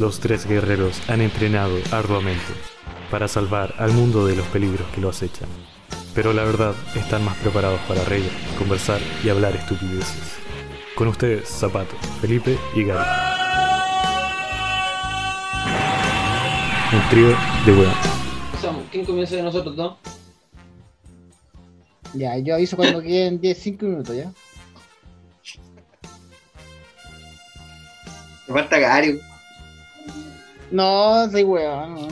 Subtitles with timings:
[0.00, 2.42] Los tres guerreros han entrenado arduamente
[3.12, 5.48] para salvar al mundo de los peligros que lo acechan.
[6.14, 8.28] Pero la verdad, están más preparados para reír,
[8.58, 10.36] conversar y hablar estupideces.
[10.96, 13.08] Con ustedes, Zapato, Felipe y Gary.
[16.92, 17.28] Un trío
[17.66, 17.94] de weón.
[18.46, 18.84] Empezamos.
[18.90, 19.96] ¿Quién comienza de nosotros dos?
[22.14, 24.32] Ya, yo aviso cuando queden 10, 5 minutos, ¿ya?
[28.48, 29.20] Me falta Gary.
[30.74, 32.08] No, soy weón, no.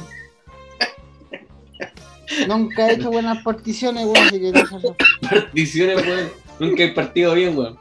[2.47, 4.95] Nunca he hecho buenas particiones, weón, así que no, sé-
[5.29, 6.31] Particiones, weón.
[6.61, 7.77] Nunca he partido bien, weón.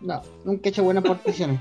[0.00, 1.60] no, nunca he hecho buenas particiones.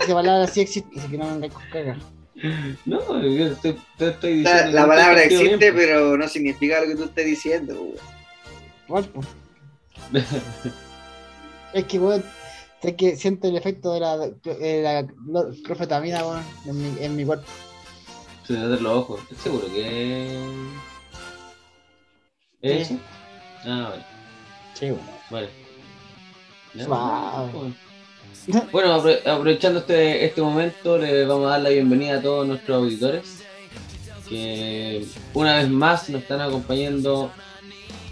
[0.00, 1.96] Esa palabra sí existe, así que no me vengáis con cagar.
[2.84, 4.72] No, yo estoy, te estoy La, diciendo.
[4.76, 7.74] la que palabra existe, bien, pero no significa lo que tú estés diciendo.
[7.80, 7.94] weón.
[8.88, 9.26] Igual, pues.
[11.72, 12.24] Es que, weón,
[12.82, 15.06] sé que siento el efecto de la, de la
[15.64, 17.46] clofetamina, weón, en mi, en mi cuerpo.
[18.46, 19.20] Se me los ojos.
[19.22, 20.38] ¿Estás seguro que.
[22.60, 22.98] ¿Es Sí.
[23.64, 24.04] Ah, vale.
[24.74, 24.92] Sí.
[25.30, 25.48] Vale.
[26.74, 27.52] Ya, Suave.
[27.52, 27.74] bueno.
[28.72, 32.76] Bueno, apro- aprovechando este, este momento, le vamos a dar la bienvenida a todos nuestros
[32.78, 33.38] auditores
[34.28, 35.04] que
[35.34, 37.30] una vez más nos están acompañando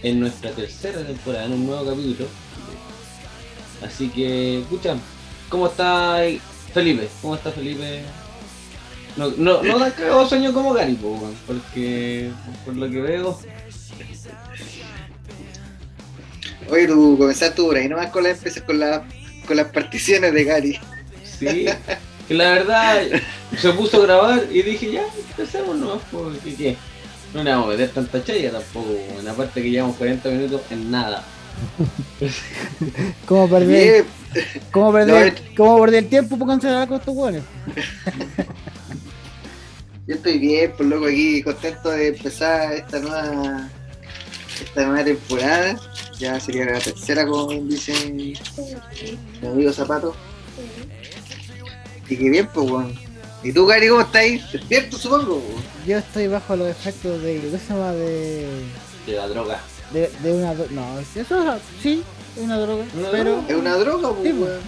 [0.02, 2.28] en nuestra tercera temporada, en un nuevo capítulo.
[3.84, 4.97] Así que, escucha,
[5.48, 6.19] ¿cómo está
[6.73, 7.09] Felipe?
[7.23, 8.03] ¿Cómo está Felipe?
[9.17, 10.98] No, no, no tan cagado sueño como Gary,
[11.47, 12.31] porque
[12.64, 13.39] por lo que veo,
[16.70, 19.05] Oye, tú comenzaste por ahí nomás con, la, con, la,
[19.47, 20.78] con las particiones de Gary.
[21.25, 21.67] Sí,
[22.28, 23.03] que la verdad
[23.58, 26.77] se puso a grabar y dije, ya, empecemos nomás, porque ¿qué?
[27.34, 30.91] No le vamos a meter tanta chaya tampoco, en aparte que llevamos 40 minutos en
[30.91, 31.25] nada.
[33.27, 34.05] ¿Cómo perder,
[34.70, 37.42] cómo perder, No, cómo perder el tiempo para cancelar con estos weones?
[40.07, 43.69] yo estoy bien, por loco, aquí contento de empezar esta nueva
[44.63, 45.80] esta nueva temporada.
[46.19, 48.35] Ya sería la tercera, como bien dice mi
[49.42, 50.14] amigo Zapato.
[52.08, 52.95] Y que bien, pues, weón.
[53.42, 54.45] ¿Y tú, Gary, cómo estás ahí?
[54.53, 55.42] Despierto, supongo.
[55.86, 57.92] Yo estoy bajo los efectos de, ¿qué se llama?
[57.92, 58.47] De,
[59.07, 59.61] De la droga.
[59.92, 62.02] De, de una, dro- no, eso es, sí,
[62.36, 63.48] es una droga, Una pero droga.
[63.48, 64.61] Es una droga, pues, Sí, weón.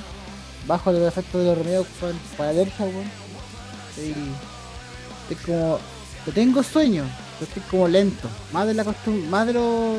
[0.66, 3.10] bajo los efectos de los remedios para, para alergia, weón.
[3.90, 4.14] Estoy,
[5.30, 5.78] estoy como,
[6.26, 7.04] yo tengo sueño,
[7.38, 9.96] pero estoy como lento, más de la costum más de lo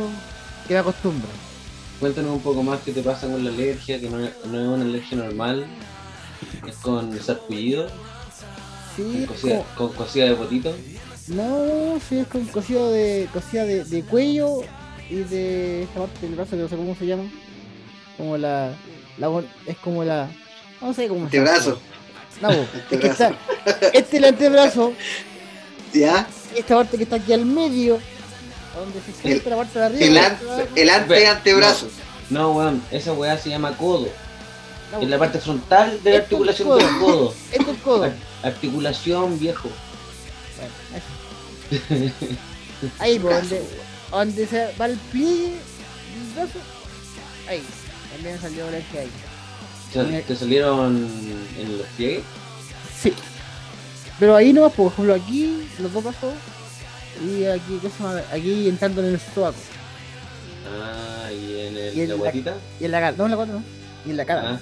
[0.67, 1.27] que me acostumbro.
[1.99, 4.67] Cuéntanos un poco más qué te pasa con la alergia, que no es, no es
[4.67, 5.65] una alergia normal,
[6.67, 7.87] es con sarpullido,
[8.95, 10.75] Sí, con es cosida, como- con cosida de potito.
[11.29, 14.61] no, sí, es con cosido de, cosida de, de cuello
[15.13, 17.23] y de esta parte del brazo que no sé cómo se llama,
[18.17, 18.71] como la,
[19.67, 20.27] es como la,
[20.81, 21.51] no sé cómo se llama.
[21.51, 21.79] Antebrazo.
[22.41, 23.23] No, po, es que Antebrazo.
[23.65, 24.93] está, este es el antebrazo,
[25.93, 26.27] ¿Ya?
[26.55, 27.99] esta parte que está aquí al medio,
[28.75, 30.03] donde se siente la parte de arriba.
[30.05, 30.37] El, an-
[30.75, 31.87] el ante antebrazo.
[32.29, 34.07] No, weón, esa weá se llama codo.
[34.91, 36.77] No, Es la parte frontal de la articulación codo.
[36.77, 37.33] del codo.
[37.51, 38.03] Esto es codo.
[38.05, 38.13] Ar-
[38.43, 39.69] Articulación viejo.
[40.57, 42.93] Bueno, eso.
[42.99, 43.63] Ahí, donde,
[44.13, 45.51] donde se va el del
[46.35, 46.59] brazo.
[47.47, 47.63] Ahí,
[48.13, 50.23] también salió la que ahí.
[50.27, 51.07] ¿Te, salieron
[51.57, 52.23] en los pliegues?
[52.97, 53.13] Sí.
[54.19, 56.33] Pero ahí no, por ejemplo, aquí, los dos brazos.
[57.23, 58.21] Y aquí, ¿qué se llama?
[58.31, 59.57] Aquí entrando en el sobaco.
[60.67, 62.55] Ah, y en el, Y en la guatita.
[62.79, 63.63] Y en la cara, no en la cara, no.
[64.05, 64.41] Y en la cara.
[64.45, 64.59] Ah,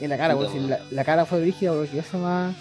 [0.00, 2.54] Y en la cara, porque si la, la cara fue brígida porque eso más.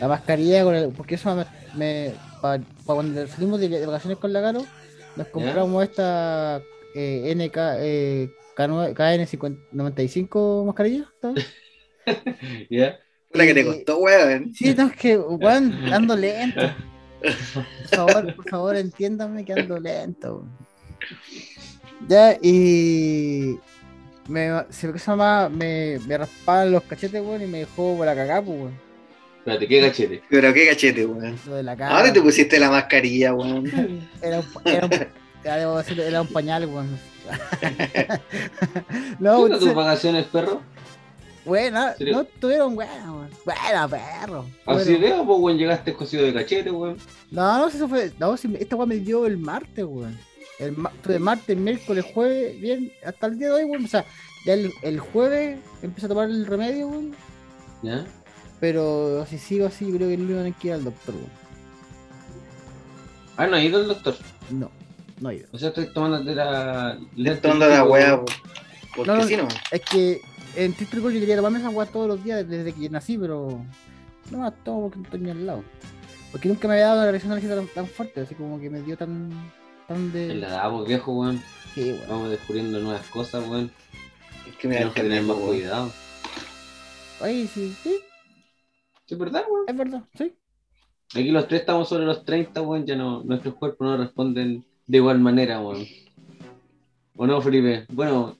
[0.00, 0.88] La mascarilla con el.
[0.88, 1.44] Porque eso me.
[1.74, 2.14] me
[2.44, 4.66] para cuando salimos de, de vacaciones con la Caro,
[5.16, 6.60] nos compramos esta
[6.94, 7.56] eh, NK.
[7.78, 11.10] Eh, KN95 mascarilla.
[12.70, 13.00] ¿Ya?
[13.32, 14.52] La que te costó, weón.
[14.52, 16.60] Sí, no, es que, weón, ando lento.
[17.22, 17.32] Por
[17.88, 20.34] favor, por favor, entiéndanme que ando lento.
[20.34, 20.50] weón.
[22.06, 23.58] Ya, y.
[24.28, 28.14] Me, se me, llama, me, me raspaban los cachetes, weón, y me dejó por la
[28.14, 28.83] cagá, pues, weón.
[29.44, 30.22] Espérate, ¿qué cachete?
[30.30, 31.38] Pero qué cachete, weón.
[31.46, 31.94] Lo de la ¿A cara.
[31.96, 33.66] dónde te pusiste la mascarilla, weón?
[34.22, 34.92] Era un, era un,
[35.44, 36.98] ya debo decirlo, era un pañal, weón.
[39.18, 40.62] no, ¿Qué tus vacaciones, perro?
[41.44, 42.14] buena, ¿Serio?
[42.16, 43.28] no tuvieron buena, weón.
[43.44, 44.46] Buena, perro.
[44.66, 45.00] Así Bueno.
[45.00, 46.96] veo, pues, weón, llegaste cosido de cachete, weón.
[47.30, 48.12] No, no, si eso fue.
[48.18, 50.18] No, si esta weá me dio el martes, weón.
[50.58, 53.84] El tuve martes, miércoles, jueves, bien, hasta el día de hoy, weón.
[53.84, 54.04] O sea,
[54.46, 57.14] ya el, el jueves empecé a tomar el remedio, weón.
[57.82, 58.06] ¿Ya?
[58.64, 61.28] Pero si sigo así, creo que el lunes hay que ir al doctor, weón.
[63.36, 64.16] Ah, no, ha ido el doctor.
[64.48, 64.70] No,
[65.20, 65.48] no he ido.
[65.52, 66.96] O sea, estoy tomando la...
[67.14, 68.32] Estoy tomando la weá, po.
[68.96, 69.24] Porque No, no.
[69.28, 69.48] si no.
[69.70, 70.22] Es que
[70.56, 73.60] en Twitter yo quería tomarme esa weá todos los días desde que nací, pero
[74.30, 75.62] no me tomo porque no estoy ni al lado.
[76.32, 78.80] Porque nunca me había dado una reacción alérgica tan, tan fuerte, así como que me
[78.80, 79.28] dio tan,
[79.86, 80.34] tan En de.
[80.36, 81.42] la edad, pues, viejo, weón.
[81.74, 82.08] Sí, weón.
[82.08, 83.70] Vamos descubriendo nuevas cosas, weón.
[84.48, 85.48] Es que me da Tenemos que tener más weón.
[85.48, 85.92] cuidado.
[87.20, 88.00] Ay, sí, sí, ¿Sí
[89.08, 89.64] es verdad, weón?
[89.68, 90.32] es verdad, sí.
[91.14, 92.86] Aquí los tres estamos sobre los 30, weón.
[92.86, 95.86] Ya no, nuestros cuerpos no responden de igual manera, weón.
[97.16, 97.86] ¿O no, Felipe?
[97.92, 98.36] Bueno,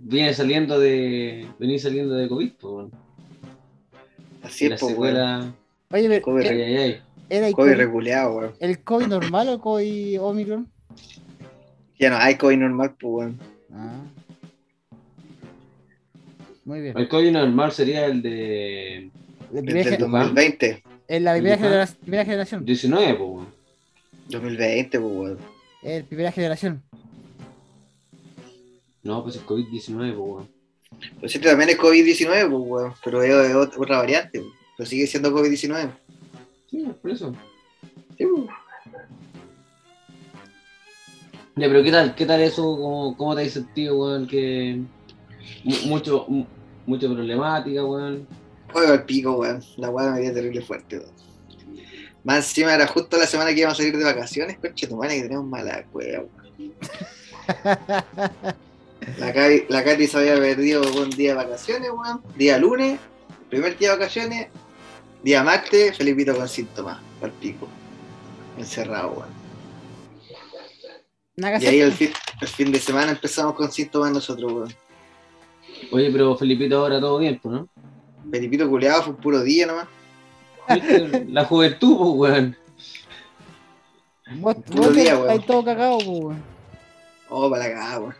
[0.00, 1.48] viene saliendo de.
[1.58, 2.92] Venís saliendo de COVID, pues, weón.
[4.42, 5.52] Así es, pues, secuela.
[5.90, 6.46] Oye, pero, Covid.
[6.46, 7.02] Ay, ¿e- ay, ay.
[7.30, 8.52] ¿era el COVID COVID, reguleado, weón.
[8.60, 10.70] el COVID normal o COVID Omicron?
[11.98, 13.40] Ya no hay COVID normal, pues, weón.
[13.72, 14.04] Ah.
[16.68, 16.98] Muy bien.
[16.98, 18.96] El COVID normal sería el de
[19.54, 20.82] el ge- 2020.
[21.08, 21.64] en la primera, Ajá.
[21.64, 22.64] genera- primera generación.
[22.66, 23.48] 19, pues, weón.
[24.28, 25.38] 2020, pues, weón.
[25.82, 26.82] El primera generación.
[29.02, 30.48] No, pues es COVID-19, pues, weón.
[31.20, 32.92] Pues este también es COVID-19, pues, weón.
[33.02, 34.52] Pero es, es ot- otra variante, weón.
[34.76, 35.90] Pero sigue siendo COVID-19.
[36.70, 37.34] Sí, por eso.
[38.18, 38.26] Sí.
[41.56, 42.14] Ya, pero ¿qué tal?
[42.14, 42.62] ¿Qué tal eso?
[42.76, 44.26] ¿Cómo, cómo te has sentido, weón?
[44.28, 44.82] Que
[45.64, 46.44] mu- mucho, mu-
[46.88, 48.26] mucha problemática, weón.
[48.72, 49.62] Juego al pico, weón.
[49.76, 51.12] La weá me dio terrible fuerte, weón.
[52.24, 55.16] Más encima era justo la semana que íbamos a salir de vacaciones, coche, tu madre
[55.16, 56.28] que tenemos mala weá, weón.
[59.16, 62.20] La Cari, la Cari se había perdido un día de vacaciones, weón.
[62.36, 62.98] Día lunes,
[63.48, 64.48] primer día de vacaciones.
[65.22, 67.68] Día martes, Felipito con síntomas, al pico.
[68.58, 69.38] Encerrado, weón.
[71.62, 72.10] Y ahí el fin,
[72.40, 74.87] el fin de semana empezamos con síntomas nosotros, weón.
[75.92, 77.68] Oye, pero Felipito ahora todo bien, pues, ¿no?
[78.30, 79.86] Felipito culeado fue un puro día nomás.
[81.28, 82.56] La juventud, pues, weón.
[84.40, 85.46] Vos, Puro vos día, estáis weón.
[85.46, 86.42] todo cagado, po, weón.
[87.30, 88.14] Oh, para la cagada, weón.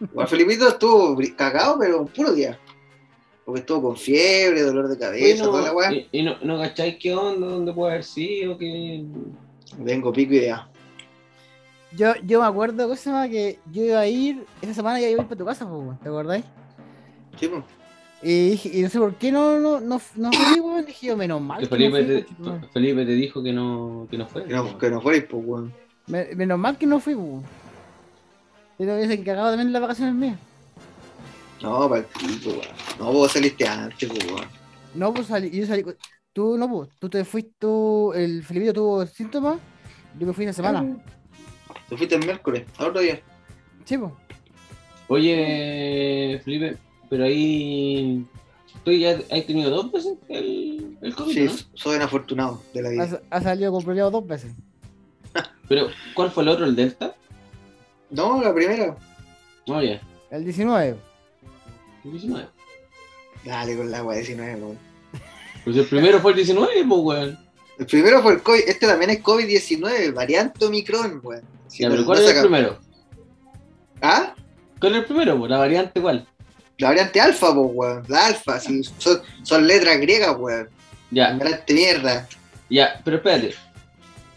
[0.00, 2.58] Igual Felipito estuvo cagado, pero un puro día.
[3.44, 6.06] Porque estuvo con fiebre, dolor de cabeza, toda la Bueno, weá.
[6.12, 9.04] y, y no, no cacháis qué onda, dónde puede haber sido, que...
[9.76, 10.66] Vengo pico y ya.
[11.94, 15.20] Yo, yo me acuerdo, cosa más que yo iba a ir, esa semana ya iba
[15.20, 16.44] a ir para tu casa, weón, ¿te acordáis?
[17.38, 17.62] Sí, pues.
[18.22, 20.86] Y, dije- y no sé por qué no, no, no, no fui, weón.
[20.86, 21.60] Dije yo, menos mal.
[21.60, 22.68] que que no Felipe, fui, te.
[22.72, 24.44] Felipe te dijo que no, que no fue.
[24.44, 25.72] Que no, que no fuerais, pues, weón.
[26.06, 27.42] Me- menos mal que no fui, weón.
[28.78, 30.38] Pero hubiese cagado también las vacaciones mías.
[31.62, 32.62] No, para el pico, weón.
[32.98, 34.46] No, vos saliste antes, pues, weón.
[34.94, 35.84] No, pues salí, yo salí.
[36.32, 36.88] Tú no, pues.
[36.98, 39.58] Tú te fuiste, tú, el Felipito tuvo síntomas.
[40.18, 40.96] Yo me fui esa semana.
[41.88, 43.20] Te fuiste el miércoles, al otro día.
[43.84, 44.12] Sí, pues.
[45.08, 46.78] Oye, Felipe,
[47.08, 48.24] pero ahí...
[48.84, 51.52] ¿Tú ya has tenido dos veces el, el COVID, Sí, no?
[51.74, 53.22] soy un afortunado de la vida.
[53.30, 54.52] Ha, ha salido con problemas dos veces.
[55.68, 57.14] Pero, ¿cuál fue el otro, el Delta?
[58.10, 58.94] No, la primera.
[59.66, 60.00] No, ya.
[60.30, 60.96] El 19.
[62.04, 62.46] El 19.
[63.46, 64.78] Dale con la agua 19, weón.
[65.64, 67.38] Pues el primero fue el 19, pues, weón.
[67.78, 71.42] El primero fue el COVID, este también es COVID-19, variante Omicron, weón.
[71.68, 72.78] Si Ya, no ¿cuál es el primero?
[74.02, 74.34] ¿Ah?
[74.78, 75.50] ¿Cuál es el primero, pues?
[75.50, 76.28] ¿La variante cuál?
[76.78, 78.04] La variante alfa, pues, weón.
[78.08, 80.68] La alfa, si son, son letras griegas, weón.
[81.10, 82.28] Ya, Variante mierda.
[82.68, 83.54] ya, pero espérate.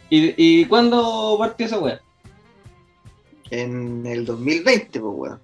[0.10, 2.00] ¿Y, y cuándo partió esa weá?
[3.50, 5.40] En el 2020, pues, weón.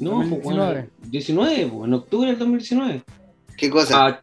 [0.00, 0.72] No, pues, 2019.
[0.74, 3.02] weón, 19, pues, en octubre del 2019.
[3.56, 4.06] ¿Qué cosa?
[4.06, 4.22] Ah,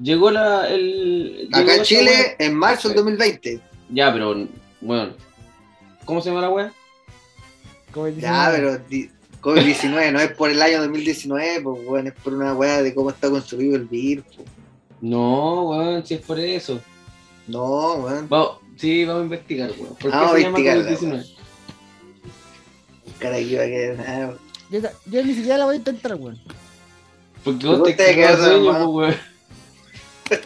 [0.00, 0.68] llegó la.
[0.68, 2.36] El, llegó Acá en Chile, weá.
[2.48, 3.60] en marzo del 2020.
[3.90, 4.48] Ya, pero,
[4.80, 5.12] bueno.
[6.04, 6.72] ¿Cómo se llama la weá?
[7.92, 8.20] COVID-19.
[8.20, 9.10] Ya, pero di-
[9.54, 13.10] COVID-19 no es por el año 2019, pues, weón, es por una weá de cómo
[13.10, 14.24] está construido el virus.
[14.36, 14.48] pues.
[15.00, 16.80] No, weón, si es por eso.
[17.46, 18.28] No, weón.
[18.28, 19.88] Vamos, sí, vamos a investigar, weón.
[19.94, 21.34] ¿Por qué Vamos a se llama investigarla, COVID-19?
[23.18, 24.38] Cara, que iba a quedar nada.
[24.70, 26.38] Yo, ta- yo ni siquiera la voy a intentar, weón.
[27.44, 29.16] Porque vos te quedas sueño, pues,
[30.30, 30.42] weón.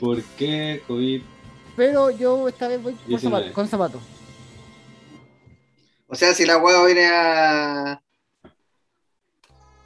[0.00, 1.22] ¿Por qué COVID?
[1.76, 3.20] Pero yo esta vez voy con 19.
[3.36, 3.54] zapatos.
[3.54, 4.02] Con zapatos.
[6.12, 8.02] O sea, si la weá viene a.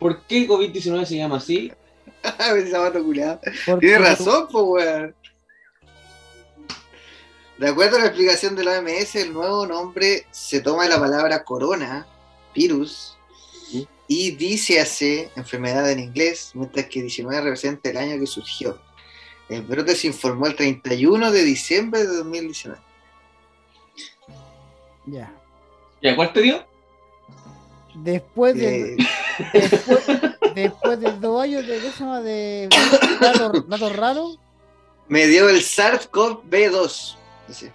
[0.00, 1.70] ¿Por qué COVID-19 se llama así?
[2.38, 3.40] a ver, zapato culiado.
[3.64, 5.14] Por- Tiene porque razón, pues, weón.
[7.58, 10.98] De acuerdo a la explicación de la OMS, el nuevo nombre se toma de la
[10.98, 12.08] palabra corona,
[12.52, 13.16] virus,
[13.70, 13.86] Sí.
[14.08, 18.78] y dice hace enfermedad en inglés, mientras que 19 representa el año que surgió.
[19.48, 22.78] El brote se informó el 31 de diciembre de 2019.
[25.06, 25.45] tú-
[26.02, 26.10] Ya.
[26.10, 26.64] ¿Ya cuál te dio?
[27.94, 28.94] Después de.
[28.94, 28.96] Eh,
[29.52, 30.06] después,
[30.54, 32.20] después de dos años de, ¿qué se llama?
[32.20, 32.68] de
[33.20, 34.38] datos, datos raros,
[35.08, 37.16] me dio el SARS-CoV-2.
[37.48, 37.72] dice.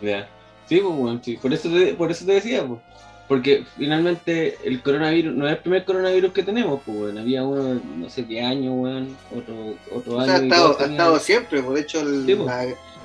[0.00, 0.28] Ya.
[0.68, 1.36] Sí, pues, weón, sí.
[1.36, 2.80] Por eso te, por eso te decía, pues.
[3.28, 7.18] porque finalmente el coronavirus no es el primer coronavirus que tenemos, pues, weón.
[7.18, 10.26] Había uno, no sé qué año, weón, otro, otro O año.
[10.26, 12.34] sea, ha y estado, ha estado siempre, por hecho el- Sí,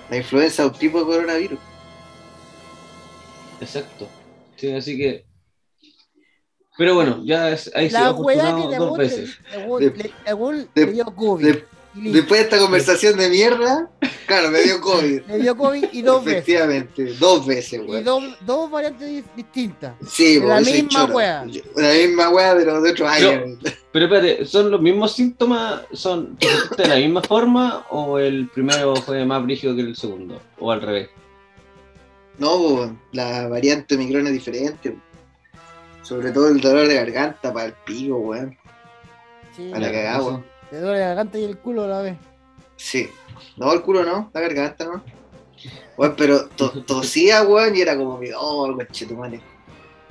[0.10, 1.60] la influenza es un tipo de coronavirus.
[3.62, 4.08] Exacto.
[4.56, 5.26] Sí, así que.
[6.78, 9.40] Pero bueno, ya es, ahí La weá afortunado te dos veces.
[9.80, 11.46] De- de- le dio COVID.
[11.46, 11.66] de-
[11.98, 12.12] y.
[12.12, 13.90] Después de esta conversación de mierda,
[14.28, 15.22] claro, me dio COVID.
[15.30, 16.40] Le dio COVID y dos veces.
[16.42, 18.36] Efectivamente, dos veces, Y weón.
[18.42, 19.94] dos, variantes di- distintas.
[20.06, 21.46] Sí, de la misma.
[21.48, 23.58] Yo- La misma weá, pero de otros años.
[23.94, 25.84] Pero espérate, ¿son los mismos síntomas?
[25.94, 26.38] ¿Son
[26.78, 30.42] de la misma forma o el primero fue más brígido que el segundo?
[30.60, 31.08] ¿O al revés?
[32.38, 34.96] No, la variante Omicron es diferente.
[36.02, 38.58] Sobre todo el dolor de garganta para el pico, weón.
[39.56, 40.46] Sí, Para la cagada, weón.
[40.70, 42.18] te duele la garganta y el culo a la vez.
[42.76, 43.10] Sí.
[43.58, 45.04] No, el culo no, la garganta no.
[45.98, 49.40] Weón, pero to- tosía, weón, y era como que, oh, conchetumare.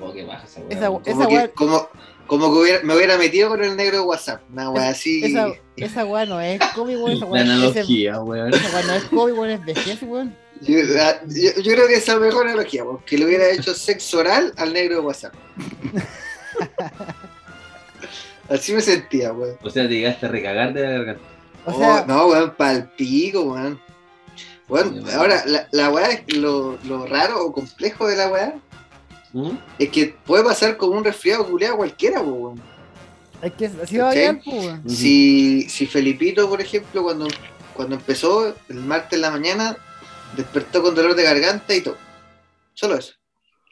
[0.00, 0.62] Oh, qué baja esa.
[0.70, 1.02] Esa- weón.
[1.04, 1.88] esa Como que, weá- como,
[2.26, 4.42] como que hubiera- me hubiera metido con el negro de WhatsApp.
[4.50, 5.22] Una weá así.
[5.24, 7.12] Esa, esa weá no es COVID, weón.
[7.12, 8.52] Esa La analogía, weón.
[8.54, 10.36] esa weá no es COVID, weón, es vejez, weón.
[10.62, 13.74] Yo, ah, yo- yo creo que esa es la mejor analogía, porque le hubiera hecho
[13.74, 15.34] sexo oral al negro de WhatsApp.
[18.48, 19.56] Así me sentía, weón.
[19.62, 21.22] O sea, te llegaste a recagar de la garganta.
[21.66, 23.80] O Oh, sea, no, weón, pa'l pico, weón.
[24.66, 28.54] Sí, ahora, la, la weá, lo, lo raro o complejo de la weá
[29.34, 29.50] ¿Mm?
[29.78, 32.60] es que puede pasar como un resfriado culiado cualquiera, weón.
[33.42, 34.10] es que así va.
[34.10, 34.88] Ujú.
[34.88, 37.28] Si, si Felipito, por ejemplo, cuando,
[37.74, 39.76] cuando empezó el martes en la mañana,
[40.36, 41.96] despertó con dolor de garganta y todo.
[42.72, 43.14] Solo eso.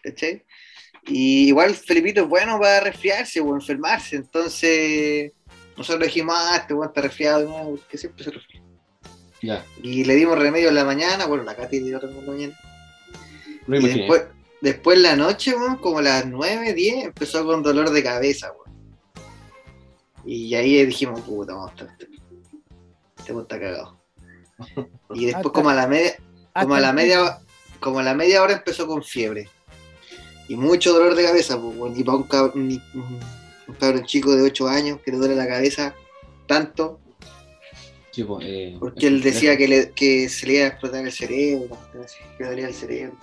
[0.03, 0.45] ¿Cachai?
[1.07, 4.17] Y igual Felipito es bueno para resfriarse o enfermarse.
[4.17, 5.33] Entonces,
[5.77, 8.63] nosotros dijimos, ah, este weón está resfriado, no, que siempre se resfría.
[9.43, 12.27] Ya, Y le dimos remedio en la mañana, bueno, la Katy le dio remedio en
[12.27, 12.59] la mañana.
[13.67, 14.23] Y después,
[14.61, 18.53] después en la noche, weón, como a las 9, 10, empezó con dolor de cabeza,
[18.53, 18.97] weón.
[20.25, 21.97] Y ahí dijimos, puta, vamos a estar.
[23.19, 24.01] Este weón está cagado.
[25.15, 26.15] Y después Hasta- como a la media,
[26.55, 27.39] como a la media,
[27.81, 29.49] como a la media hora empezó con fiebre.
[30.49, 31.99] Y mucho dolor de cabeza, pues.
[31.99, 32.53] Y para un cabrón,
[32.95, 33.21] un,
[33.69, 35.95] un cabrón chico de 8 años que le duele la cabeza
[36.47, 36.99] tanto,
[38.11, 41.11] Sí, pues, eh, porque él decía que, le- que se le iba a explotar el
[41.13, 41.79] cerebro,
[42.37, 43.17] que le dolía el cerebro.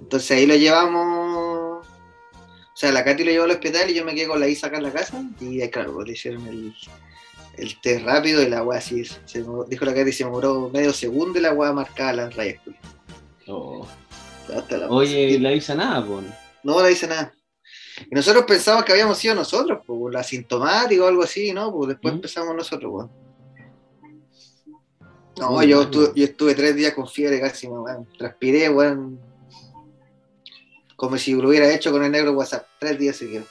[0.00, 1.84] Entonces ahí lo llevamos.
[1.84, 4.68] O sea, la Katy lo llevó al hospital y yo me quedé con la Isa
[4.68, 5.20] acá en la casa.
[5.40, 6.72] Y eh, claro, pues, le hicieron el,
[7.56, 9.04] el test rápido y la weá así.
[9.04, 12.60] Se, dijo la Katy se demoró medio segundo y la weá marcaba las rayas.
[12.64, 12.76] pues.
[13.46, 13.86] Oh.
[14.48, 16.24] La- Oye, y la avisa nada, pues.
[16.62, 17.32] No le dice nada.
[18.10, 21.72] Y nosotros pensamos que habíamos sido nosotros, pues, la asintomática o algo así, ¿no?
[21.72, 22.16] Pues después ¿Mm?
[22.16, 23.10] empezamos nosotros, weón.
[25.38, 28.06] No, yo, estuve, yo estuve tres días con fiebre casi, weón.
[28.18, 29.20] Transpiré, weón.
[30.96, 32.66] Como si lo hubiera hecho con el negro WhatsApp.
[32.78, 33.46] Tres días seguidos.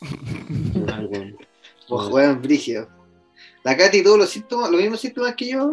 [0.74, 1.36] Weón.
[1.88, 2.88] Pues, weón, brígido.
[3.66, 5.68] La Katy tuvo los síntomas, los mismos síntomas que yo.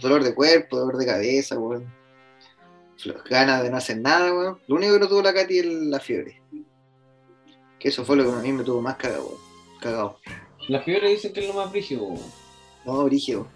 [0.00, 1.84] Dolor de cuerpo, dolor de cabeza, weón.
[3.28, 4.58] Ganas de no hacer nada, weón.
[4.66, 6.40] Lo único que no tuvo la Katy es la fiebre.
[7.78, 9.40] Que eso fue lo que a mí me tuvo más cagado, weón.
[9.78, 10.18] Cagado.
[10.68, 12.22] Las fiebres dicen que es lo más brígido, weón.
[12.86, 13.46] No, brígido.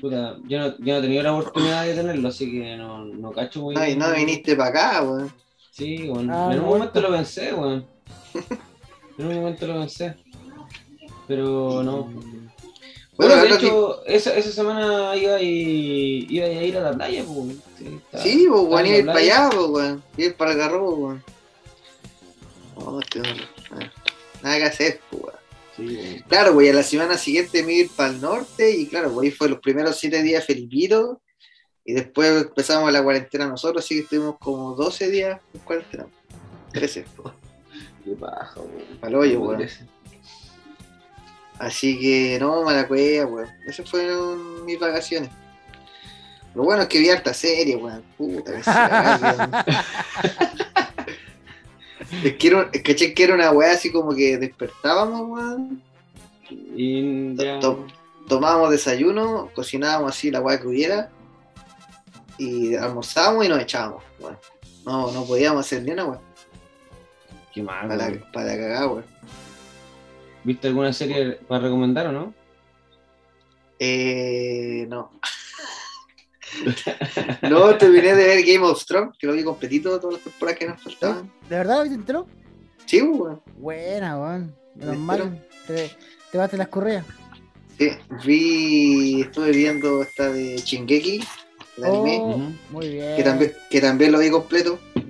[0.00, 3.30] Puta, yo no, yo no he tenido la oportunidad de tenerlo, así que no, no
[3.32, 3.98] cacho muy No, y bien.
[3.98, 5.30] no viniste para acá, weón.
[5.70, 6.30] Sí, weón.
[6.30, 6.70] Ah, en un no.
[6.72, 7.86] momento lo pensé, weón.
[9.18, 10.16] En un momento lo pensé.
[11.28, 12.08] Pero no.
[13.16, 16.80] Bueno, Bueno, de ahora que- hecho, esa, esa semana iba, y, iba a ir a
[16.80, 17.56] la playa, pues.
[17.78, 20.02] Sí, estaba- Sí, pues, iba a ir para allá, pues, weón.
[20.16, 21.24] Iba a ir para el garrobo, weón.
[22.76, 23.26] No, este no-
[23.70, 23.92] ah,
[24.42, 25.34] Nada que hacer, pues, weón.
[25.76, 26.22] Sí.
[26.28, 29.10] Claro, güey, a la semana siguiente me iba a ir para el norte y claro,
[29.10, 31.20] güey, fue los primeros siete días Felipito
[31.84, 36.06] y después empezamos la cuarentena nosotros, así que estuvimos como 12 días en cuarentena.
[36.72, 37.04] 13,
[38.04, 38.98] Qué paja, weón.
[39.00, 39.58] Pa'l hoyo, Como weón.
[39.60, 39.84] trece.
[41.58, 43.48] Así que no, mala cueva, weón.
[43.66, 45.30] Esas fueron mis vacaciones.
[46.54, 48.02] Lo bueno es que vi harta serie, weón.
[48.16, 48.70] Puta, que se.
[52.22, 55.82] Es que era, caché que era una weá así como que despertábamos, weón.
[57.60, 57.86] To-
[58.28, 61.10] tomábamos desayuno, cocinábamos así la weá que hubiera
[62.38, 64.38] y almorzábamos y nos echábamos, weón.
[64.84, 66.20] No, no podíamos hacer ni una weá.
[67.52, 69.04] Qué mal, Para, para cagar, weón.
[70.44, 72.34] ¿Viste alguna serie para recomendar o no?
[73.78, 75.10] Eh, no.
[77.50, 80.66] no, terminé de ver Game of Thrones, que lo vi completito todas las temporadas que
[80.68, 81.32] nos faltaban.
[81.48, 82.26] ¿De verdad lo entró?
[82.86, 83.42] Sí, weón.
[83.56, 84.54] Buena, weón.
[84.74, 85.48] Menos ¿Me mal.
[85.66, 85.90] Te,
[86.30, 87.04] te baste las correas.
[87.78, 87.90] Sí,
[88.24, 91.24] vi, estuve viendo esta de Shingeki,
[91.78, 93.16] el anime, Oh, muy bien.
[93.16, 94.78] que, también, que también lo vi completo.
[94.94, 95.02] ¿De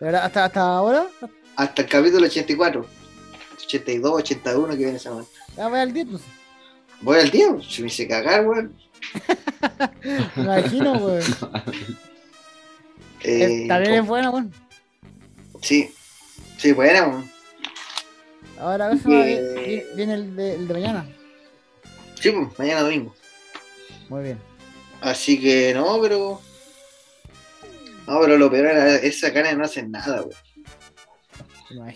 [0.00, 0.24] verdad?
[0.24, 1.06] ¿Hasta, ¿Hasta ahora?
[1.56, 2.84] hasta el capítulo 84.
[3.66, 5.26] 82, 81 que viene esa weón.
[5.56, 6.22] Ya voy al día, pues.
[7.00, 8.76] Voy al día, se me hice cagar, weón.
[10.36, 11.22] Me imagino, weón.
[13.24, 14.52] Eh, También es bueno, weón.
[15.60, 15.94] Sí,
[16.56, 17.30] sí, buena, weón.
[18.58, 21.08] Ahora, a ver, Eh, viene, el, de, el de mañana.
[22.20, 23.14] Sí, pues, mañana domingo.
[24.08, 24.38] Muy bien.
[25.00, 26.40] Así que no, pero.
[28.08, 30.32] No, pero lo peor era esa cara no hacer nada, weón.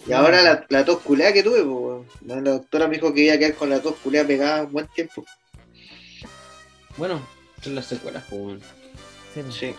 [0.06, 2.06] Y ahora la, la tos culeada que tuve, pues, weón.
[2.44, 4.86] La, doctora me dijo que iba a quedar con la tos culeada pegada un buen
[4.88, 5.24] tiempo.
[6.96, 7.20] Bueno,
[7.62, 8.62] son las secuelas, pues.
[9.34, 9.54] Sí, pues.
[9.54, 9.74] Sí.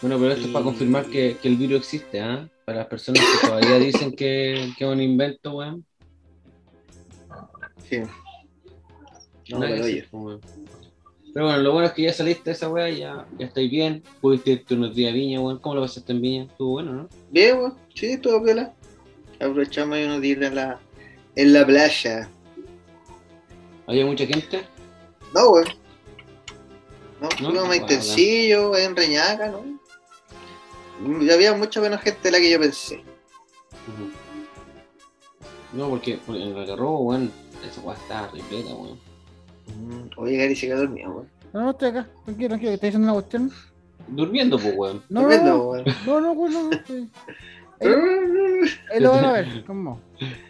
[0.00, 2.48] Bueno, pero esto es para confirmar que, que el virus existe, ¿ah?
[2.64, 5.84] Para las personas que todavía dicen que, que es un invento, weón.
[7.88, 8.00] Sí.
[9.50, 10.40] No, pero hacer, oye.
[11.32, 14.02] Pero bueno, lo bueno es que ya saliste de esa weá, ya, ya estáis bien.
[14.20, 15.58] Pudiste irte unos días a Viña, weón.
[15.58, 16.44] ¿Cómo lo pasaste en Viña?
[16.44, 17.08] Estuvo bueno, ¿no?
[17.30, 17.74] Bien, weón.
[17.94, 18.74] Sí, todo piola.
[19.36, 20.80] Aprovechamos ahí unos días en la,
[21.36, 22.28] en la playa.
[23.86, 24.62] ¿Había mucha gente?
[25.32, 25.68] No, weón.
[27.20, 27.52] No, ¿No?
[27.52, 31.22] Bueno, intensillo, en Reñaca, ¿no?
[31.22, 33.04] Y había mucha menos gente de la que yo pensé.
[35.72, 37.30] No, porque, porque en el Algarrobo, weón,
[37.68, 39.09] esa weá está repleta, weón.
[39.78, 41.28] Mm, Oye, Gary se quedó dormido, weón.
[41.52, 42.08] No, no, estoy acá.
[42.24, 43.50] Tranquilo, tranquilo, que estoy haciendo una cuestión.
[44.08, 45.02] Durmiendo, pues, weón.
[45.08, 45.84] No, no, Tremendo, no, weón.
[46.06, 47.08] no, no, weón, no, no, estoy-
[48.92, 50.00] Ahí lo van a ver, ¿cómo?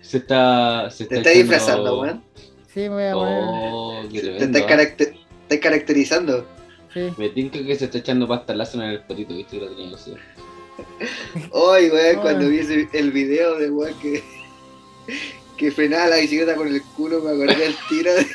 [0.01, 0.91] Se está.
[0.91, 2.23] Se Te está echando- disfrazando, weón.
[2.67, 3.43] Sí, me voy a poner.
[3.47, 4.45] Oh, qué Te tremendo.
[4.59, 4.67] estás, ¿ah?
[4.67, 6.47] caracter- estás caracterizando.
[6.93, 7.09] Sí.
[7.17, 9.91] Me tinca que se está echando pasta láser en el potito, viste que lo tenía
[9.91, 10.19] que hacer.
[11.53, 14.23] Hoy, weón, cuando vi ese- el video de weón que,
[15.61, 18.27] que frenaba la bicicleta con el culo, me acordé del tiro de,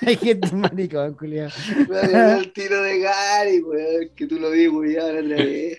[0.06, 1.50] Hay gente maricón, culiado.
[1.76, 5.78] me acordé del tiro de Gary, weón, que tú lo vi, weón, la vez.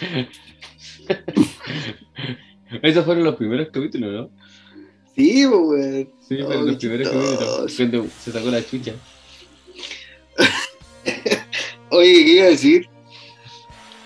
[2.82, 4.30] Esos fueron los primeros capítulos, ¿no?
[5.14, 6.08] Sí, weón.
[6.28, 7.74] Sí, Oh, fueron los primeros capítulos.
[7.76, 8.92] Cuando se sacó la chucha.
[11.90, 12.88] Oye, ¿qué iba a decir?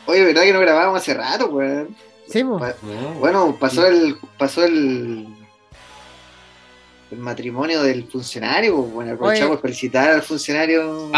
[0.07, 1.97] Oye, ¿verdad que no grabábamos hace rato, weón?
[2.29, 2.43] Sí.
[2.45, 5.27] Pa- No, Bueno, pasó el pasó el
[7.15, 8.77] el matrimonio del funcionario.
[8.77, 11.11] Bueno, aprovechamos felicitar al funcionario.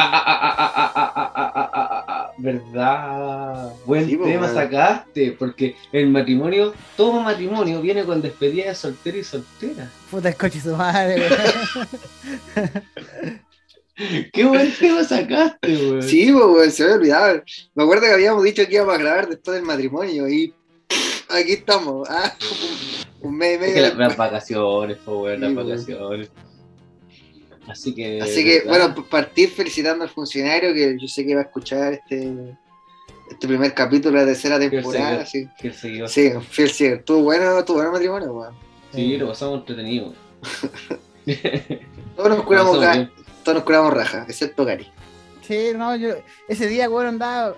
[2.39, 3.73] ¿Verdad?
[3.87, 4.55] Buen sí, tema bueno.
[4.55, 9.91] sacaste, porque el matrimonio, todo matrimonio viene con despedida de soltero y soltera.
[10.11, 11.29] Puta el su madre,
[14.33, 16.03] Qué buen tema sacaste, güey.
[16.03, 17.43] Sí, güey, se me olvidaba.
[17.75, 20.53] Me acuerdo que habíamos dicho que íbamos a grabar después del matrimonio y
[21.29, 22.09] aquí estamos.
[22.11, 22.35] Ah,
[23.21, 23.93] un mes y Es medio.
[23.93, 26.31] que las vacaciones, pues, weón, las Sí, vacaciones.
[27.69, 28.21] Así que.
[28.23, 28.95] Así que, ¿verdad?
[28.95, 32.57] bueno, partir felicitando al funcionario que yo sé que va a escuchar este,
[33.31, 35.27] este primer capítulo de la tercera temporada.
[35.27, 36.07] Sí, Que seguido.
[36.09, 36.85] sí, fiel, sí.
[36.87, 38.55] Estuvo bueno, estuvo bueno matrimonio, weón.
[38.93, 40.15] Sí, lo pasamos entretenido.
[42.17, 42.79] Todos nos curamos,
[43.43, 44.89] todos nos curamos raja, excepto Gary.
[45.43, 46.11] Sí, no, yo.
[46.49, 47.57] Ese día, weón, andaba.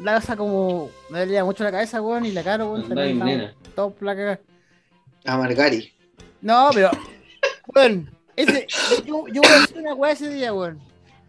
[0.00, 0.90] La cosa como.
[1.10, 2.88] Me dolía mucho la cabeza, weón, y la cara, weón.
[2.88, 3.54] También nena.
[3.74, 4.40] todo la cagada.
[5.24, 5.92] A Margari.
[6.40, 6.90] No, pero.
[7.74, 8.66] Weón, ese.
[9.06, 10.78] Yo, yo voy a hacer una weá ese día, weón.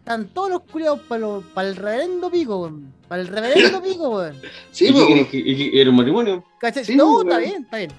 [0.00, 2.92] Están todos los culiados para el reverendo pico, weón.
[3.08, 4.40] Para el reverendo pico, weón.
[4.70, 6.44] Sí, ¿Y qué pues, querés que- y ¿Era un matrimonio?
[6.60, 6.84] ¿Cachai?
[6.84, 7.28] Sí, no, weón.
[7.28, 7.92] está bien, está bien.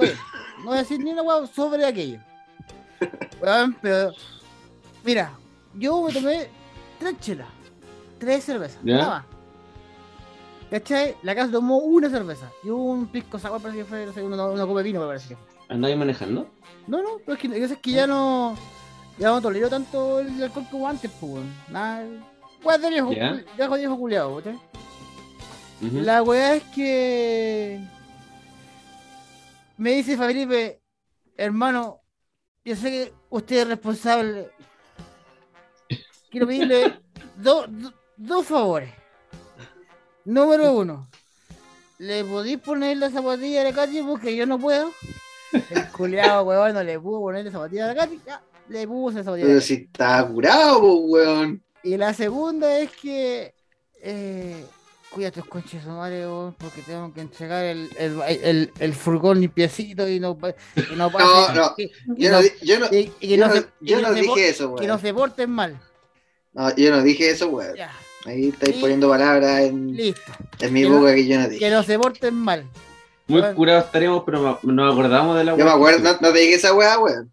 [0.00, 0.12] Bien.
[0.60, 2.18] No voy a decir ni una weá sobre aquello.
[3.42, 4.12] Weón, pero.
[5.04, 5.32] Mira,
[5.74, 6.48] yo me tomé
[6.98, 7.48] tres chelas,
[8.18, 8.96] tres cervezas, ¿Ya?
[8.96, 9.35] nada más.
[10.70, 11.16] ¿Cachai?
[11.22, 14.46] La casa tomó una cerveza y un pisco sour, parece que fue, no sé, una,
[14.46, 15.36] una copa de vino, me parece que.
[15.68, 16.48] ¿Andáis manejando?
[16.86, 18.56] No, no, pero es que, es que ya no.
[19.18, 21.42] Ya no tolero tanto el alcohol como antes, pues.
[21.70, 22.04] Nada.
[22.64, 23.32] Weón de viejo, ¿Ya?
[23.76, 24.58] viejo, culiado, ¿cachai?
[25.80, 27.80] La weá es que.
[29.76, 30.80] Me dice Felipe,
[31.36, 32.00] hermano,
[32.64, 34.50] yo sé que usted es responsable.
[36.30, 37.00] Quiero pedirle
[37.36, 38.90] do- do- dos favores.
[40.26, 41.08] Número uno,
[41.98, 44.02] ¿le podéis poner la zapatilla a la Katy?
[44.02, 44.90] Porque yo no puedo.
[45.70, 48.20] El culiado, weón, no le pudo poner la zapatilla a la Katy.
[48.26, 51.62] Ya, le puse la zapatilla pero si está curado, weón.
[51.82, 53.54] Y la segunda es que.
[54.02, 54.64] Eh,
[55.10, 60.06] cuida tus conches, madre, weón, porque tengo que entregar el, el, el, el furgón limpiecito
[60.08, 60.36] y no,
[60.92, 61.54] y no pase.
[61.54, 61.74] no.
[61.78, 61.84] y-
[62.16, 64.74] y Yo no- yo no, y- y que yo no se- yo no dije eso,
[64.74, 65.00] Que no weón.
[65.00, 65.80] se porten mal.
[66.52, 67.74] No, yo no dije eso, weón.
[67.76, 67.92] Ya,
[68.26, 70.20] Ahí estáis Y- poniendo palabras en, listo.
[70.60, 71.58] en mi Que no- boca que yo no dije.
[71.60, 72.64] Que no se porten mal.
[73.28, 73.56] Muy Bueno.
[73.56, 76.74] curados estaríamos, pero nos acordamos de la Yo me acuerdo, no, no te dije esa
[76.74, 77.32] weá, weón.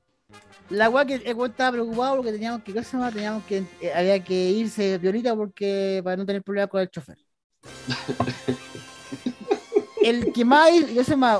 [0.69, 3.11] La weá que el weón estaba preocupado porque teníamos que, ¿qué se llama?
[3.11, 7.17] Teníamos que, eh, había que irse violita porque para no tener problemas con el chofer.
[10.01, 11.39] el que más, yo sé más,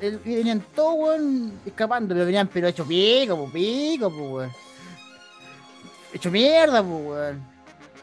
[0.00, 4.50] el- venían todos, weón, escapando, pero venían, pero hecho pico, po, pico, po, weón.
[6.12, 7.51] Hecho mierda, po, weón.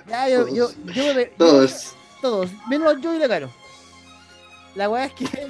[0.10, 1.93] Ya, yo, yo, yo, me- yo- Todos.
[2.22, 3.50] todos, menos yo y la caro.
[4.76, 5.26] La weá es que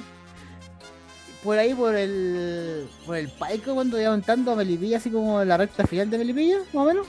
[1.44, 5.56] por ahí, por el por el paico, cuando iban tanto a Melipilla, así como la
[5.56, 7.06] recta final de Melipilla, más o menos.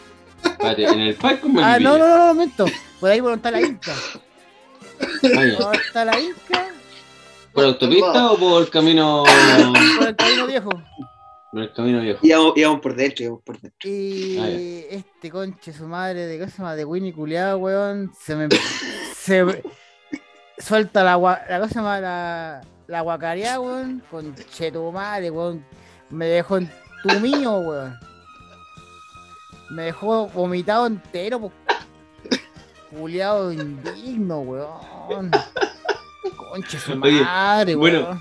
[0.60, 2.66] En el parque me Ah, no, no, no, no, momento.
[3.00, 3.94] Por ahí por donde está la Inca.
[5.38, 5.56] Ah, ya.
[5.56, 6.68] Por donde está la Inca,
[7.54, 9.24] ¿Por autopista o por camino
[9.98, 10.70] por el camino viejo.
[11.52, 12.20] Por el camino viejo?
[12.22, 13.90] Íbamos, íbamos por dentro, íbamos por dentro.
[13.90, 14.50] Y Ah,
[14.96, 18.48] este conche, su madre, de cosa más de Winnie culiado, weón, se me.
[19.16, 19.62] se me-
[20.58, 25.66] suelta la, gua- la cosa más, la, la guacareada, weón, con tu madre, weón.
[26.10, 26.70] Me dejó en
[27.04, 27.98] tu mío, weón.
[29.70, 31.52] Me dejó vomitado entero.
[32.90, 35.32] Culiado indigno, weón.
[36.52, 38.20] Conche su Oye, madre, bueno, weón.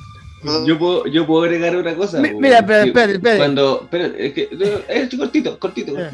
[0.66, 2.18] Yo puedo, yo puedo agregar una cosa.
[2.20, 2.40] Mi- weón.
[2.40, 3.38] mira, espérate, espérate, espérate.
[3.38, 4.48] Cuando, espérate, es que,
[4.88, 5.98] es cortito, cortito.
[5.98, 6.10] Eh.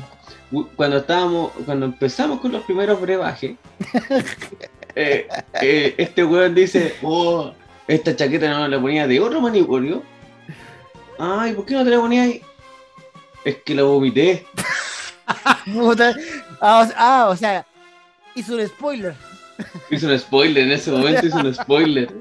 [0.74, 3.56] Cuando estábamos, cuando empezamos con los primeros brebajes,
[4.94, 5.28] eh,
[5.60, 7.52] eh, este weón dice, oh,
[7.86, 10.02] esta chaqueta no la ponía de otro manipurio.
[11.18, 12.42] Ay, ¿por qué no te la ponía ahí?
[13.44, 14.46] Es que la vomité.
[15.28, 15.92] Ah, o,
[16.96, 17.66] ah, o sea,
[18.36, 19.16] hizo un spoiler.
[19.90, 22.12] Hizo un spoiler, en ese momento hizo un spoiler.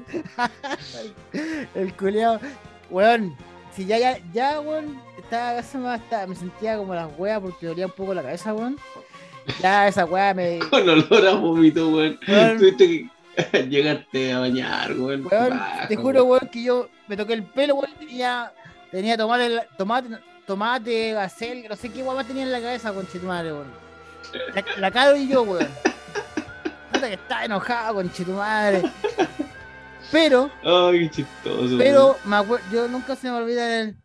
[1.74, 2.40] El culeado.
[2.90, 3.36] Weón,
[3.74, 7.92] si ya, ya, ya, weón, estaba, estaba- me sentía como las weas porque dolía un
[7.92, 8.78] poco la cabeza, weón.
[9.60, 10.58] Ya esa wea me.
[10.70, 12.18] Con olor a vómito, weón.
[12.58, 12.86] Tuviste
[13.52, 15.28] que llegarte a bañar, weón.
[15.88, 18.52] Te juro, weón, que yo me toqué el pelo, weón, tenía,
[18.90, 20.08] tenía tomate, tomate,
[20.46, 23.86] tomate, gacel, no sé qué weón más tenía en la cabeza, con madre, weón.
[24.54, 25.68] La, la Caro y yo, weón.
[26.96, 28.82] Puta que estaba enojado, con madre.
[30.12, 31.76] Pero, Ay, qué chistoso.
[31.78, 33.96] pero me acuer- yo nunca se me olvida el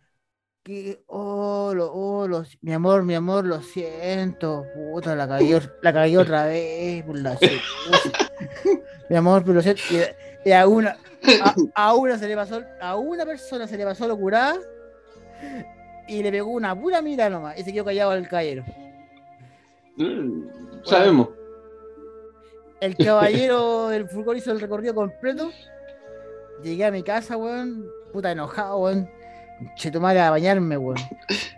[0.64, 5.94] que, oh, lo, oh, lo- mi amor, mi amor, lo siento, puta, la cagué, la
[5.94, 7.52] cagué otra vez, por la chucha.
[9.10, 9.82] Mi amor, pero lo siento.
[9.92, 10.98] Y, y a una,
[11.44, 14.56] a, a una se le pasó, a una persona se le pasó locura
[16.08, 18.64] y le pegó una pura mira nomás y se quedó callado el caballero.
[19.98, 20.44] Mm,
[20.86, 21.30] Sabemos.
[22.82, 25.52] El caballero del furgón hizo el recorrido completo.
[26.64, 29.10] Llegué a mi casa, weón, puta enojado, weón.
[29.76, 30.98] Chetumare a bañarme, weón.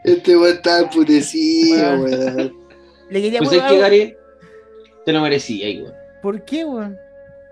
[0.03, 2.01] Este weón está emputecido, Weón.
[2.03, 2.53] weón.
[3.09, 4.17] Le quería Pues weón, es que Gary
[5.05, 5.93] te lo merecía, weón.
[6.21, 6.97] ¿Por qué, weón?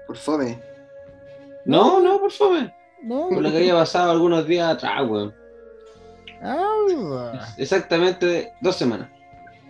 [0.07, 0.59] Por fome.
[1.65, 2.71] No, no, por favor.
[3.03, 5.33] No, Por lo que había pasado algunos días atrás, weón.
[6.41, 9.09] Ah, Exactamente dos semanas.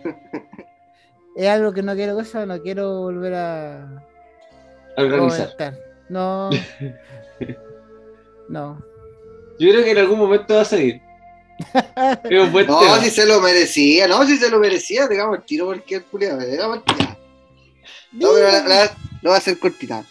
[1.36, 4.04] es algo que no quiero cosa, no quiero volver a
[4.96, 5.74] organizar.
[6.08, 6.50] No.
[8.48, 8.82] No.
[9.58, 11.00] Yo creo que en algún momento va a salir.
[12.30, 13.00] No, tema.
[13.00, 16.40] si se lo merecía, no, si se lo merecía, digamos el tiro porque el culiado,
[16.40, 17.16] digamos el tiro.
[18.12, 20.04] No, pero la, la- lo va a hacer cortita.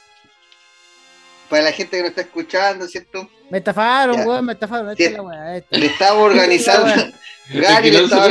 [1.50, 3.30] Para la gente que nos está escuchando, ¿cierto?
[3.50, 4.90] Me estafaron, weón, me estafaron.
[4.92, 5.10] Esta Sí.
[5.10, 5.78] es la weá, esta.
[5.78, 7.04] Le estamos organizando.
[7.54, 8.28] Gary le estaba,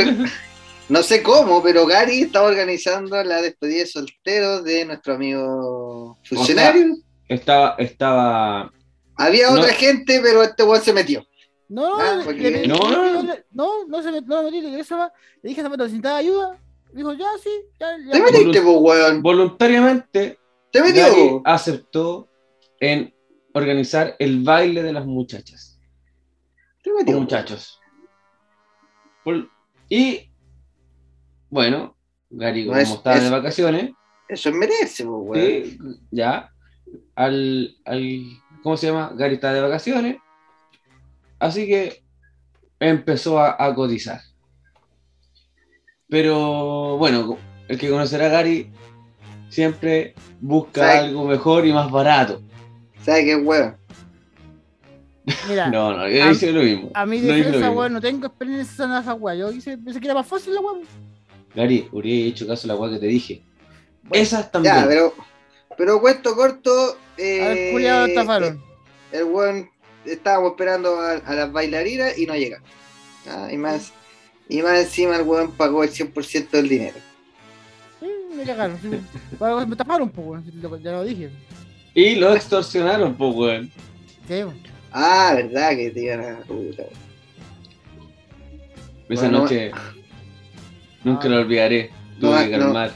[0.91, 6.97] no sé cómo, pero Gary estaba organizando la despedida de soltero de nuestro amigo funcionario.
[7.29, 8.73] Estaba, estaba.
[9.17, 11.25] Había no- otra gente, pero este weón se metió.
[11.69, 14.71] No, Ah, porque- le No, no, no, no, no se me, no me metí, le
[14.77, 14.85] dije, a
[15.63, 16.59] Zapato, necesitaba ayuda.
[16.93, 18.11] Dijo, ya, sí, ya, ya.
[18.13, 19.23] Te metiste, pues, weón.
[19.23, 20.39] Voluntariamente,
[20.73, 21.05] Te metió.
[21.05, 21.43] Gary po.
[21.45, 22.29] aceptó
[22.81, 23.15] en
[23.55, 25.79] organizar el baile de las muchachas.
[26.83, 27.21] Te o metió.
[27.21, 27.79] muchachos.
[29.23, 29.49] Por-
[29.89, 30.30] Y
[31.51, 31.97] bueno,
[32.31, 33.91] Gary, No como es- estaba es- de vacaciones,
[34.29, 35.45] Eso es merecerse, pues, weón.
[35.45, 35.79] sí,
[36.11, 36.51] ya,
[37.17, 38.23] al, al,
[38.63, 39.13] ¿cómo se llama?
[39.17, 40.17] Gary está de vacaciones,
[41.39, 42.03] así que
[42.79, 44.21] empezó a, a cotizar.
[46.09, 48.71] Pero bueno, el que conocerá a Gary
[49.49, 52.41] siempre busca algo mejor y más barato.
[53.03, 53.77] ¿Sabes qué, weón?
[55.49, 56.91] Mira, No, no, yo A- hice lo mismo.
[56.95, 57.73] a no defensa, mismo.
[57.73, 59.35] weón, no tengo experiencia en esa weá.
[59.37, 60.81] Yo hice, pensé que era más fácil la weá.
[61.55, 63.43] Gary, hubiera hecho caso a la weá que te dije.
[64.05, 64.75] Bueno, Esas también.
[64.75, 65.15] Ya, pero,
[65.77, 66.71] pero cuento corto.
[66.73, 68.63] A ver, Eh, culiado, estafaron.
[69.13, 69.71] el weón
[70.05, 72.65] estábamos esperando a, a las bailarinas y no llegaron.
[73.29, 73.93] Ah, y, más,
[74.49, 76.97] y más encima el weón pagó el 100% del dinero.
[78.01, 78.79] Sí, me cagaron.
[78.81, 78.89] sí.
[79.69, 80.83] Me taparon, pues, weón.
[80.83, 81.31] Ya lo dije.
[81.95, 83.71] Y lo extorsionaron, pues, weón.
[84.29, 84.59] Sí, weón.
[84.93, 86.39] Ah, verdad que te iban a.
[86.41, 87.11] puta, weón.
[89.09, 89.73] Esa Bueno, noche
[91.05, 91.29] nunca Ah.
[91.31, 91.91] lo olvidaré.
[92.19, 92.65] No, Tuve que no.
[92.67, 92.93] calmar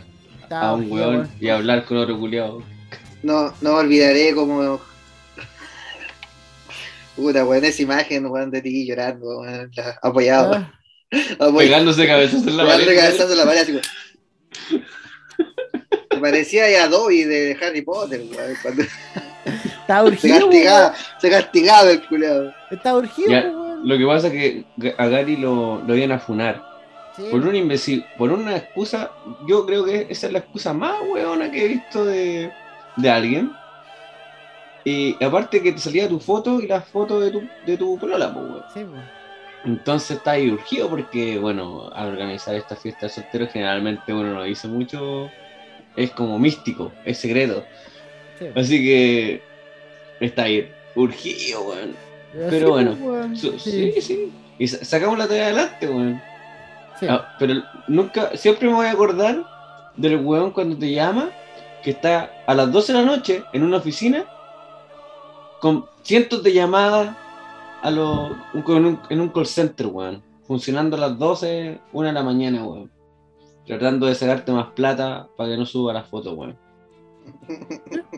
[0.50, 2.62] a un weón y hablar con otro culiao.
[3.22, 4.80] No, no olvidaré como
[7.16, 9.70] Puta, weón, esa imagen, weón, de ti llorando, weón,
[10.02, 10.54] apoyado.
[10.54, 10.72] Ah,
[11.38, 11.56] apoyado.
[11.58, 12.86] Pegándose cabezas en la pared.
[12.86, 14.84] cabezazo en la pared, así como-
[16.14, 18.82] Me parecía ya Dobby de Harry Potter, weón, cuando
[19.44, 22.52] Está se urgido, castigaba, se castigaba el culiado.
[22.70, 23.88] Está urgido, Ya, weón.
[23.88, 24.64] Lo que pasa es que
[24.98, 26.62] a Gary lo, lo iban a funar.
[27.16, 27.29] Sí.
[27.31, 29.12] Por un imbécil, por una excusa,
[29.46, 32.50] yo creo que esa es la excusa más weona que he visto de,
[32.96, 33.53] de alguien.
[34.85, 38.33] Y aparte que te salía tu foto y la foto de tu, de tu polola,
[38.35, 38.62] pues, weón.
[38.74, 39.05] Sí, weón.
[39.64, 44.42] Entonces está ahí urgido porque, bueno, al organizar esta fiesta de solteros generalmente uno no
[44.42, 45.31] dice mucho,
[45.96, 47.64] es como místico, es secreto.
[48.38, 48.46] Sí.
[48.55, 49.42] Así que
[50.20, 51.94] está ahí urgido, weón.
[52.35, 53.92] Pero sí, bueno, weón, Su- sí.
[53.94, 54.33] Sí, sí.
[54.59, 56.20] Y sa- sacamos la tarea adelante, weón.
[57.00, 57.07] Sí.
[57.09, 57.54] Ah, pero
[57.88, 59.44] nunca, siempre me voy a acordar
[59.96, 61.30] del weón cuando te llama,
[61.83, 64.24] que está a las 12 de la noche en una oficina
[65.61, 67.14] con cientos de llamadas
[67.83, 70.22] a un- un- en un call center, weón.
[70.46, 72.90] Funcionando a las 12, 1 de la mañana, weón.
[73.66, 76.57] Tratando de sacarte más plata para que no suba la foto, weón.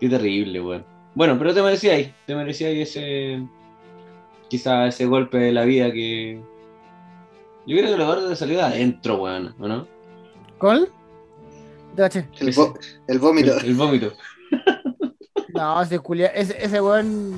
[0.00, 0.84] Qué terrible, weón.
[1.14, 3.42] Bueno, pero te merecíais, te merecíais ese.
[4.48, 6.40] Quizá ese golpe de la vida que.
[7.68, 9.86] Yo creo que te salió de adentro, weón, ¿o no?
[10.56, 10.88] ¿Cuál?
[11.94, 12.28] Te caché.
[12.40, 12.54] El,
[13.08, 13.58] el vómito.
[13.58, 14.12] El, el vómito.
[15.54, 17.32] No, ese culia, ese, ese weón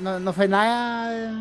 [0.00, 1.32] no, no fue nada.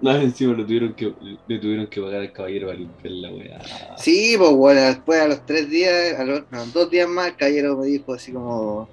[0.00, 1.12] Más encima lo tuvieron que,
[1.46, 3.60] le tuvieron que pagar al caballero para limpiar la weá.
[3.98, 7.36] Sí, pues bueno, después a los tres días, a los, no, dos días más, el
[7.36, 8.88] caballero me dijo así como.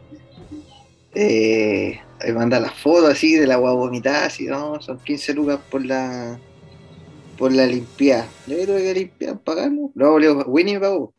[1.15, 5.59] Eh, me manda las fotos así de la agua vomitada, así, no, son 15 lucas
[5.69, 6.37] por la.
[7.39, 8.27] Por la limpiada.
[8.47, 9.91] Le tuve que limpiar, pagarlo.
[9.95, 11.13] Luego le digo, Winnie pagó.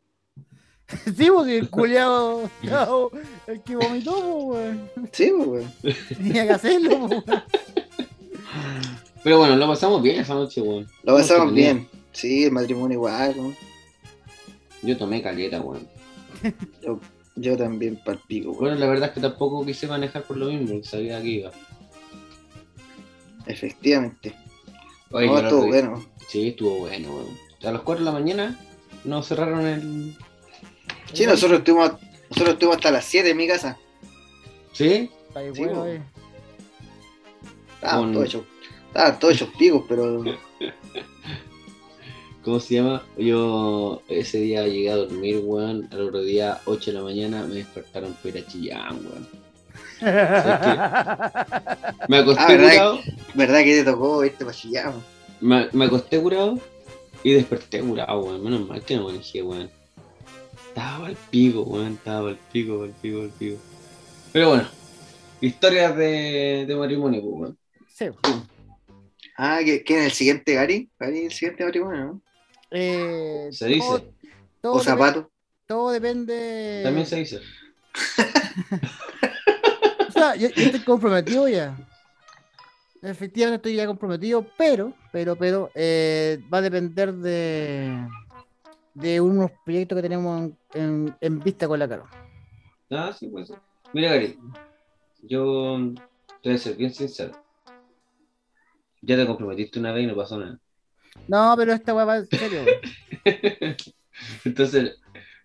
[1.16, 3.11] Sí, porque el culiao, no,
[3.46, 4.90] el que vomitó, po, weón.
[5.12, 5.72] Sí, pues bueno.
[6.09, 7.24] Tenía que hacerlo, po, weón.
[9.22, 10.87] Pero bueno, lo pasamos bien esa noche, weón.
[11.04, 11.88] Lo pasamos bien.
[12.12, 13.54] Sí, el matrimonio igual, ¿no?
[14.83, 15.88] Yo tomé caleta, weón.
[17.37, 18.61] Yo también palpico, weón.
[18.61, 21.52] Bueno, la verdad es que tampoco quise manejar por lo mismo, porque sabía que iba.
[23.46, 24.35] Efectivamente.
[25.12, 26.04] Oye, no, estuvo bueno.
[26.28, 27.26] Sí, estuvo bueno, weón.
[27.64, 28.58] A las 4 de la mañana
[29.04, 30.16] nos cerraron el.
[31.12, 31.92] Sí, nosotros estuvimos,
[32.30, 33.76] nosotros estuvimos hasta las 7 en mi casa.
[34.72, 35.10] ¿Sí?
[35.28, 36.02] Está ahí, Sí, bueno, eh.
[37.74, 38.42] Estaban Con- todos hechos,
[38.88, 40.22] estaban todos hechos picos, pero
[42.44, 43.04] ¿Cómo se llama?
[43.18, 45.88] Yo ese día llegué a dormir, weón.
[45.90, 49.28] Al otro día, 8 de la mañana, me despertaron para ir a Chillán, weón.
[52.08, 52.70] Me acosté Ah, ¿verdad?
[52.70, 53.00] curado,
[53.34, 55.02] verdad que te tocó este pachillado.
[55.40, 56.58] me, me acosté curado
[57.22, 58.42] y desperté curado, weón.
[58.42, 59.70] Menos mal que no manejé, weón.
[60.68, 61.94] Estaba al pico, weón.
[61.94, 63.58] Estaba al pico, al pico, al pico.
[64.32, 64.68] Pero bueno,
[65.40, 67.58] historias de, de matrimonio, pues, weón.
[67.88, 68.06] Sí.
[69.36, 70.90] Ah, ¿que, que en el siguiente Gary?
[70.98, 72.22] Gary el siguiente matrimonio, ¿no?
[72.70, 73.80] Eh, Se dice.
[73.86, 74.04] todo-
[74.60, 75.30] todo O zapato.
[75.66, 76.80] Todo depende.
[76.84, 77.40] También se dice.
[80.20, 81.74] O sea, yo, yo estoy comprometido ya.
[83.00, 88.06] Efectivamente estoy ya comprometido, pero, pero, pero, eh, va a depender de,
[88.92, 92.04] de unos proyectos que tenemos en, en- en vista con la cara.
[92.90, 93.50] Ah, sí, pues.
[93.94, 94.38] Mira, Gary,
[95.22, 95.78] yo
[96.42, 97.33] te voy a ser bien sincero.
[99.00, 100.59] Ya te comprometiste una vez y no pasó nada.
[101.28, 102.61] No, pero esta weá va en serio.
[104.44, 104.99] Entonces,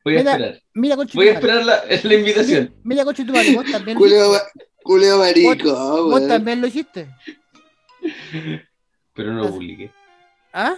[0.06, 0.62] voy a Mira, esperar.
[0.74, 2.74] Mira, concha Voy a esperar la, la invitación.
[2.84, 4.46] Mira, concha tu madre, vos también, lo Culeo, hiciste.
[4.56, 6.28] ma- culeo marico, vos weón.
[6.30, 7.10] también lo hiciste.
[9.13, 9.91] Pero no lo publiqué.
[10.54, 10.76] ¿Ah?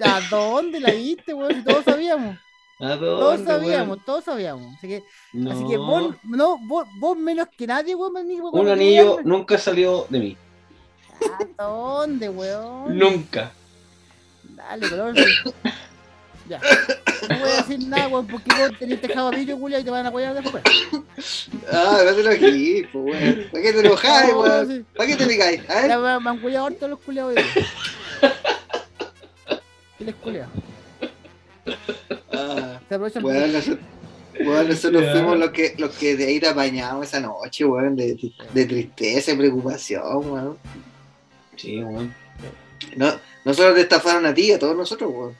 [0.00, 1.54] ¿A dónde la viste, weón?
[1.54, 2.36] Si todos sabíamos.
[2.80, 4.04] ¿A Todos dónde, sabíamos, weón?
[4.04, 4.74] todos sabíamos.
[4.76, 5.50] Así que, No.
[5.52, 10.06] así que vos, no, vos, vos menos que nadie, weón, ni- Un anillo nunca salió
[10.10, 10.36] de mí.
[11.58, 12.98] ¿A dónde, weón?
[12.98, 13.52] Nunca.
[14.42, 15.14] Dale, color.
[16.48, 16.60] Ya.
[17.26, 19.88] No voy a decir nada, weón, porque vos tenés tejado a pillo, culia, y te
[19.90, 20.62] van a apoyar después.
[21.72, 23.46] Ah, no te lo aquí, pues, weón.
[23.50, 24.86] ¿Para qué te enojas, No, weón?
[24.94, 25.62] ¿Para qué te picáis?
[25.68, 25.86] ¿Ah?
[25.88, 27.66] Ya me, me han culiado harto los culiados hoy día.
[29.98, 30.50] ¿Qué les culiado?
[32.32, 33.78] Ah, Se aprovechan weón, nosotros,
[34.40, 38.18] weón, nosotros fuimos los que, los que de ahí te apañamos esa noche, weón, de,
[38.52, 40.58] de tristeza y preocupación, weón.
[41.56, 42.14] Sí, weón.
[42.96, 43.14] No,
[43.46, 45.36] nosotros te estafaron a ti, a todos nosotros, weón.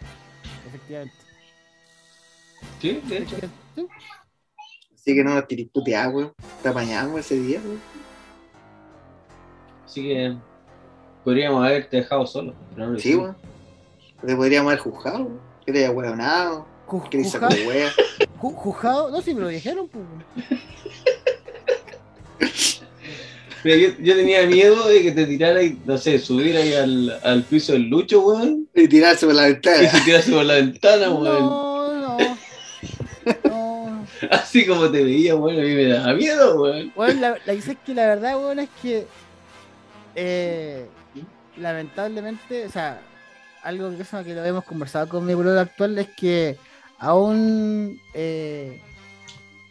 [0.75, 1.15] Efectivamente.
[2.81, 3.37] Sí, de hecho.
[3.75, 3.87] Sí.
[4.95, 5.35] Así que no
[5.73, 6.33] puteada, weón.
[6.63, 7.81] Te apañamos ese día, weón.
[9.85, 10.37] Así que
[11.23, 12.55] podríamos haberte dejado solo.
[12.75, 13.37] Pero no Sí, weón.
[14.27, 15.41] Te podríamos haber juzgado, weón.
[15.65, 16.67] Que te haya hueonado,
[17.11, 17.63] que te juzgado- sacó
[18.41, 20.05] ju- Juzgado, no, sí me lo dijeron, pues.
[23.65, 27.19] Mira, yo, yo tenía miedo de que te tirara y, no sé, subir ahí al,
[27.23, 28.69] al piso del lucho, weón.
[28.75, 29.91] Y tirarse por la Y ventana.
[29.91, 31.41] se tirase por la ventana, weón.
[31.45, 32.19] No, no.
[33.45, 34.07] No.
[34.31, 36.93] Así como te veía, weón, a mí me daba miedo, weón.
[36.95, 39.07] Bueno, la, la, es que la verdad, bueno, es que
[40.15, 40.87] eh,
[41.57, 43.01] lamentablemente, o sea,
[43.63, 46.57] algo que, eso que lo hemos conversado con mi brother actual es que
[46.99, 48.81] aún eh,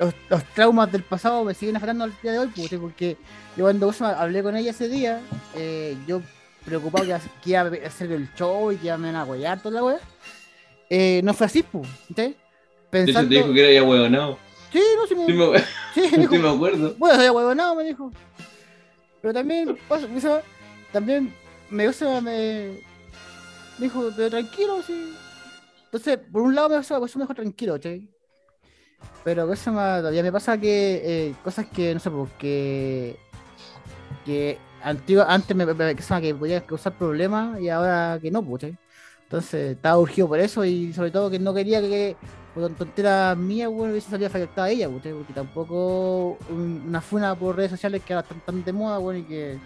[0.05, 3.17] los, los traumas del pasado me siguen afectando al día de hoy, puta, porque
[3.55, 5.21] yo cuando hablé con ella ese día,
[5.55, 6.21] eh, yo
[6.65, 9.75] preocupado que, iba- que iba a hacer el show y que iban a aguayar toda
[9.75, 9.99] la wea,
[10.89, 12.35] eh, no fue así, pues, ¿entendés?
[12.35, 13.29] De hecho, Pensando...
[13.29, 14.37] te dijo que era ya huevonado.
[14.71, 15.59] Sí, no, sí me, Sí me,
[15.93, 16.95] sí, me dijo, sí me acuerdo.
[16.97, 18.11] bueno, soy huevonado, me dijo.
[19.21, 19.77] Pero también,
[20.91, 21.33] también
[22.21, 22.81] me,
[23.77, 25.13] me dijo, pero tranquilo, sí.
[25.85, 27.79] Entonces, por un lado me pasa, pues, me tranquilo.
[29.23, 33.17] Pero cosa más, todavía me pasa que eh, cosas que, no sé, porque
[34.25, 38.61] que antigua, antes me, me, que, que podía causar problemas y ahora que no, pues,
[38.63, 38.77] ¿cachai?
[39.23, 42.15] Entonces estaba urgido por eso y sobre todo que no quería que
[42.53, 45.13] por tonteras mías, bueno, hubiese salido afectada a ella, pues, ¿cachai?
[45.13, 49.19] porque tampoco un- una funa por redes sociales que ahora están tan de moda, bueno,
[49.19, 49.57] y que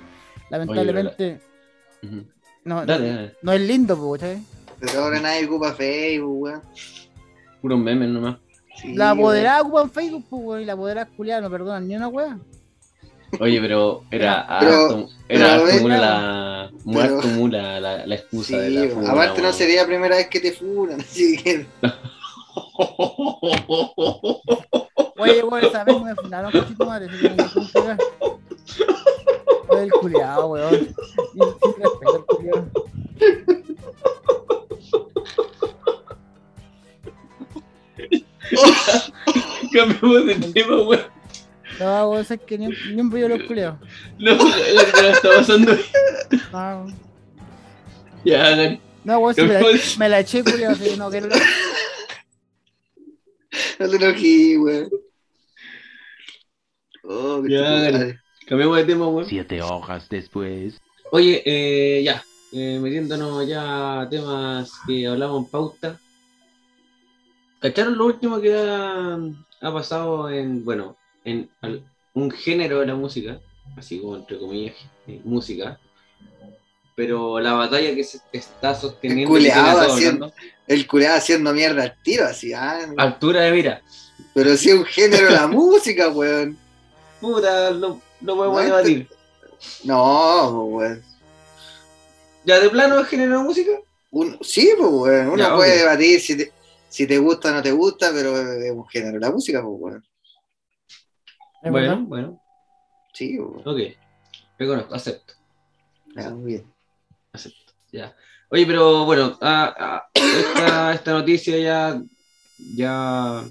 [0.50, 1.42] lamentablemente
[2.64, 3.34] no, Dale, dale.
[3.42, 4.42] no es lindo, pues, ¿cachai?
[4.80, 6.62] Pero ahora nadie ocupa Facebook, weón.
[7.62, 8.38] Puros memes nomás.
[8.82, 12.08] Sí, La apoderada ocupan Facebook, pues, weón, y la apoderada culiada no perdonan ni una
[12.10, 12.38] wea.
[13.40, 18.70] Oye, pero era harto, era ven- mula la, pero- mula la, la excusa Sí, de
[18.70, 21.66] la funa, aparte no sería la primera vez que te funan, así que
[25.18, 27.98] Oye, weón, esa vez me fundaron con tu madre, se considerar.
[29.70, 30.72] Oye, el culiado, weón.
[31.34, 32.66] Sin sin respeto, el culiado.
[39.74, 41.02] Cambiamos de tema, weón.
[41.80, 43.80] No, weón, es que ni un, ni un brillo los culiados.
[44.18, 45.78] No, la que nos está pasando.
[46.52, 46.88] No,
[48.24, 48.80] Ya, Gary.
[49.04, 49.62] no, weón, si me la,
[50.00, 51.28] me la eché, culiado, así que no quiero.
[53.80, 54.90] no te enojí, weón.
[57.04, 58.20] Oh, Ya, dale.
[58.48, 59.28] Cambiamos de tema, weón.
[59.28, 60.80] Siete hojas después.
[61.12, 66.00] Oye, eh, ya, eh, metiéndonos ya a temas que hablamos en pauta.
[67.60, 69.16] ¿Cacharon lo último que ha,
[69.62, 73.40] ha pasado en, bueno, en al- un género de la música,
[73.78, 74.76] así como entre comillas,
[75.08, 75.80] eh, música,
[76.96, 80.34] pero la batalla que se está sosteniendo El culeado haciendo-
[80.68, 82.80] El culeado haciendo mierda al tiro, así, ah.
[82.98, 83.82] altura de mira,
[84.34, 86.58] Pero sí es un género de la música, weón.
[87.22, 89.08] puta, lo, lo podemos No, debatir.
[89.84, 91.04] No, weón.
[92.46, 93.72] ¿Ya de plano es género de música?
[94.12, 95.28] Un- sí, pues, weón.
[95.30, 96.52] Uno Ya, puede debatir si te,
[96.98, 100.02] si te gusta o no te gusta, pero es un género de la música, pues,
[101.62, 101.98] Bueno, verdad.
[102.08, 102.42] bueno,
[103.14, 103.62] Sí, weón.
[103.68, 103.80] ok,
[104.58, 105.34] reconozco, acepto.
[106.16, 106.74] Ya, muy bien.
[107.92, 108.16] Ya.
[108.50, 112.02] Oye, pero bueno, ah, ah, esta, esta noticia ya,
[112.76, 113.44] ya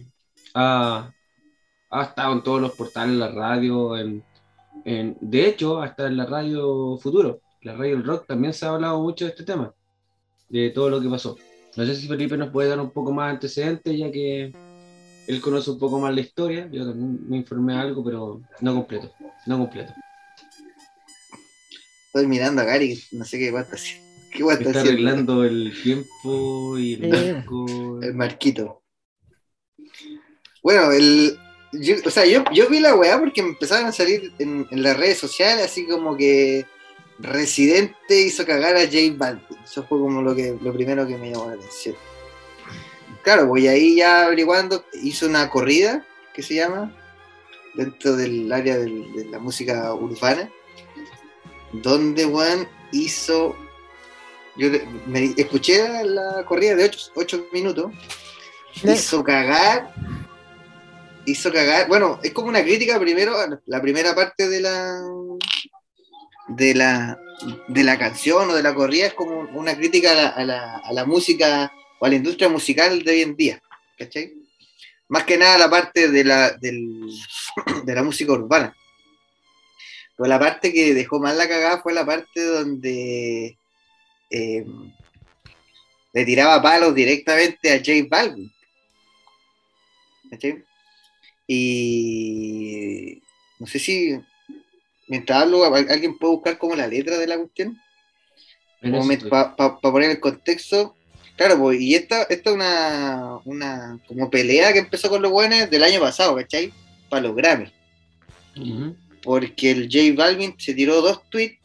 [0.54, 1.12] ha,
[1.90, 4.24] ha estado en todos los portales, en la radio, en,
[4.84, 8.70] en- de hecho, hasta en la radio Futuro, la radio del rock, también se ha
[8.70, 9.72] hablado mucho de este tema,
[10.48, 11.36] de todo lo que pasó.
[11.76, 14.52] No sé si Felipe nos puede dar un poco más antecedentes, ya que
[15.26, 16.68] él conoce un poco más la historia.
[16.72, 19.12] Yo también me informé algo, pero no completo,
[19.46, 19.92] no completo.
[22.06, 24.06] Estoy mirando a Gary, no sé qué guata haciendo.
[24.32, 24.90] ¿Qué guata Está haciendo?
[24.90, 28.00] arreglando el tiempo y el marco.
[28.02, 28.82] El marquito.
[30.62, 31.38] Bueno, el.
[31.72, 34.82] Yo, o sea, yo, yo vi la weá porque me empezaron a salir en, en
[34.82, 36.64] las redes sociales así como que
[37.18, 39.44] Residente hizo cagar a J Balvin.
[39.64, 41.96] Eso fue como lo que lo primero que me llamó la atención.
[43.22, 46.94] Claro, voy ahí ya averiguando, hizo una corrida que se llama
[47.74, 50.50] dentro del área del- de la música urbana,
[51.72, 53.56] donde Juan hizo.
[54.56, 54.68] Yo
[55.06, 57.92] me escuché la corrida de 8 minutos
[58.82, 59.92] hizo cagar.
[61.26, 61.88] Hizo cagar.
[61.88, 65.02] Bueno, es como una crítica primero a la primera parte de la.
[66.48, 67.18] De la.
[67.68, 70.76] de la canción o de la corrida, es como una crítica a la, a la-
[70.78, 73.62] a la música o a la industria musical de hoy en día.
[73.98, 74.32] ¿Cachai?
[75.08, 77.08] Más que nada la parte de la, del-
[77.84, 78.74] de la música urbana.
[80.16, 83.58] Pero la parte que dejó mal la cagada fue la parte donde
[84.30, 84.64] eh,
[86.14, 88.50] le tiraba palos directamente a J Balvin.
[90.30, 90.64] ¿Cachai?
[91.46, 93.22] Y
[93.58, 94.18] no sé si
[95.08, 97.80] mientras hablo, ¿al- alguien puede buscar como la letra de la cuestión,
[99.28, 100.94] para poner el contexto.
[101.36, 105.68] Claro, pues, y esta, esta es una, una como pelea que empezó con los buenos
[105.68, 106.72] del año pasado, ¿cachai?
[107.08, 107.70] Para los Grammy.
[109.22, 111.58] Porque el J Balvin se tiró dos tweets.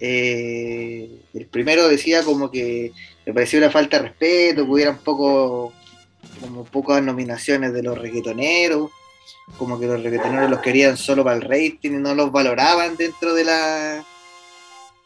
[0.00, 2.92] Eh, el primero decía como que
[3.24, 5.72] le parecía una falta de respeto, que hubiera un poco,
[6.40, 8.90] como pocas nominaciones de los reggaetoneros,
[9.58, 13.34] como que los reggaetoneros los querían solo para el rating y no los valoraban dentro
[13.34, 14.04] de la,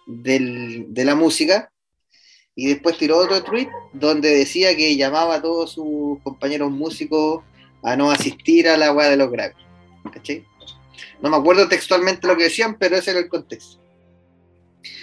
[0.06, 1.70] del- de la música.
[2.54, 7.42] Y después tiró otro tweet donde decía que llamaba a todos sus compañeros músicos
[7.82, 9.54] a no asistir a la weá de los Grammy.
[10.12, 10.44] ¿Cachai?
[11.20, 13.78] No me acuerdo textualmente lo que decían, pero ese era el contexto.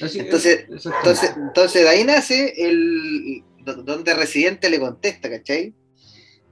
[0.01, 0.65] Así- Entonces-.
[0.69, 5.73] Entonces, entonces de ahí nace el do- donde Residente le contesta, ¿cachai?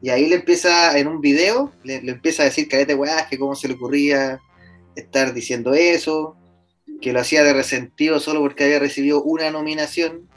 [0.01, 3.37] Y ahí le empieza, en un video, le, le empieza a decir que weá, que
[3.37, 4.41] cómo se le ocurría
[4.95, 6.35] estar diciendo eso,
[7.01, 10.27] que lo hacía de resentido solo porque había recibido una nominación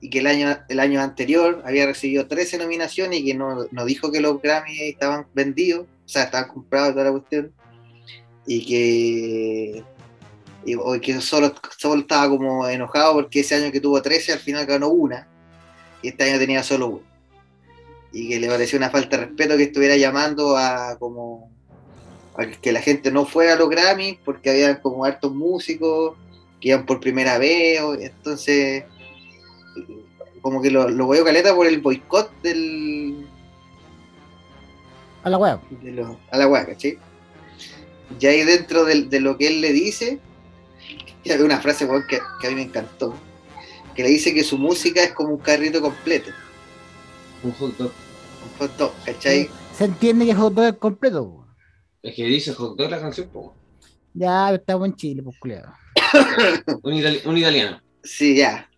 [0.00, 3.84] y que el año, el año anterior había recibido 13 nominaciones y que no, no
[3.84, 7.52] dijo que los Grammy estaban vendidos, o sea, estaban comprados toda la cuestión,
[8.46, 9.84] y que,
[10.78, 14.66] o que solo, solo estaba como enojado porque ese año que tuvo 13 al final
[14.66, 15.26] ganó una,
[16.02, 17.15] y este año tenía solo una.
[18.12, 21.50] Y que le pareció una falta de respeto que estuviera llamando a como
[22.38, 26.16] a que la gente no fuera a los Grammy porque había como hartos músicos
[26.60, 28.84] que iban por primera vez, o- entonces
[30.42, 33.26] como que lo, lo veo caleta por el boicot del,
[35.24, 35.58] A la web.
[35.82, 36.98] de los- a la weá, ¿cachai?
[38.20, 40.20] Y ahí dentro del- de, lo que él le dice,
[41.24, 43.14] y había una frase que, que a mí me encantó,
[43.94, 46.30] que le dice que su música es como un carrito completo,
[47.46, 47.92] Un hot dog.
[48.44, 49.48] un hot dog, ¿cachai?
[49.72, 51.24] Se entiende que hot dog es completo.
[51.24, 51.46] po.
[52.02, 53.54] Es que dice hot dog la canción, po.
[54.14, 55.72] Ya estamos en Chile, pues culiado.
[56.82, 57.80] un, itali- un italiano.
[58.02, 58.68] Sí, ya.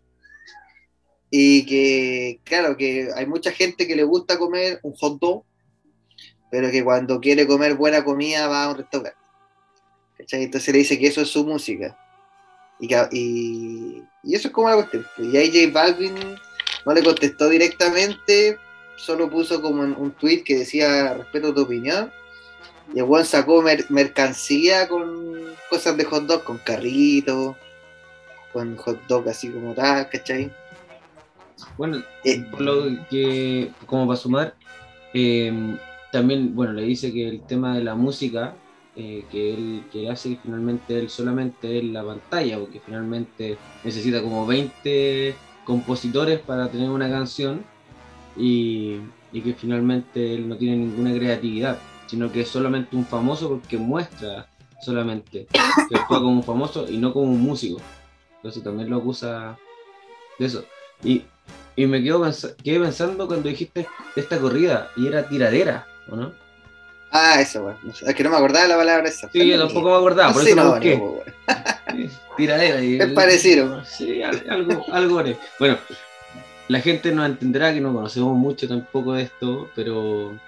[1.31, 5.45] Y que, claro, que hay mucha gente que le gusta comer un hot dog,
[6.51, 9.17] pero que cuando quiere comer buena comida va a un restaurante.
[10.17, 10.43] ¿Cachai?
[10.45, 11.97] Entonces le dice que eso es su música.
[12.81, 15.07] Y, que- y, y eso es como la cuestión.
[15.19, 16.15] Y ahí J Balvin
[16.85, 18.59] no le contestó directamente,
[18.97, 22.11] solo puso como en un tweet que decía respeto tu opinión.
[22.95, 25.29] Y el weón sacó mer- mercancía con
[25.69, 27.55] cosas de hot dog, con carritos,
[28.53, 30.51] con hot dog así como tal, ¿cachai?
[31.77, 34.55] Bueno, Eh, por lo que, como para sumar,
[35.13, 35.77] eh,
[36.13, 38.55] también, bueno, le dice que el tema de la música,
[38.97, 44.23] eh, que él que hace, que finalmente él solamente es la pantalla, porque finalmente necesita
[44.23, 45.35] como 20
[45.69, 47.63] compositores para tener una canción
[48.37, 48.97] y,
[49.33, 53.77] y que finalmente él no tiene ninguna creatividad, sino que es solamente un famoso porque
[53.77, 54.49] muestra
[54.81, 57.81] solamente que actúa como un famoso y no como un músico.
[58.37, 59.59] Entonces también lo acusa
[60.39, 60.65] de eso.
[61.05, 61.25] Y,
[61.77, 66.17] y me quedo pens- quedé pensando cuando dijiste de esta corrida y era tiradera, ¿o
[66.17, 66.33] no?
[67.11, 67.75] Ah, eso.
[67.83, 69.29] No sé, Es que no me acordaba la palabra esa.
[69.31, 70.95] Sí, yo tampoco me acordaba, por eso lo busqué.
[70.97, 71.19] Weón.
[72.37, 72.83] Tiradera.
[72.83, 73.85] y- Es parecido.
[73.85, 75.37] Sí, algo, algo haré.
[75.59, 75.79] Bueno,
[76.69, 80.39] la gente no entenderá que no conocemos mucho tampoco de esto, pero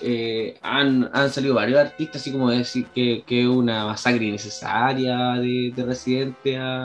[0.00, 5.16] eh, han, han salido varios artistas, así como decir que que es una masacre innecesaria
[5.40, 6.84] de, de Residente a,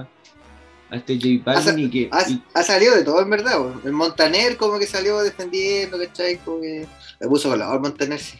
[0.90, 2.10] a este J Balvin y que...
[2.12, 3.60] Ha, y- ha salido de todo, en verdad.
[3.84, 6.38] El Montaner como que salió defendiendo, ¿cachai?
[6.38, 6.86] Como que
[7.20, 8.38] me puso voz Montaner, sí.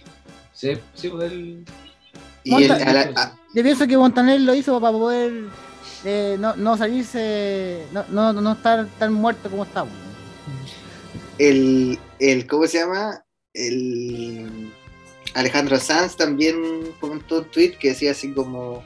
[0.54, 1.66] sí, sí, pues él...
[2.44, 5.50] Y el- Monta- a la- a- Yo pienso que Montaner lo hizo para poder
[6.04, 9.94] eh, no, no salirse, no, no, no estar tan muerto como estamos.
[11.38, 13.24] el, el, ¿cómo se llama?
[13.54, 14.72] El
[15.34, 16.56] Alejandro Sanz también
[17.00, 18.84] comentó un tweet que decía así como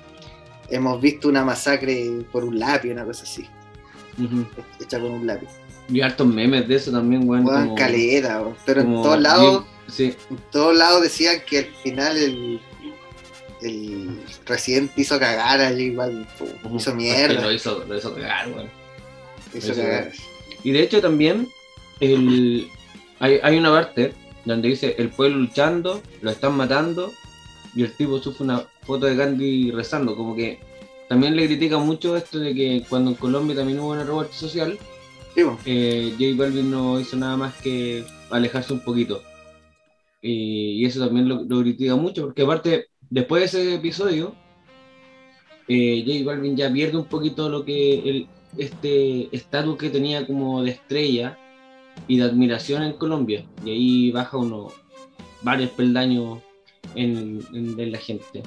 [0.69, 3.45] hemos visto una masacre por un lápiz, una cosa así,
[4.81, 5.47] hecha con un lápiz.
[5.87, 7.43] Vi hartos memes de eso también, weón.
[7.43, 12.59] Como- caleta, pero en todos lados, sí, en todos lados decían que al final el,
[13.61, 16.59] el Resident hizo cagar a J Balvin, po.
[16.63, 16.77] Ujú.
[16.77, 18.71] hizo mierda, Lo hizo, lo hizo cagar, weón.
[19.53, 20.11] hizo hizo cagar.
[20.63, 21.53] Y de hecho también
[21.99, 22.73] el,
[23.19, 24.13] hay, hay una parte
[24.45, 27.17] donde dice el pueblo luchando, lo están matando
[27.73, 30.59] y el tipo sufre una foto de Gandhi rezando, como que
[31.09, 34.79] también le critica mucho esto de que cuando en Colombia también hubo una revuelta social,
[35.35, 39.21] Sí, eh, J Balvin no hizo nada más que alejarse un poquito.
[40.21, 44.35] Y, y eso también lo, lo critica mucho, porque aparte, después de ese episodio,
[45.69, 50.71] eh, J Balvin ya pierde un poquito lo que este estatus que tenía como de
[50.71, 51.37] estrella
[52.09, 53.45] y de admiración en Colombia.
[53.63, 54.67] Y ahí baja uno
[55.41, 56.39] varios peldaños
[56.93, 57.39] en,
[57.89, 58.43] la gente.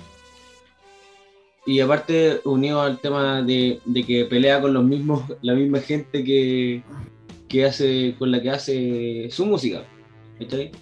[1.65, 6.83] Y aparte, unido al tema de, que pelea con los mismos, la misma gente que,
[7.49, 9.83] que hace, con la que hace su música.
[10.39, 10.73] ¿cachai?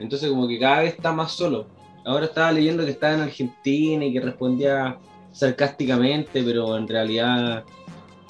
[0.00, 1.83] Entonces como que cada vez está más solo.
[2.04, 4.98] Ahora estaba leyendo que estaba en Argentina y que respondía
[5.32, 7.64] sarcásticamente, pero en realidad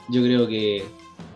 [0.08, 0.84] yo creo que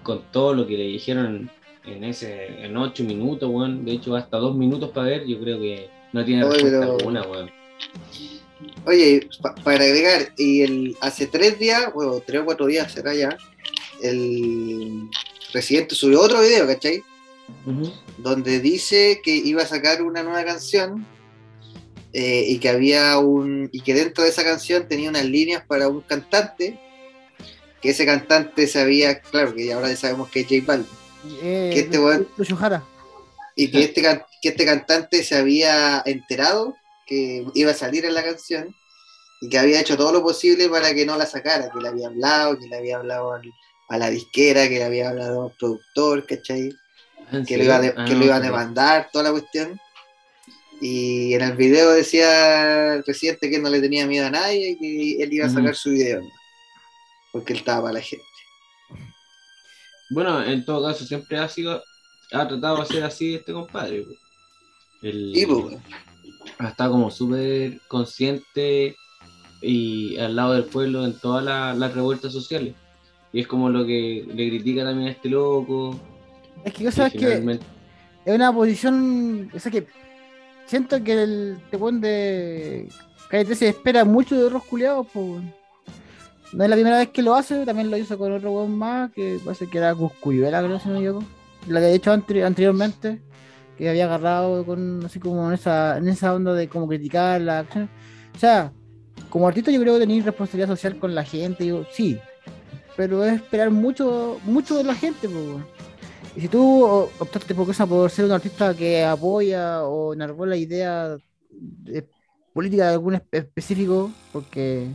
[0.03, 1.51] con todo lo que le dijeron
[1.85, 5.59] en ese en ocho minutos, weón, de hecho hasta dos minutos para ver, yo creo
[5.59, 7.51] que no tiene Oye, respuesta pero- alguna, weón.
[8.87, 13.15] Oye, pa- para agregar, y el, hace tres días, bueno, tres o cuatro días será
[13.15, 13.37] ya,
[14.03, 15.09] el
[15.53, 17.03] presidente subió otro video, ¿cachai?
[18.19, 21.07] Donde dice que iba a sacar una nueva canción
[22.13, 23.69] eh, y que había un.
[23.73, 26.79] y que dentro de esa canción tenía unas líneas para un cantante,
[27.83, 30.87] que ese cantante sabía, claro, que ahora ya sabemos que es J Balvin,
[31.43, 31.99] Eh, Que este
[33.57, 34.03] y que este,
[34.41, 38.75] que este cantante se había enterado que iba a salir en la canción
[39.41, 42.09] y que había hecho todo lo posible para que no la sacara, que le había
[42.09, 43.53] hablado, que le había hablado al-
[43.89, 46.71] a la disquera, que le había hablado al productor, ¿cachai?
[47.33, 47.95] ¿En Que lo iba de-?
[47.97, 48.51] Ah, que no, lo iba a sabía.
[48.51, 49.81] demandar, toda la cuestión.
[50.81, 54.79] Y en el video decía el presidente que no le tenía miedo a nadie y
[54.79, 56.29] que él iba a sacar su video, ¿no?
[57.33, 58.25] porque él estaba para la gente.
[60.11, 61.83] Bueno, en todo caso, siempre ha sido,
[62.33, 64.07] ha tratado de hacer así este compadre.
[65.03, 65.77] El, Y pues,
[66.59, 68.97] ha estado como súper consciente
[69.61, 72.75] y al lado del pueblo en todas la- las revueltas sociales.
[73.33, 76.01] Y es como lo que le critica también a este loco.
[76.65, 77.59] Es que cosa y es que
[78.25, 79.51] es una posición.
[79.55, 79.87] O sea que
[80.69, 82.89] siento que el tepón de
[83.29, 85.43] Calle 13 espera mucho de otros culiados, pues.
[86.53, 89.11] No es la primera vez que lo hace, también lo hizo con otro weón más,
[89.13, 91.25] que parece que era Cuscuyuela, creo, si no equivoco.
[91.67, 93.21] La que he hecho anteri- anteriormente,
[93.77, 97.59] que había agarrado con así como en esa, en esa onda de como criticar la
[97.61, 97.91] acción.
[98.35, 98.73] O sea,
[99.29, 102.19] como artista yo creo que tenéis responsabilidad social con la gente, digo, sí.
[102.97, 105.88] Pero es esperar mucho, mucho de la gente, pues.
[106.39, 111.19] Y si tú optaste por, cosa por ser un artista que apoya o enarbola idea
[111.51, 112.07] de
[112.53, 114.87] política de algún espe- específico, porque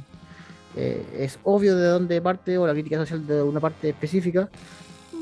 [0.77, 4.49] eh, es obvio de dónde parte o la crítica social de una parte específica,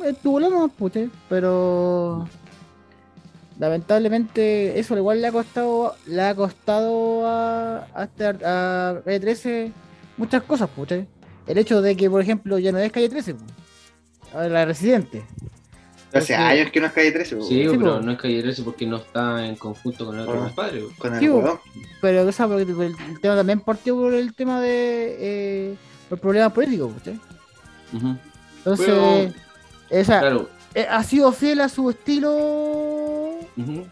[0.06, 2.28] es tu problema, puche, pero
[3.58, 9.72] lamentablemente eso igual le ha costado le ha costado a, a, este a Calle 13
[10.18, 11.08] muchas cosas, puche.
[11.48, 13.44] El hecho de que, por ejemplo, ya no es Calle 13, pu.
[14.34, 15.24] ahora la residente.
[16.14, 17.48] Hace años que no es calle 13, weón.
[17.48, 20.40] Sí, Sí, pero no es calle 13 porque no está en conjunto con el otro
[20.40, 20.84] compadre.
[20.98, 21.60] con el Sí, weón.
[22.02, 25.76] Pero o sea, porque el, el tema también partió por el tema de eh,
[26.10, 27.20] los problemas políticos, ¿cachai?
[27.94, 28.18] Ujú.
[28.58, 30.50] Entonces, Pero- o sea, Claro.
[30.76, 32.32] eh, ha sido fiel a su estilo,
[33.58, 33.86] ujú.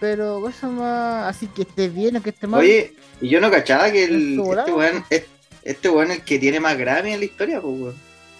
[0.00, 2.60] pero cosa más así que esté bien o que esté mal.
[2.60, 5.24] Oye, y yo no cachaba que el, este weón es,
[5.62, 7.94] este es el que tiene más Grammy en la historia, pues, weón.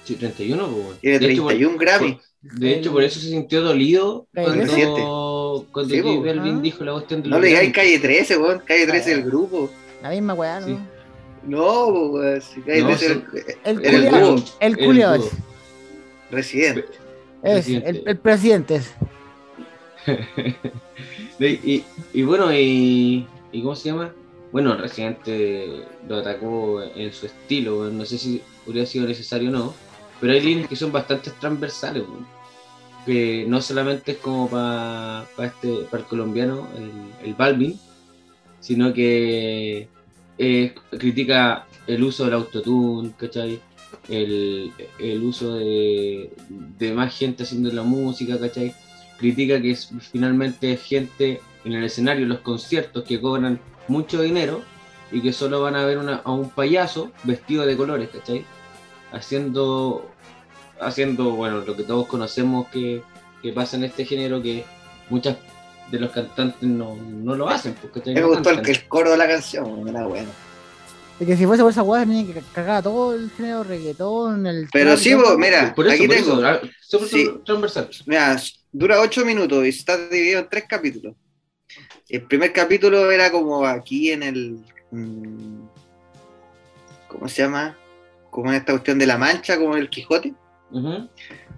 [0.04, 0.96] Sí, 31, po, weón.
[1.00, 2.20] Tiene De hecho, por- 31 Grammy.
[2.42, 6.22] De hecho, por eso se sintió dolido cuando, cuando Sí, J po.
[6.22, 6.60] Balvin Ah.
[6.60, 8.62] dijo la cuestión de No le digáis calle 13, weón.
[8.66, 9.70] Calle 13 del grupo.
[10.02, 10.66] La misma weá, ¿no?
[10.66, 10.78] Sí.
[11.46, 12.42] No, pues, weón.
[12.42, 13.22] si Calle No, 13 sí.
[13.64, 14.36] el, El el dúo.
[14.60, 15.30] el el es, dúo.
[16.32, 16.84] residente.
[17.44, 18.92] es, el, el presidente es.
[21.38, 24.12] De- y, y bueno, y, y ¿cómo se llama?
[24.50, 29.74] Bueno, Residente lo atacó en su estilo, no sé si hubiera sido necesario o no,
[30.22, 32.04] pero hay líneas que son bastante transversales,
[33.04, 37.76] que no solamente es como para este, para el colombiano, el, el Balvin,
[38.60, 39.88] sino que
[40.38, 43.60] eh, critica el uso del autotune, ¿cachai?
[44.08, 46.30] El, el uso de,
[46.78, 48.72] de más gente haciendo la música, ¿cachai?
[49.18, 54.22] critica que es, finalmente es gente en el escenario, en los conciertos, que cobran mucho
[54.22, 54.62] dinero
[55.12, 58.44] y que solo van a ver una- a un payaso vestido de colores, ¿cachai?
[59.12, 60.10] Haciendo,
[60.82, 63.02] haciendo bueno, lo que todos conocemos que,
[63.42, 64.64] que pasa en este género, que
[65.10, 65.36] muchas
[65.90, 68.14] de los cantantes no, no lo hacen, ¿cachai?
[68.14, 70.30] Me No gustó el, el coro de la canción, era bueno.
[71.20, 74.68] Es que si fuese por esa weá, tenía que cagar todo el género reggaetón, el.
[74.72, 76.32] Pero sí, vos, mira, Por eso, aquí por tengo.
[76.38, 77.30] eso, ah, súper Sí.
[77.44, 77.90] transversal.
[78.06, 78.36] Mira,
[78.72, 81.14] dura 8 minutos y está dividido en tres capítulos.
[82.08, 84.58] El primer capítulo era como aquí en el.
[84.90, 85.60] mm,
[87.08, 87.76] ¿Cómo se llama?
[88.30, 90.34] Como en esta cuestión de la mancha, como el Quijote.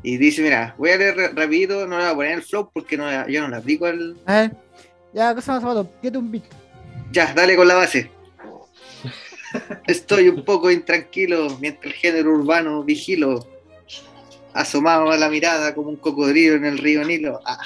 [0.02, 2.96] Y dice, mira, voy a leer rapidito, no le voy a poner el flow porque
[2.96, 4.16] no, yo no le aplico al...
[4.26, 4.56] A ver,
[5.12, 6.44] ya, cosa más zapato, pídete un beat.
[7.12, 8.10] Ya, dale con la base.
[9.86, 13.48] Estoy un poco intranquilo mientras el género urbano vigilo.
[14.52, 17.40] Asomado a la mirada como un cocodrilo en el río Nilo.
[17.44, 17.58] Ah.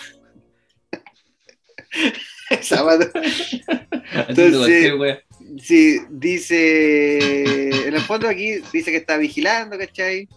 [4.28, 5.24] Entonces-.
[5.62, 7.88] Sí, dice.
[7.88, 10.28] En el fondo aquí dice que está vigilando, ¿cachai?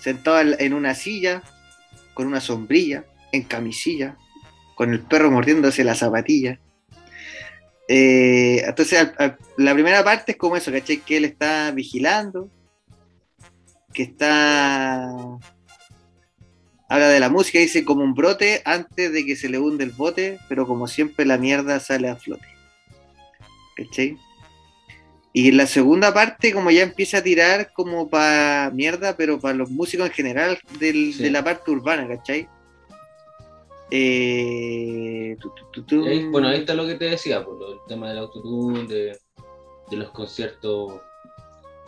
[0.00, 1.42] Sentado en- una silla,
[2.14, 4.16] con una sombrilla, en camisilla,
[4.74, 6.58] con el perro mordiéndose la zapatilla.
[7.88, 9.10] Eh, entonces,
[9.56, 10.98] la primera parte es como eso, ¿cachai?
[10.98, 12.48] Que él está vigilando,
[13.92, 15.10] que está...
[16.88, 19.92] Habla de la música, dice como un brote antes de que se le hunde el
[19.92, 22.46] bote, pero como siempre la mierda sale a flote.
[23.76, 24.16] ¿Cachai?
[25.32, 29.54] Y en la segunda parte, como ya empieza a tirar como para mierda, pero para
[29.54, 31.22] los músicos en general del- Sí.
[31.22, 32.48] de la parte urbana, ¿cachai?
[33.92, 36.06] Eh, tu, tu, tu, tu.
[36.06, 38.86] Y ahí- bueno, ahí está lo que te decía, por lo- el tema del autotune,
[38.86, 39.18] de,
[39.90, 41.00] de los conciertos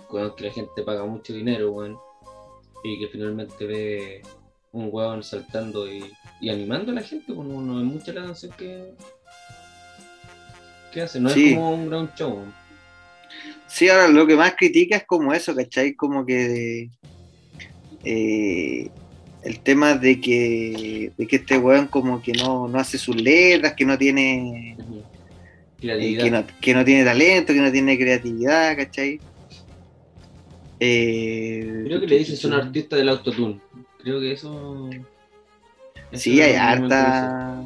[0.09, 1.97] con los que la gente paga mucho dinero, weón,
[2.85, 4.23] y que finalmente ve
[4.73, 6.05] un weón saltando y,
[6.41, 8.93] y animando a la gente, pues no, no es mucha la canción que,
[10.93, 11.51] que hace, no Sí.
[11.51, 12.45] es como un gran show.
[13.73, 15.95] Sí, ahora lo que más critica es como eso, ¿cachai?
[15.95, 16.91] Como que
[18.05, 18.89] eh,
[19.43, 23.73] el tema de que, de que este weón como que no, no hace sus letras,
[23.75, 25.03] que no tiene eh,
[25.81, 26.23] Creatividad.
[26.25, 29.19] que, no, que no tiene talento, que no tiene creatividad, ¿cachai?
[30.79, 33.61] Eh, Creo que le dices un artista del autotune.
[34.03, 34.91] Creo que eso.
[36.11, 37.63] eso Sí, hay harta.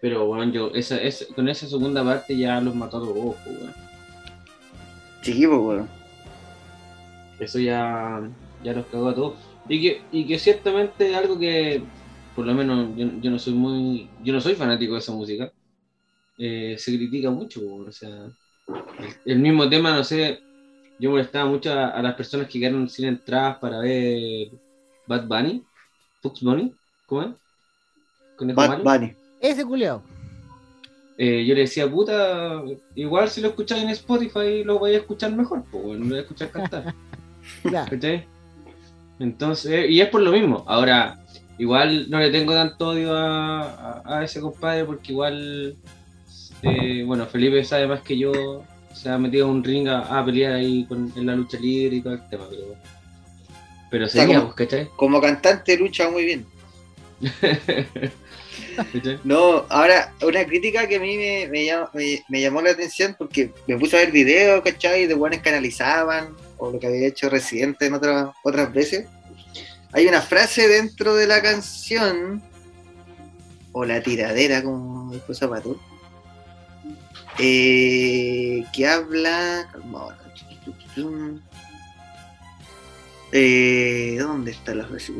[0.00, 3.56] Pero bueno, yo, esa, esa- con esa segunda parte ya los mató a todos, pues,
[3.60, 3.91] weón.
[5.22, 5.88] Sí, pues, weón.
[7.38, 8.20] Eso ya,
[8.62, 9.34] ya los cagó a todos.
[9.68, 11.82] Y que, y que ciertamente es algo que,
[12.34, 14.10] por lo menos, yo, yo no soy muy.
[14.22, 15.52] Yo no soy fanático de esa música.
[16.38, 18.08] eh, se critica mucho, weón, o sea.
[18.98, 20.40] El, el mismo tema, no sé.
[20.98, 24.48] Yo molestaba mucho a, a las personas que quedaron sin entradas para ver
[25.06, 25.62] Bad Bunny.
[26.20, 26.72] Fox Bunny,
[27.06, 27.30] ¿cómo es?
[28.54, 28.82] Bad.
[28.82, 29.14] Bunny.
[29.40, 30.02] Ese culiao.
[31.24, 32.62] Eh, yo le decía, puta,
[32.96, 36.18] igual si lo escucháis en Spotify lo vais a escuchar mejor, pues, bueno, lo vais
[36.18, 36.94] a escuchar cantar.
[39.20, 40.64] Entonces, y es por lo mismo.
[40.66, 41.20] Ahora,
[41.58, 45.76] igual no le tengo tanto odio a, a- a ese compadre porque igual,
[46.62, 50.24] eh, bueno, Felipe sabe más que yo, se ha metido en un ring a, a
[50.24, 52.64] pelear ahí con, en la lucha libre y todo el tema, pero,
[53.92, 54.88] pero sea, sería, como- ¿cachai?
[54.96, 56.46] Como cantante lucha muy bien.
[59.24, 61.88] No, ahora, una crítica que a mí me, me llamó,
[62.28, 65.06] me- llamó la atención porque me puse a ver videos, ¿cachai?
[65.06, 69.06] De buenos que analizaban, o lo que había hecho Residente en otras otras veces.
[69.92, 72.42] Hay una frase dentro de la canción,
[73.72, 75.78] o la tiradera, como dijo Zapato,
[77.38, 79.68] eh, que habla.
[83.32, 85.12] Eh, ¿Dónde está la frase?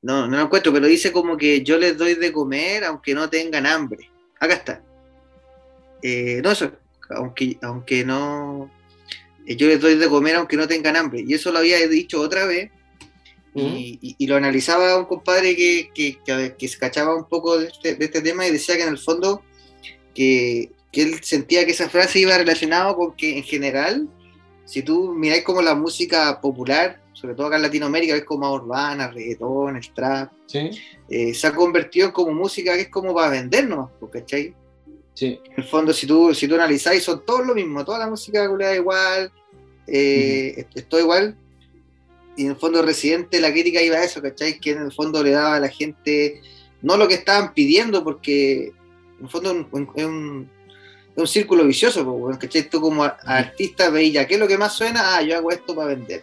[0.00, 3.28] No, no lo encuentro, pero dice como que yo les doy de comer aunque no
[3.28, 4.10] tengan hambre.
[4.40, 4.82] Acá está.
[6.02, 6.72] Eh, no, eso,
[7.10, 8.70] aunque, aunque no.
[9.46, 11.22] Eh, yo les doy de comer aunque no tengan hambre.
[11.26, 12.70] Y eso lo había dicho otra vez.
[13.52, 13.76] Mm.
[14.00, 17.94] Y, lo analizaba un compadre que, que, que, que se cachaba un poco de este,
[17.94, 19.42] de este, tema y decía que en el fondo
[20.14, 24.08] que, que él sentía que esa frase iba relacionado con que en general
[24.68, 28.60] si tú miráis como la música popular, sobre todo acá en Latinoamérica, es como más
[28.62, 30.70] urbana, reggaetón, el trap, Sí,
[31.08, 34.54] eh, se ha convertido en como música que es como para vendernos, ¿cachai?
[35.14, 35.40] sí.
[35.46, 38.46] En el fondo, si tú, si tú analizáis, son todos lo mismo, toda la música
[38.48, 39.32] culiada igual,
[39.86, 41.34] eh, es- es todo igual.
[42.36, 44.60] Y en el fondo, Residente, la crítica iba a eso, ¿cachai?
[44.60, 46.40] Que en el fondo le daba a la gente
[46.82, 48.66] no lo que estaban pidiendo, porque
[49.18, 49.66] en el fondo
[49.96, 50.48] es un,
[51.22, 52.68] un círculo vicioso, weón, ¿cachai?
[52.68, 55.16] Tú como artista veis ya, ¿qué es lo que más suena?
[55.16, 56.22] Ah, yo hago esto para vender.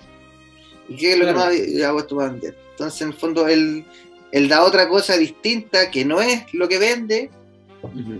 [0.87, 1.51] ¿Y qué es lo Claro.
[1.51, 2.55] que más yo hago esto para vender?
[2.71, 3.85] Entonces, en el fondo, él,
[4.31, 7.29] él da otra cosa distinta que no es lo que vende,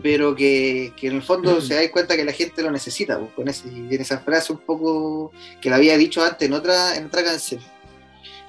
[0.03, 3.31] pero que, que en el fondo se da cuenta que la gente lo necesita, pues,
[3.33, 6.95] con ese, y en esa frase un poco que la había dicho antes en otra,
[6.95, 7.61] en otra canción.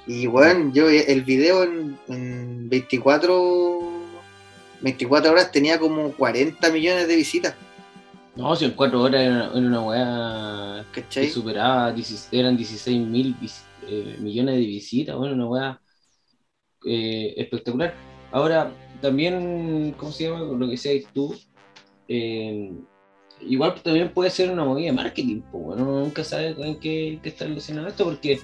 [0.06, 3.82] Y bueno, yo el video en, en 24,
[4.80, 7.54] 24 horas tenía como 40 millones de visitas,
[8.36, 13.34] No, si en cuatro horas era, era una weá que superaba, 16 eran 16 mil
[14.18, 15.80] millones de visitas, bueno, una weá
[16.84, 17.94] eh, espectacular.
[18.32, 18.70] Ahora,
[19.00, 20.40] también, ¿cómo se llama?
[20.40, 21.34] Lo que decías tú,
[22.08, 22.72] eh,
[23.40, 27.18] igual también puede ser una movida de marketing, pues, bueno, uno nunca sabe en qué,
[27.22, 28.40] qué está relacionado esto, porque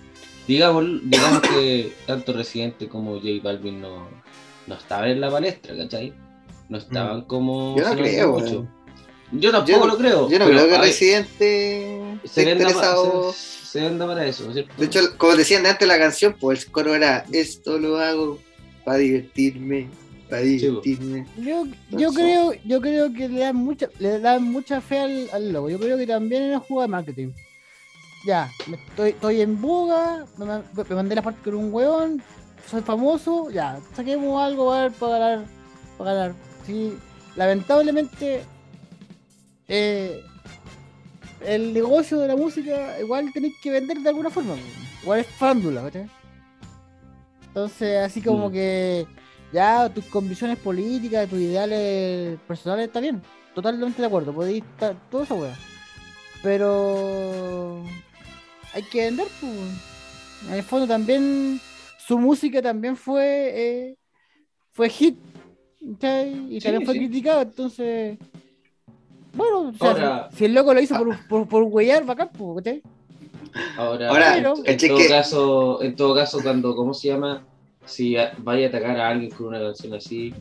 [0.49, 4.09] digamos, digamos que tanto Residente como J Balvin no,
[4.67, 6.15] no estaban en la palestra, ¿cachai?
[6.71, 7.75] No estaban como...
[7.75, 7.79] Mm.
[7.79, 8.82] Yo no creo, mucho.
[9.33, 10.29] Yo tampoco Yo- lo creo.
[10.31, 13.33] Yo no pero creo que Residente se venda, interesado.
[13.33, 14.73] se, se venda para eso, ¿cierto?
[14.77, 18.39] De hecho, como decían antes la canción, pues el coro era esto lo hago
[18.85, 19.89] para divertirme,
[20.29, 21.27] para divertirme.
[21.39, 25.53] Yo, yo creo, yo creo que le dan mucha, le dan mucha fe al, al
[25.53, 25.71] logo.
[25.71, 27.29] Yo creo que también es una jugada de marketing.
[28.27, 28.51] Ya,
[28.91, 32.23] estoy, estoy en buga, me, ma- me mandé la parte con un hueón,
[32.71, 35.45] soy famoso, ya, saquemos algo para, para ganar.
[35.99, 36.35] Para ganar.
[36.67, 36.93] Sí,
[37.35, 38.45] lamentablemente,
[39.73, 40.23] eh,
[41.41, 44.57] el negocio de la música igual tenéis que vender de alguna forma.
[45.03, 46.11] Igual es farándula, ¿cachai?
[47.49, 48.53] Entonces, así como Mm.
[48.53, 49.09] que
[49.53, 53.27] ya tus convicciones políticas, tus ideales personales, está bien.
[53.55, 55.61] Totalmente de acuerdo, podéis estar todo esa weá.
[56.43, 57.95] Pero
[58.73, 59.53] hay que vender, pues.
[60.49, 61.61] En el fondo también
[61.99, 63.53] su música también fue
[63.91, 63.99] eh,
[64.73, 65.19] fue hit
[66.49, 66.99] y Sí, también fue sí.
[66.99, 68.19] criticado, entonces
[69.35, 72.31] bueno, o sea, Ahora- si, si el loco lo hizo por, por, por huellar, bacán,
[72.37, 72.81] pues.
[73.77, 77.45] Ahora, Ahora, en, en todo que- caso, en todo caso, cuando, ¿cómo se llama?
[77.85, 80.33] Si vaya a atacar a alguien con una canción así,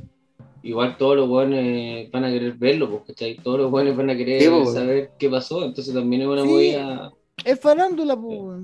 [0.63, 3.35] igual todos los buenos van a querer verlo, pues, ¿cachai?
[3.37, 6.47] Todos los buenos van a querer Sí, saber qué pasó, entonces también es una Sí.
[6.47, 7.11] movida.
[7.43, 8.59] Es farándula, pues.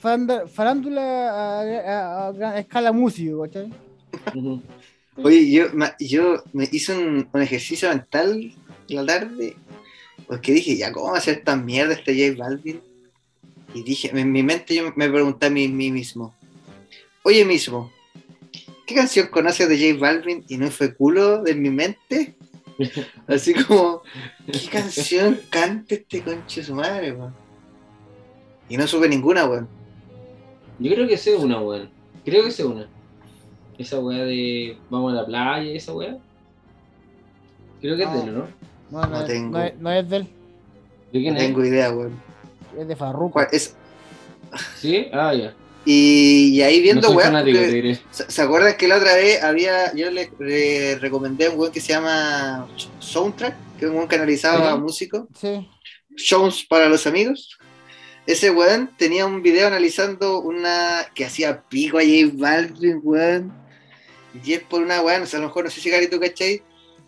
[0.00, 3.70] Faranda- Farándula a, a- a gran escala músico, ¿cachai?
[5.22, 5.64] Oye, yo,
[6.00, 8.52] yo me hice un, un ejercicio mental en
[8.88, 9.56] la tarde,
[10.26, 12.80] porque dije, ya, ¿cómo va a ser tan mierda este J Balvin?
[13.74, 16.34] Y dije, en mi mente yo me pregunté a mí, mí mismo,
[17.22, 17.90] oye mismo,
[18.86, 20.44] ¿qué canción conoces de J Balvin?
[20.48, 22.34] Y no fue culo de mi mente.
[23.26, 24.02] Así como,
[24.46, 27.34] ¿qué canción canta este conche su madre, weón?
[28.68, 29.68] Y no supe ninguna, weón.
[30.78, 31.90] Yo creo que sé una, weón.
[32.24, 32.88] Creo que sé una.
[33.78, 36.18] Esa weá de vamos a la playa, esa weá.
[37.80, 38.63] Creo que es de él, ¿no?
[38.94, 39.58] No, No no, es- tengo.
[39.58, 40.28] no es, no es de él,
[41.12, 41.46] ¿De quién No es?
[41.46, 42.12] tengo idea, weón.
[42.78, 43.32] es de Farruko.
[43.32, 43.74] ¿Cuál es?
[44.80, 45.08] ¿Sí?
[45.12, 45.52] Ah, ya.
[45.84, 47.98] Y, y ahí viendo, no weón, porque-.
[48.10, 51.80] ¿Se acuerdan que la otra vez había, yo le, le recomendé a un weón que
[51.80, 52.66] se llama
[53.00, 54.84] Soundtrack, que es un weón que analizaba Ujú.
[54.84, 55.68] músicos, Sí,
[56.16, 57.58] shows para los amigos?
[58.26, 63.52] Ese weón tenía un video analizando una que hacía pico a J Balvin, weón.
[64.44, 66.18] Y es por una weón, o sea, a lo mejor no sé si Gary tú
[66.20, 66.62] cachai,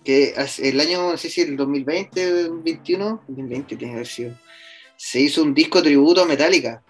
[0.06, 4.34] que el año, no sé si el 2020, 2021, 2020 tiene que haber sido,
[4.96, 6.82] se hizo un disco tributo a Metallica.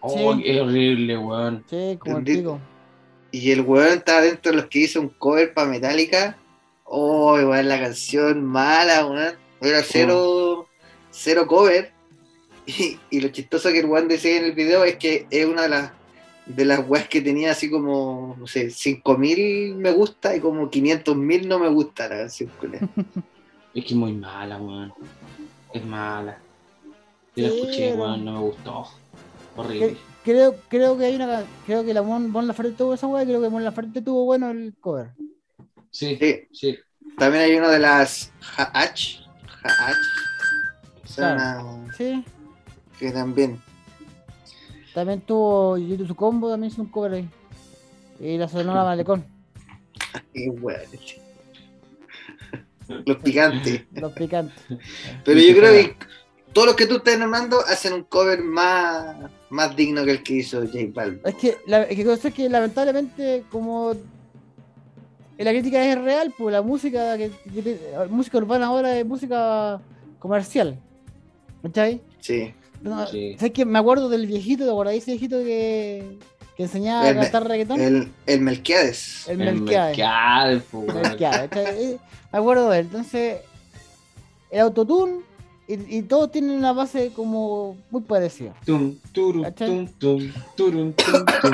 [0.00, 0.42] Oh, Sí.
[0.44, 1.64] qué horrible, weón.
[1.68, 2.60] sí, como pico.
[3.32, 6.36] Y el weón estaba dentro de los que hizo un cover para Metallica.
[6.84, 9.34] Oh, weón, la canción mala, weón.
[9.60, 10.68] Era cero,
[11.10, 11.92] cero cover.
[12.68, 15.62] Y, y lo chistoso que el weón decía en el video es que es una
[15.62, 15.92] de las
[16.46, 21.46] de las weas que tenía así como, no sé, 5000 me gusta y como 500.000
[21.46, 22.50] no me gusta la canción.
[23.74, 24.92] Es que es muy mala, weón.
[25.74, 26.38] Es mala.
[27.34, 28.86] Yo la escuché, pero- weón, no me gustó.
[29.56, 29.92] Horrible.
[29.92, 33.24] Cre- Creo, creo que hay una creo que la Mon, Mon Laferte tuvo esa weá,
[33.24, 35.10] creo que Mon Laferte tuvo bueno el cover.
[35.90, 36.78] Sí, Sí, sí.
[37.16, 38.32] también hay uno de las.
[38.56, 39.20] Haach.
[41.04, 41.74] Son Claro.
[41.74, 42.24] una- Sí.
[42.98, 43.60] que también.
[44.96, 47.28] También tuvo YouTube su combo, también hizo un cover ahí.
[48.18, 49.26] Y la sonora Malecón,
[50.32, 50.80] Qué weón.
[53.04, 53.84] Los picantes.
[53.92, 54.56] los picantes.
[55.22, 55.96] Pero yo creo que
[56.54, 60.36] todos los que tú estás nombrando hacen un cover más, más digno que el que
[60.36, 61.20] hizo J Balvin.
[61.26, 63.92] Es que, la, es que es que lamentablemente, como
[65.36, 67.78] la crítica es real, pues la música, que, que
[68.08, 69.78] música urbana ahora es música
[70.18, 70.80] comercial.
[71.62, 72.00] ¿Cachai?
[72.20, 72.54] Sí.
[72.82, 73.36] No, Sí.
[73.38, 76.18] ¿Sabes que Me acuerdo del viejito, ¿te acordáis ese viejito que,
[76.56, 77.80] que enseñaba El a me- cantar reggaetón?
[77.80, 79.28] El, el Melquiades.
[79.28, 80.64] El El Melquiades.
[80.72, 81.02] Weón.
[81.02, 81.50] Melquiades.
[81.56, 81.98] Eh,
[82.32, 82.86] Me acuerdo de él.
[82.86, 83.38] Entonces,
[84.50, 85.20] el autotune
[85.68, 88.54] y, y todos tienen una base como muy parecida.
[88.64, 91.50] Tum, turu, tum, tum, turun, tum, tum.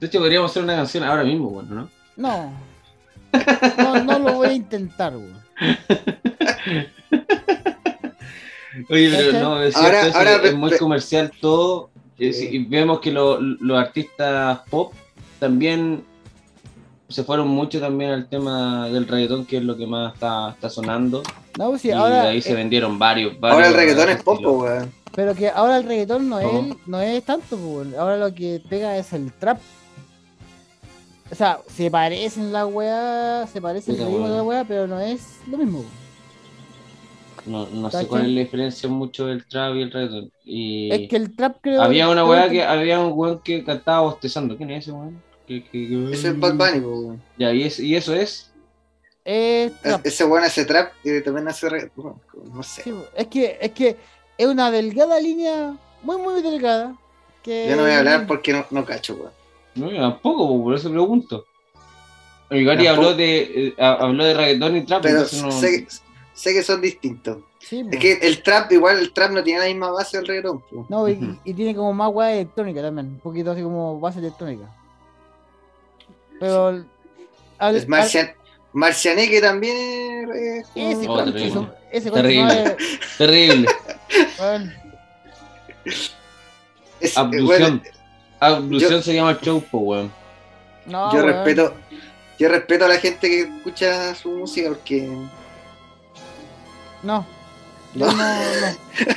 [0.00, 1.88] De hecho, podríamos hacer una canción ahora mismo, bueno, ¿no?
[2.16, 2.52] No.
[3.78, 5.30] No, no lo voy a intentar, güey.
[8.90, 11.90] Oye, pero no, es Ahora- cierto, eso ahora es muy comercial todo.
[12.18, 12.48] eh.
[12.52, 14.92] Y vemos que lo- los artistas pop
[15.38, 16.04] también
[17.08, 20.70] se fueron mucho también al tema del reggaetón, que es lo que más está, está
[20.70, 21.22] sonando.
[21.58, 22.22] No, pues sí, y ahora.
[22.22, 23.56] de ahí se eh, vendieron varios, varios.
[23.56, 24.90] Ahora el reggaetón es pop, weón.
[25.14, 26.70] pero que ahora el reggaetón no, ¿Cómo?
[26.72, 27.94] es, no es tanto, güey.
[27.96, 29.58] Ahora lo que pega es el trap.
[31.30, 34.46] O sea, se parecen las weas, se parecen el ritmo de la weón.
[34.48, 35.20] wea, pero no es
[35.50, 35.84] lo mismo.
[37.44, 40.30] No, no sé cuál es la diferencia mucho del trap y el reggaetón.
[40.44, 44.02] Y Es que el trap creo había una weá que había un weón que cantaba
[44.02, 44.56] bostezando.
[44.56, 45.20] ¿Quién es ese weón?
[45.46, 45.64] Que-
[46.12, 47.22] es Bad Bunny, weón.
[47.36, 48.52] Ya, y, es- y eso es.
[49.24, 50.06] trap.
[50.06, 52.14] Ese weón hace trap y también hace reggaetón.
[52.52, 52.82] No sé.
[52.82, 53.96] Sí, es que es que
[54.38, 56.96] es una delgada línea, muy muy delgada.
[57.42, 59.32] Que Yo no voy a hablar porque no, no cacho, weón.
[59.74, 61.44] No, yo tampoco, po, por eso pregunto.
[62.50, 65.50] El Gary habló de, eh, ha- habló de reggaetón y trap, Pero entonces no.
[65.50, 65.86] sé,
[66.34, 67.38] sé que son distintos.
[67.58, 70.62] Sí, Es que el trap, igual el trap no tiene la misma base del reggaetón.
[70.88, 71.16] No, y,
[71.54, 74.68] tiene como más weá electrónica también, un poquito así como base electrónica.
[76.40, 76.84] Pero.
[77.58, 78.32] al- Es Marcian,
[78.72, 79.76] Marcianeque también
[80.34, 80.66] es.
[80.74, 81.68] al- ese Oh, terrible.
[81.92, 82.42] ese Terrible.
[82.44, 82.76] madre,
[83.18, 83.66] Terrible.
[84.40, 84.72] weón.
[87.00, 87.46] es- Abducción.
[87.46, 87.82] bueno,
[88.40, 90.12] Abducción se llama el show, po, weón.
[90.86, 91.26] No, yo weón.
[91.32, 91.74] respeto.
[92.38, 95.08] Yo respeto a la gente que escucha su música porque.
[97.02, 97.26] No.
[97.94, 98.12] Yo No.
[98.12, 99.12] no, no.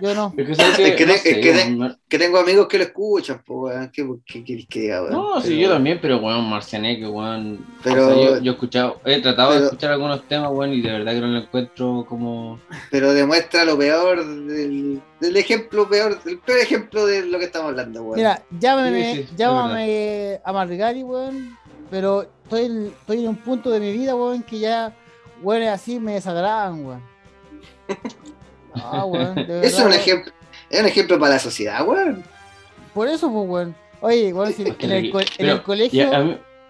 [0.00, 0.34] Yo no.
[0.36, 2.38] Es que, ¿sabes Es que No te- sé, es que te- weón, Mar- Que tengo
[2.38, 3.92] amigos que lo escuchan, pues, weón.
[4.26, 5.12] ¿Qué, quieres que diga, weón?
[5.12, 7.64] No, sí, yo también, pero weón, Marcianeque, weón.
[7.84, 10.80] Pero- O sea, yo, yo he escuchado, he tratado de escuchar algunos temas, weón, y
[10.80, 12.58] de verdad que no lo encuentro como.
[12.90, 17.68] Pero demuestra lo peor del, del ejemplo peor, el peor ejemplo de lo que estamos
[17.70, 18.16] hablando, weón.
[18.16, 21.56] Mira, llámame, Sí, sí, es llámame a Margari, weón.
[21.90, 24.92] Pero estoy en, estoy en un punto de mi vida, weón, que ya,
[25.40, 27.17] weón, así me desagradan, weón.
[28.74, 29.38] Ah, weón.
[29.38, 30.32] Eso es un ejemplo,
[30.70, 32.22] es un ejemplo para la sociedad, weón.
[32.94, 33.74] Por eso, pues, weón.
[34.00, 36.08] Oye, weón, si en, el, co- en Pero, el colegio,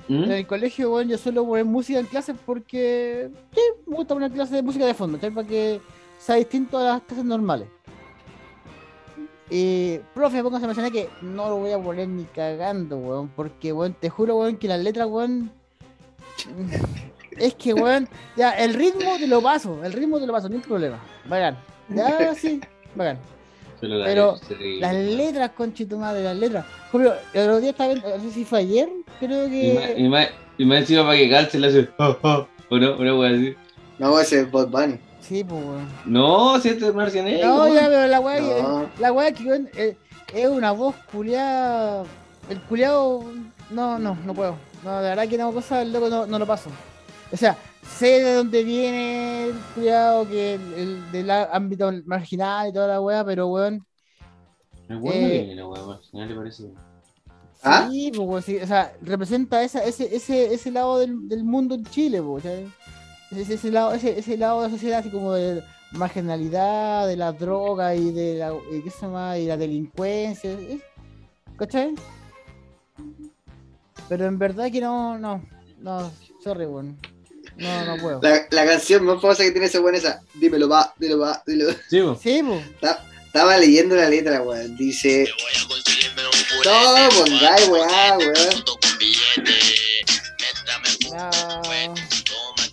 [0.08, 0.24] ¿Mm?
[0.24, 4.30] en el colegio, weón, yo suelo poner música en clases porque sí, me gusta poner
[4.30, 5.18] clases de música de fondo.
[5.18, 5.80] Para que
[6.18, 7.68] sea distinto a las clases normales.
[9.50, 13.72] Y, profe, póngase a mencionar que no lo voy a poner ni cagando, weón, porque,
[13.72, 15.50] weón, te juro, weón, que las letras, weón,
[17.40, 20.56] es que, weón, ya, el ritmo te lo paso, el ritmo te lo paso, ni
[20.56, 21.56] un problema, bacán,
[21.88, 22.60] ya, sí,
[22.94, 23.18] bacán.
[23.80, 24.36] Pero la-.
[24.80, 26.66] Las letras, conchito madre, las letras.
[26.90, 28.88] Como el otro día estaba viendo, no sé si fue ayer,
[29.20, 29.94] creo que.
[29.96, 30.28] y más,
[30.58, 31.88] y más encima para que calce le hace.
[31.98, 32.96] "Ah, ah", ¿O no?
[32.96, 33.54] Una wea así.
[34.00, 34.98] No, ese es Bob Bunny.
[35.20, 35.88] Sí, pues, weón.
[36.06, 37.44] No, si este es Marcianeque.
[37.44, 38.90] No, ya, pero la weá, No.
[38.98, 39.96] la weá que weón, eh,
[40.34, 42.02] es una voz culiada.
[42.50, 43.22] El culiado,
[43.70, 44.56] no, no, no puedo.
[44.84, 46.70] No, de verdad que no, cosa del loco no, no lo paso.
[47.32, 52.72] O sea, sé de dónde viene el culiado, que el, el del ámbito marginal y
[52.72, 53.86] toda la weá, pero weón.
[54.88, 56.64] Me acuerdo Eh, que la wea Marcianeque le parece.
[57.62, 57.88] ¿Ah?
[57.90, 61.74] Sí, pues, weón, sí, o sea, representa esa, ese, ese, ese lado del, del mundo
[61.74, 65.62] en Chile, pues, ese, ese lado, ese, ese lado de la sociedad así como de
[65.92, 69.38] marginalidad, de la droga y de la, y ¿qué se llama?
[69.38, 70.56] y la delincuencia.
[71.56, 71.94] ¿cachai?
[74.08, 75.42] Pero en verdad que no, no,
[75.80, 76.10] no,
[76.42, 76.96] sorry, weón.
[77.58, 78.20] No, no puedo.
[78.22, 80.22] La, la canción más famosa que tiene ese weón es esa.
[80.34, 81.72] Dímelo va, dímelo va, dímelo.
[81.88, 82.18] Sí, po.
[82.22, 82.42] Sí.
[82.80, 84.76] Ta- Estaba leyendo la letra, weón.
[84.76, 85.28] Dice.
[86.64, 88.34] No, pongáis, weá, weón.
[91.12, 91.30] No.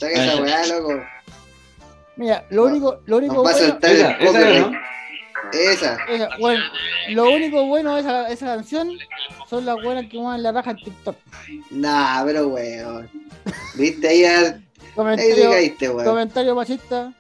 [0.08, 1.04] Esa weá, loco.
[2.18, 4.60] Mira, lo único, lo único Nos va a bueno, Esa, el esa.
[4.60, 4.72] ¿no?
[5.52, 5.98] Esa.
[6.08, 6.64] esa, bueno,
[7.10, 8.90] lo único bueno de esa, esa canción
[9.50, 11.16] son las buenas que mueven la raja en TikTok.
[11.72, 13.10] Nah, pero weón.
[13.76, 14.24] Viste ahí
[14.96, 17.14] Comentario, caíste, comentario machista.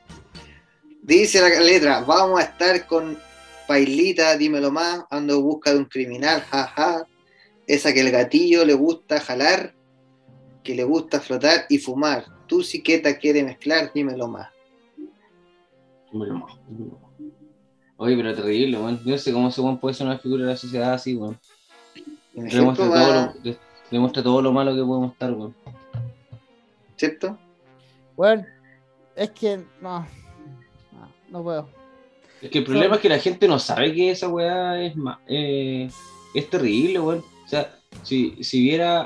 [1.01, 3.17] Dice la letra, vamos a estar con
[3.67, 7.05] Pailita, dímelo más, ando en busca de un criminal, jaja.
[7.67, 9.73] Esa que el gatillo le gusta jalar,
[10.63, 12.26] que le gusta flotar y fumar.
[12.47, 14.49] Tu siqueta quiere mezclar, dímelo más.
[17.97, 19.01] Oye, pero terrible, weón.
[19.03, 21.38] Yo no sé cómo ese weón puede ser una figura de la sociedad así, weón.
[22.34, 23.55] Demuestra todo, más, lo,
[23.91, 25.55] demuestra todo lo malo que podemos estar, weón.
[26.95, 27.38] ¿cierto?
[28.16, 28.45] Bueno,
[29.16, 29.99] es que no,
[30.91, 31.70] no, no puedo.
[32.41, 35.20] Es que el problema es que la gente no sabe que esa weá es, ma-
[35.28, 35.89] eh,
[36.34, 37.24] es terrible, weón.
[37.45, 39.05] O sea, si, si viera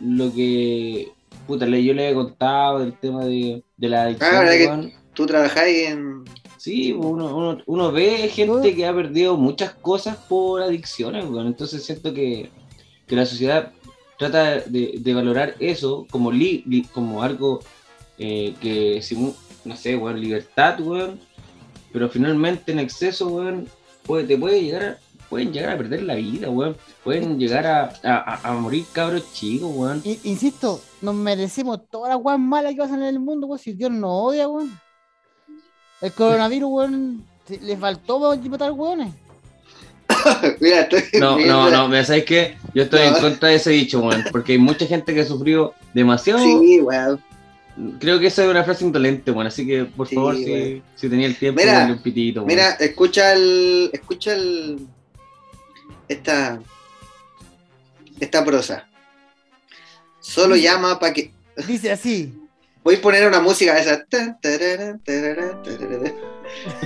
[0.00, 1.12] lo que
[1.46, 4.94] puta, le- yo le he contado del tema de, de la adicción, Ah, ¿verdad que-.
[5.14, 6.24] Tú trabajáis en...
[6.56, 11.48] Sí, uno, uno, uno ve gente que ha perdido muchas cosas por adicciones, weón.
[11.48, 12.50] Entonces siento que,
[13.06, 13.72] que la sociedad
[14.18, 17.60] trata de, de valorar eso como, li- li- como algo
[18.20, 21.18] eh, que, simu- no sé, weón, libertad, weón.
[21.92, 23.66] Pero finalmente en exceso, weón,
[24.04, 24.98] puede, te puede llegar a,
[25.28, 26.76] pueden llegar a perder la vida, weón.
[27.02, 30.02] Pueden llegar a, a, morir cabros chicos, weón.
[30.22, 33.58] Insisto, nos merecemos todas las weas malas que pasan en el mundo, weón.
[33.58, 34.78] Si Dios nos odia, weón.
[36.02, 39.14] El coronavirus, weón, se- le faltó weón, matar weones.
[40.60, 42.56] Mira, estoy No, no, no, mira, ¿sabes qué?
[42.74, 45.72] Yo estoy en contra de ese dicho, weón, porque hay mucha gente que ha sufrido
[45.94, 46.40] demasiado.
[46.40, 47.20] Sí, weón.
[48.00, 51.08] Creo que esa es una frase indolente, weón, así que por Sí, favor, si, si
[51.08, 52.44] tenía el tiempo, Mira, dale un pitito.
[52.44, 53.90] Mira, escucha el.
[53.92, 54.86] Escucha el.
[56.08, 56.60] Esta.
[58.18, 58.88] Esta prosa.
[60.20, 61.32] Solo llama para que.
[61.66, 62.34] Dice así.
[62.82, 64.04] Voy a poner una música esa.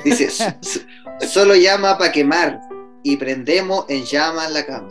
[0.05, 0.81] Dice: "So- so-
[1.29, 2.61] Solo llama para quemar
[3.03, 4.91] y prendemos en llamas la cama.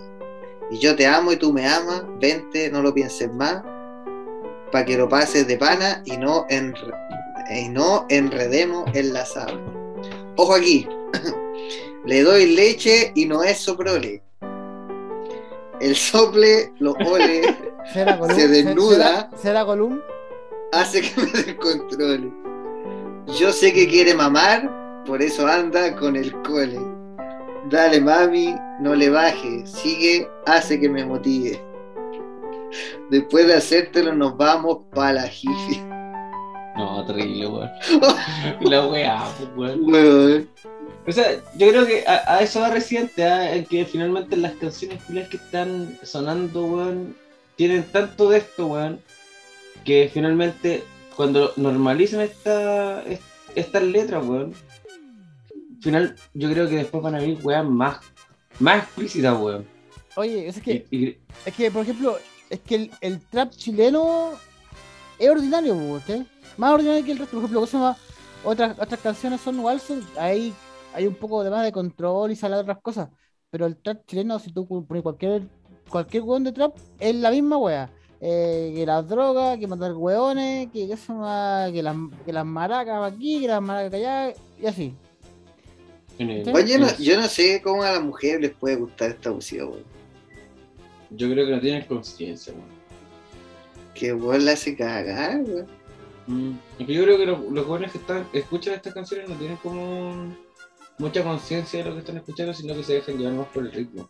[0.72, 2.04] Y yo te amo y tú me amas.
[2.20, 3.62] Vente, no lo pienses más.
[4.74, 6.98] Para que lo pases de pana y no, enre-
[7.56, 9.62] y no enredemos en la sábana.
[10.36, 10.88] Ojo aquí.
[12.06, 14.22] Le doy leche y no es soprole.
[15.80, 17.42] El sople lo ole.
[18.36, 19.30] Se desnuda.
[19.30, 20.00] Será, será Gollum.
[20.72, 22.32] hace que me descontrole.
[23.40, 26.80] Yo sé que quiere mamar, por eso anda con el cole.
[27.70, 31.62] Dale mami, no le baje, sigue, hace que me motive.
[33.10, 35.80] Después de hacértelo nos vamos pa' la jifi.
[36.76, 37.70] No, terrible, weón.
[38.62, 39.24] La weá,
[39.56, 39.80] weón.
[39.84, 40.50] Weón.
[41.06, 45.04] O sea, yo creo que a, a eso va reciente, en que finalmente las canciones
[45.04, 47.16] culiadas que están sonando, weón,
[47.58, 49.00] tienen tanto de esto, weón,
[49.86, 50.84] que finalmente
[51.16, 53.22] cuando normalizan esta, est-
[53.54, 54.54] estas letras, weón,
[55.82, 57.98] final, yo creo que después van a venir weas más,
[58.60, 59.66] más explícitas, weón.
[60.16, 62.18] Oye, es que, Y- y- es que, por ejemplo,
[62.54, 64.32] es que el, el trap chileno
[65.18, 66.26] es ordinario, ¿sí?
[66.58, 67.42] Más ordinario que el resto.
[67.42, 67.96] Por ejemplo.
[68.46, 70.54] Otras, otras canciones son igual, son, hay,
[70.94, 73.10] hay un poco de más de control y sale de otras cosas.
[73.50, 75.44] Pero el trap chileno, si tú pones cualquier,
[75.90, 77.90] cualquier weón de trap, es la misma wea.
[78.22, 81.96] Eh, que las drogas, que matar weones, que, qué se llama, que, las,
[82.26, 84.94] que las maracas aquí, que las maracas allá, y así.
[86.18, 86.44] Sí.
[86.54, 89.66] Oye, yo no, yo no sé cómo a las mujeres les puede gustar esta música,
[89.66, 89.93] weón.
[91.16, 92.68] Yo creo que no tienen conciencia, weón.
[93.94, 95.68] Que weón la hace cagar, weón.
[96.28, 100.34] Mm, yo creo que los, los jóvenes que están, escuchan estas canciones no tienen como
[100.98, 103.72] mucha conciencia de lo que están escuchando, sino que se dejan llevar más por el
[103.72, 104.10] ritmo.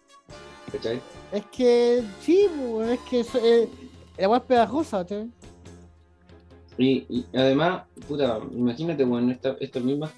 [0.72, 1.02] ¿Cachai?
[1.32, 3.68] Es que, sí, po, es que eso, eh,
[4.18, 5.32] la es pegajosa, ¿sí?
[6.78, 10.12] Y, y además, puta, imagínate, bueno, esta, esta misma,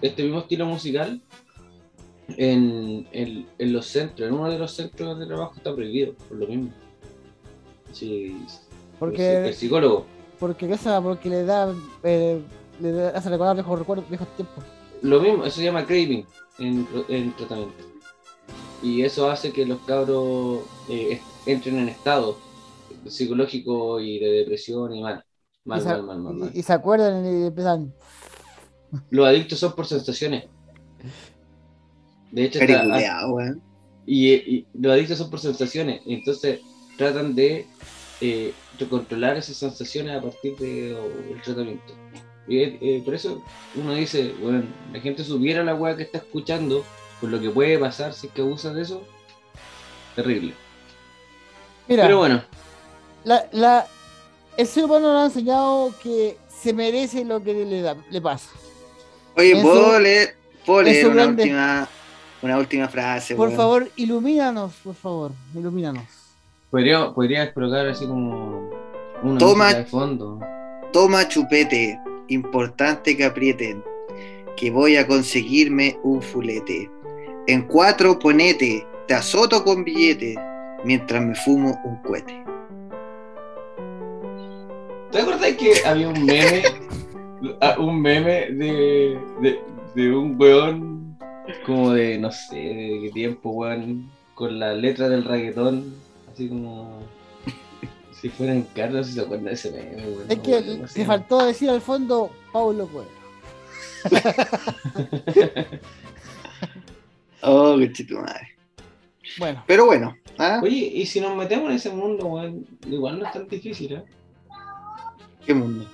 [0.00, 1.20] este mismo estilo musical
[2.28, 6.38] en, en, en los centros, en uno de los centros de trabajo está prohibido, por
[6.38, 6.72] lo mismo.
[7.92, 8.36] Sí,
[8.98, 10.06] Porque, el psicólogo.
[10.38, 11.08] porque, ¿qué se llama?
[11.10, 12.40] porque le da, eh,
[12.80, 14.64] le da- hace recordar viejos recuerdos, viejos tiempos.
[15.02, 16.26] Lo mismo, eso se llama craving
[16.58, 17.84] en, en tratamiento.
[18.82, 22.36] Y eso hace que los cabros eh, entren en estado
[23.06, 25.24] psicológico y de depresión y mal.
[25.64, 26.50] Mal, y, mal, mal, mal, mal.
[26.54, 27.92] y- y se acuerdan y empiezan.
[29.10, 30.44] Los adictos son por sensaciones.
[32.32, 32.82] De hecho, está-
[34.04, 36.02] y, y los adictos son por sensaciones.
[36.06, 36.60] Entonces
[36.98, 37.66] tratan de
[38.20, 40.96] eh, de controlar esas sensaciones a partir del
[41.44, 41.92] tratamiento.
[42.48, 43.42] Y eh, por eso
[43.74, 46.84] uno dice, bueno, la gente supiera la weá que está escuchando,
[47.20, 49.02] por lo que puede pasar si es que abusa de eso,
[50.16, 50.54] terrible.
[51.88, 52.42] Mira, Pero bueno,
[53.24, 53.86] la, la,
[54.56, 58.50] el ser humano nos ha enseñado que se merece lo que le, da, le pasa.
[59.36, 61.42] Oye, ¿puedo leer, puedo leer eso una, grande.
[61.42, 61.88] última,
[62.42, 63.34] una última frase?
[63.34, 63.56] Por weón?
[63.56, 66.04] favor, ilumínanos, por favor, ilumínanos.
[66.70, 68.70] podría, podría explotar así como
[69.22, 69.72] una Toma.
[69.74, 70.40] de fondo.
[70.92, 73.82] Toma chupete, importante que aprieten,
[74.56, 76.90] que voy a conseguirme un fulete.
[77.46, 80.34] En cuatro ponete, te azoto con billete,
[80.84, 82.44] mientras me fumo un cohete.
[85.10, 86.62] ¿Te acuerdas que había un meme?
[87.78, 89.60] un meme de, de,
[89.94, 91.11] de un weón
[91.66, 95.94] como de no sé de qué tiempo, weón, con la letra del reggaetón,
[96.32, 97.00] así como
[98.20, 100.26] si fueran Carlos si se acuerdan de ese meme, weón.
[100.28, 103.10] Es no, que weón, faltó decir al fondo Paulo Coelho.
[107.44, 108.48] Oh, qué tu madre.
[109.36, 110.60] Bueno, Pero bueno, ¿ah?
[110.62, 114.04] Oye, y si nos metemos en ese mundo, weón, igual no es tan difícil, ¿eh?
[115.44, 115.86] qué mundo.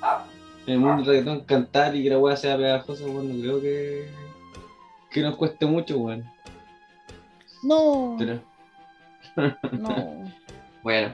[0.67, 3.61] En el mundo del reggaetón cantar y que la weá sea pegajosa, weón, no creo
[3.63, 4.09] que,
[5.11, 6.25] que nos cueste mucho, weón.
[7.63, 8.41] no, Pero,
[9.73, 10.25] no.
[10.83, 11.11] bueno, O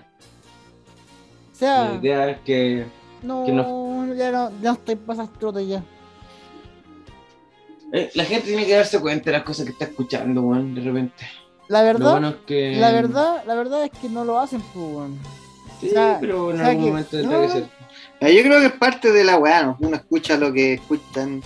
[1.51, 2.86] la sea, idea es que
[3.22, 3.53] no, que
[4.16, 5.82] ya no, ya estoy pasando ya.
[7.92, 10.80] Eh, la gente tiene que darse cuenta de las cosas que está escuchando, weón, de
[10.80, 11.24] repente.
[11.68, 12.76] La Lo verdad, bueno es que.
[12.76, 15.18] la verdad, la verdad es que no lo hacen, pues, weón.
[15.80, 17.42] Sí, o sea, pero en algún que- momento tendrá no.
[17.47, 17.68] que ser.
[18.20, 19.76] Ah, Yo creo que es parte de la weá, ¿no?
[19.80, 21.42] uno escucha lo que escuchan.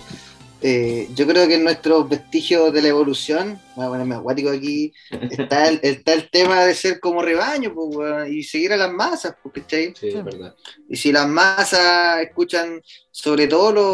[0.61, 4.93] Eh, yo creo que en nuestros vestigios de la evolución, voy a ponerme acuático aquí,
[5.31, 9.35] está el, está el tema de ser como rebaño pues, y seguir a las masas,
[9.41, 9.93] pues, ¿cachai?
[9.97, 10.17] Sí, Sí.
[10.17, 10.53] es verdad.
[10.89, 12.81] Y si las masas escuchan,
[13.11, 13.85] sobre todo los,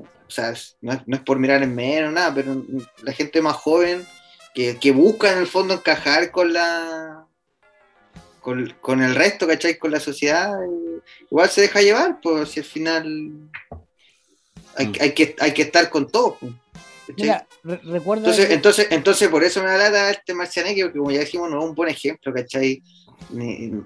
[0.00, 2.64] o sea, no es, no es por mirar en menos, nada, pero
[3.02, 4.06] la gente más joven
[4.54, 7.26] que, que busca en el fondo encajar con la
[8.40, 9.76] con, con el resto, ¿cachai?
[9.76, 11.00] Con la sociedad, eh,
[11.30, 13.32] igual se deja llevar, pues si al final
[14.76, 14.92] hay, Mm.
[15.00, 16.36] hay que, hay que estar con todo.
[16.40, 16.52] pues,
[17.08, 17.22] ¿cachai?
[17.24, 18.22] Mira, re- recuerda.
[18.24, 21.50] Entonces, que- entonces, entonces por eso me da lata este Marcianeque, porque como ya dijimos,
[21.50, 22.82] no es un buen ejemplo, ¿cachai?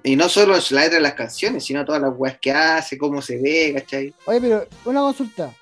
[0.02, 2.96] Y no solo en la letra de las canciones, sino todas las weas que hace,
[2.98, 4.12] cómo se ve, ¿cachai?
[4.26, 5.54] Oye, pero una consulta.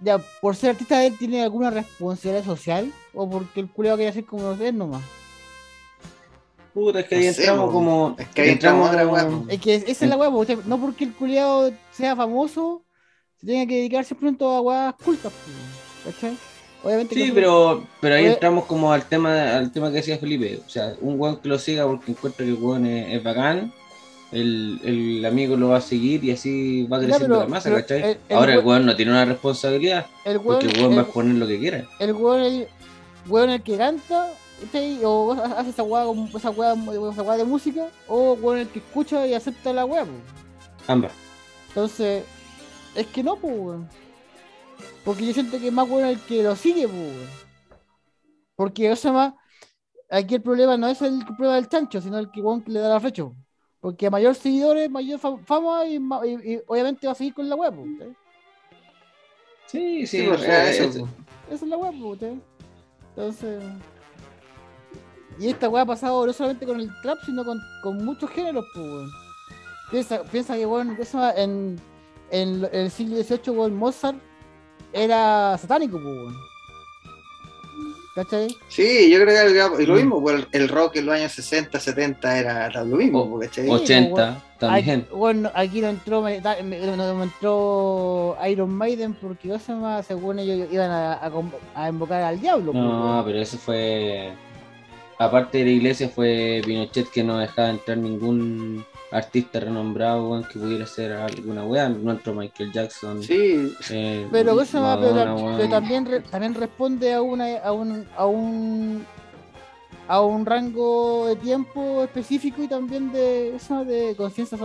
[0.00, 2.92] Ya, por ser artista, ¿él tiene alguna responsabilidad social?
[3.12, 5.02] ¿O porque el culiado quiere hacer como es nomás?
[6.72, 8.16] Puta, es que ahí No sé, entramos como.
[8.18, 9.44] Es que ahí entramos otra weá, po.
[9.48, 12.82] Es que esa es la usted- no porque el culiado sea famoso,
[13.44, 15.32] se tenga que dedicar siempre a weas cultas,
[16.04, 16.36] ¿cachai?
[16.82, 18.32] Obviamente Sí, pero, pero ahí Oye.
[18.34, 20.60] entramos como al tema, al tema que decía Felipe.
[20.66, 23.72] O sea, un weón que lo siga porque encuentra que el weón es, es bacán,
[24.32, 28.02] el, el amigo lo va a seguir y así va creciendo pero- la masa, ¿cachai?
[28.02, 30.90] el- el Ahora el we- weón no tiene una responsabilidad el weón, porque el weón
[30.90, 31.84] va a el, exponer lo que quiera.
[32.00, 32.68] el weón, el
[33.28, 34.28] weón el que canta,
[34.66, 34.98] ¿cachai?
[35.04, 36.04] o hace esa weá,
[36.36, 36.74] esa weá,
[37.12, 40.04] esa weá de música, o weón el que escucha y acepta la weá.
[40.86, 41.12] Ambas.
[41.68, 42.24] Entonces,
[42.94, 43.88] es que no, pues, weón.
[45.04, 47.28] Porque yo siento que es más bueno el que lo sigue, pues, weón.
[48.56, 49.34] Porque, o sea, más,
[50.10, 52.80] aquí el problema no es el problema del chancho, sino el que, weón, que le
[52.80, 53.24] da la flecha.
[53.24, 53.34] po.
[53.80, 57.34] Porque a mayor seguidores, mayor fa- fama y, ma- y- y obviamente va a seguir
[57.34, 58.08] con la web, pues,
[59.66, 61.08] Sí, sí, Sí, o sea, eh, eso, es- po.
[61.50, 62.32] Esa es la web, pues,
[63.10, 63.62] Entonces.
[65.38, 68.64] Y esta weá ha pasado no solamente con el trap, sino con, con muchos géneros,
[68.72, 69.10] pues, weón.
[69.90, 71.78] Piensa, piensa que, weón, eso en,
[72.40, 74.18] en el siglo XVIII, weón, Mozart
[74.92, 76.34] era satánico, weón.
[78.14, 78.56] ¿Cachai?
[78.68, 79.26] Sí, yo creo
[79.76, 79.96] que y lo Mm.
[79.96, 83.68] mismo, pues, el, rock en los años 60, 70 era, era lo mismo, ¿cachai?
[83.68, 85.00] 80 también.
[85.00, 90.00] Aquí, bueno, aquí no entró, no, no entró Iron Maiden porque, ¿qué se llama?
[90.04, 91.20] Según ellos iban a,
[91.74, 93.24] a, invocar al diablo, No, weón.
[93.24, 94.32] pero eso fue.
[95.18, 98.84] Aparte de la iglesia, fue Pinochet que no dejaba entrar ningún
[99.14, 101.88] artista renombrado weón, que pudiera hacer alguna weá.
[101.88, 103.22] No entró Michael Jackson.
[103.22, 108.26] Sí, eh, Pero eso pero, pero también re- también responde a una a un a
[108.26, 109.06] un
[110.08, 114.58] a un rango de tiempo específico y también de eso de conciencia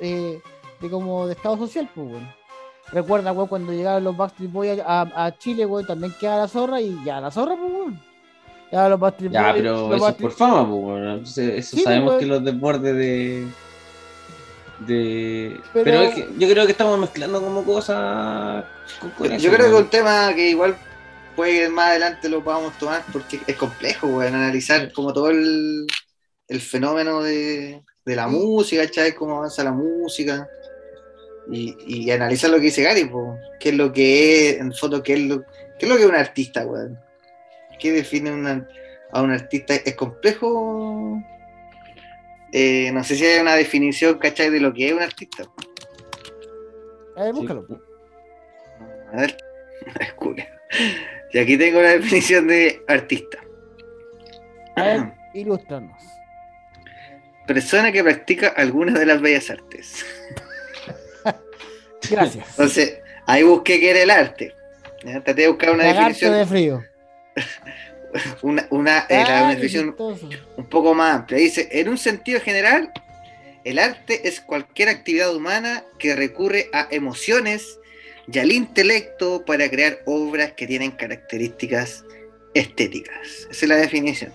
[0.00, 0.40] eh,
[0.80, 2.28] de como de estado social pues weón.
[2.90, 6.80] recuerda weón, cuando llegaron los Backstreet Boys a, a Chile weón, también queda la zorra
[6.80, 8.00] y ya la zorra pues weón.
[8.72, 12.20] ya los Backstreet Ya, pero los eso es por fama, pues, eso Sí, sabemos pues,
[12.20, 13.46] que los desbordes de.
[14.80, 15.60] De.
[15.72, 18.64] Pero- Pero, es que yo creo que estamos mezclando como cosas.
[19.00, 19.84] con- con eso, yo creo que es weón.
[19.84, 20.76] un tema que igual
[21.36, 25.86] puede que más adelante lo podamos tomar porque es complejo, weón, analizar como todo el,
[26.48, 29.14] el fenómeno de, de la música, ¿cachai?
[29.14, 30.48] Cómo avanza la música.
[31.50, 33.36] Y, y analizar lo que dice Gary, po.
[33.58, 36.08] qué es lo que es, en foto, qué es lo, qué es lo que es
[36.08, 36.98] un artista, weón.
[37.80, 38.68] ¿Qué define una-
[39.12, 39.74] a un artista?
[39.74, 41.18] Es complejo.
[42.52, 44.50] Eh, no sé si hay una definición, ¿cachai?
[44.50, 45.44] De lo que es un artista.
[47.16, 47.40] a ver, Sí.
[47.40, 47.66] búscalo
[49.12, 49.36] A ver,
[50.00, 50.48] escucha.
[51.32, 53.38] Y aquí tengo la definición de artista.
[54.76, 56.02] a ver ilústranos
[57.46, 60.06] Persona que practica alguna de las bellas artes.
[62.10, 64.54] gracias Entonces, ahí busqué qué era el arte.
[65.02, 66.84] Traté de buscar una Lagarto definición, de frío
[68.42, 70.28] una, una, eh, la- Ah, una qué definición chistoso.
[70.56, 71.38] un poco más amplia.
[71.38, 72.92] Dice, en un sentido general,
[73.64, 77.78] el arte es cualquier actividad humana que recurre a emociones
[78.32, 82.04] y al intelecto para crear obras que tienen características
[82.54, 83.46] estéticas.
[83.50, 84.32] Esa es la definición.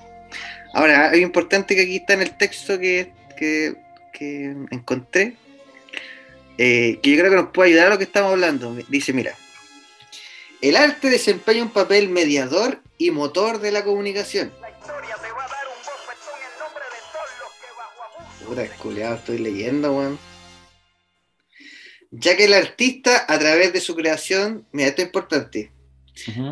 [0.73, 3.75] Ahora, algo importante que aquí está en el texto que, que-
[4.13, 5.34] que encontré,
[6.57, 8.75] eh, que yo creo que nos puede ayudar a lo que estamos hablando.
[8.89, 9.34] Dice, mira,
[10.61, 14.52] el arte desempeña un papel mediador y motor de la comunicación.
[18.45, 20.19] Puta, culiao, estoy leyendo, weón.
[22.11, 25.72] Ya que el artista, a través de su creación, mira, esto es importante,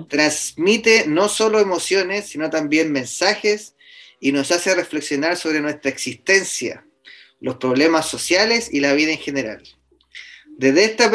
[0.10, 3.76] transmite no solo emociones, sino también mensajes
[4.20, 6.86] y nos hace reflexionar sobre nuestra existencia,
[7.40, 9.64] los problemas sociales y la vida en general.
[10.58, 11.12] Desde esta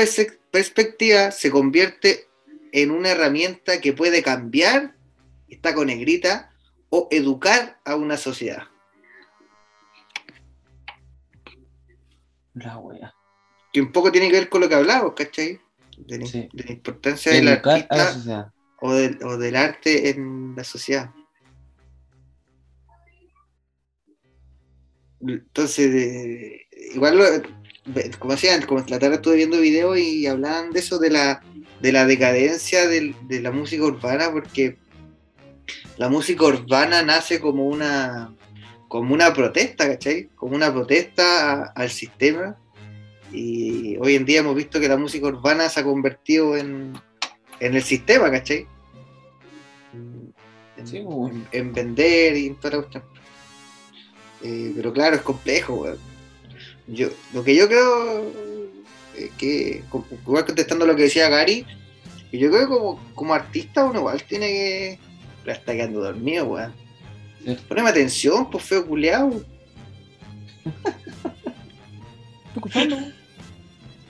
[0.51, 2.29] perspectiva se convierte
[2.73, 4.97] en una herramienta que puede cambiar,
[5.51, 6.53] está con negrita,
[6.91, 8.65] o educar a una sociedad.
[12.55, 13.15] La wea.
[13.73, 15.61] Que un poco tiene que ver con lo que hablamos, ¿cachai?
[15.97, 16.49] De la, Sí.
[16.53, 21.11] de la importancia del artista o del, o del arte en la sociedad.
[25.21, 30.81] Entonces, de- igual, lo- como decían, como la tarde estuve viendo videos y hablaban de
[30.81, 31.43] eso, de la,
[31.81, 34.79] de la decadencia de la música urbana, porque
[35.97, 38.35] la música urbana nace como una,
[38.89, 40.29] como una protesta, ¿cachai?
[40.35, 42.57] Como una protesta a- al sistema.
[43.33, 46.93] Y hoy en día hemos visto que la música urbana se ha convertido en,
[47.61, 48.67] en el sistema, ¿cachai?
[49.93, 50.33] En,
[50.87, 53.05] Sí, pues, en- en vender y en toda la cuestión.
[54.43, 55.99] Eh, pero claro, es complejo, weón.
[56.87, 58.25] Yo, lo que yo creo
[59.17, 61.67] es que, como- igual contestando lo que decía Gary,
[62.31, 64.99] que yo creo que como, como artista uno igual tiene que.
[65.51, 66.73] Pero está quedando dormido, weón.
[67.45, 67.57] Sí.
[67.69, 69.31] Poneme atención, pues feo culeado.
[70.65, 72.95] ¿Estoy escuchando?
[72.97, 73.15] weón?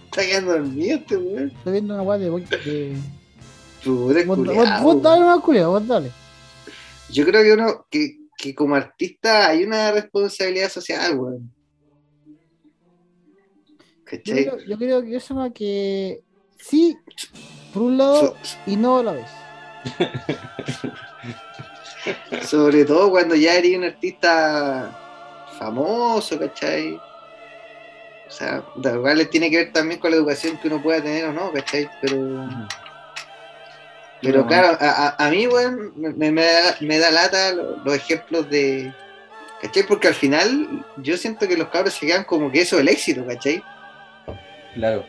[0.04, 1.48] Está quedando dormido este weón.
[1.48, 2.30] Estoy viendo una weá de.
[2.30, 2.96] de...
[3.82, 4.38] Tú eres Vos,
[4.82, 6.10] vos- dale más culiao, vos dale.
[7.10, 11.50] Yo creo que uno, que, que como artista hay una responsabilidad social, weón.
[12.26, 14.44] Yo ¿Cachai?
[14.44, 16.20] creo, yo creo que eso es que
[16.58, 16.98] sí,
[17.72, 18.36] por un lado, So-
[18.66, 19.26] y no a la vez.
[22.42, 24.90] sobre todo cuando ya eres un artista
[25.58, 26.94] famoso, ¿cachai?
[26.94, 31.24] O sea, da igual tiene que ver también con la educación que uno pueda tener
[31.26, 31.88] o no, ¿cachai?
[32.00, 32.48] Pero,
[34.22, 34.46] pero No.
[34.46, 38.92] claro, a, a- mí, weón, me, me da, me da lata lo- los ejemplos de.
[39.60, 39.82] ¿cachai?
[39.82, 42.88] Porque al final yo siento que los cabros se quedan como que eso es el
[42.88, 43.62] éxito, ¿cachai?
[44.74, 45.04] Claro.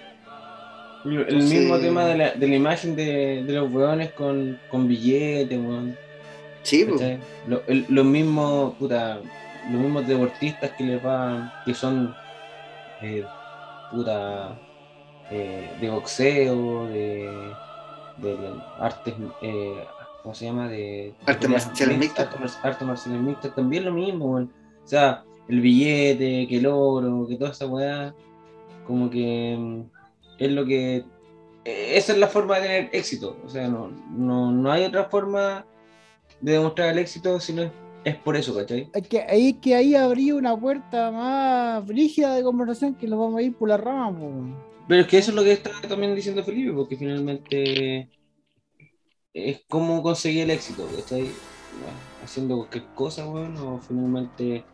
[1.04, 5.58] El mismo tema de la, de la imagen de, de los weones con, con billetes,
[5.60, 5.96] weón.
[6.64, 7.02] Sí, pues.
[7.48, 9.20] Lo- el- los mismos, puta,
[9.72, 12.14] los mismos deportistas que les van, que son,
[13.02, 13.26] eh,
[13.92, 14.60] puta,
[15.32, 17.32] eh, de boxeo, de,
[18.18, 18.38] de
[18.80, 19.84] artes, eh,
[20.22, 20.68] ¿cómo se llama?
[20.68, 22.28] De Artes marciales mixtas.
[22.64, 24.52] Artes marciales mixtas, también lo mismo, weón.
[24.84, 28.14] O sea, el billete, que el oro, que toda esa weá,
[28.86, 29.82] como que mm,
[30.42, 31.06] es lo que
[31.66, 33.38] eh, esa es la forma de tener éxito.
[33.46, 35.66] O sea, no, no, no hay otra forma
[36.40, 37.72] de demostrar el éxito si no es,
[38.04, 38.90] es por eso, ¿cachai?
[38.94, 43.20] Es que ahí es que ahí abrí una puerta más rígida de conversación que nos
[43.20, 44.32] vamos a ir por la rama, po.
[44.88, 48.10] Pero es que eso es lo que está también diciendo Felipe, porque finalmente
[49.32, 51.22] es cómo conseguir el éxito, ¿cachai?
[51.22, 54.66] Bueno, haciendo cualquier cosa, weón, o finalmente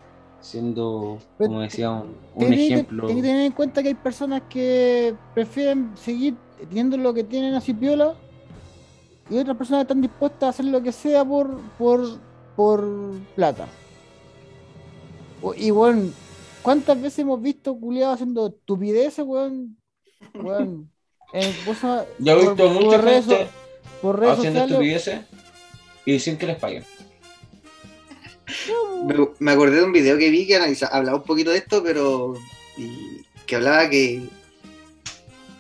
[0.48, 3.06] siendo, Pero como decía, un, un Tienes que- ejemplo.
[3.08, 6.36] tienes que tener en cuenta que hay personas que prefieren seguir
[6.70, 8.16] teniendo lo que tienen así piola
[9.30, 12.02] y otras personas están dispuestas a hacer lo que sea por por,
[12.56, 12.88] por
[13.36, 13.68] plata.
[15.56, 16.10] Y bueno,
[16.64, 19.78] ¿cuántas veces hemos visto culiados haciendo estupideces, weón?
[20.34, 20.90] Weón.
[21.34, 23.52] he por- visto mucha por gente so-
[24.02, 25.08] por redes haciendo sociales.
[25.08, 25.20] estupideces
[26.06, 26.84] y sin que les paguen.
[29.40, 32.36] Me, acordé de un video que vi que analiza- hablaba un poquito de esto, pero
[33.46, 34.22] que hablaba que,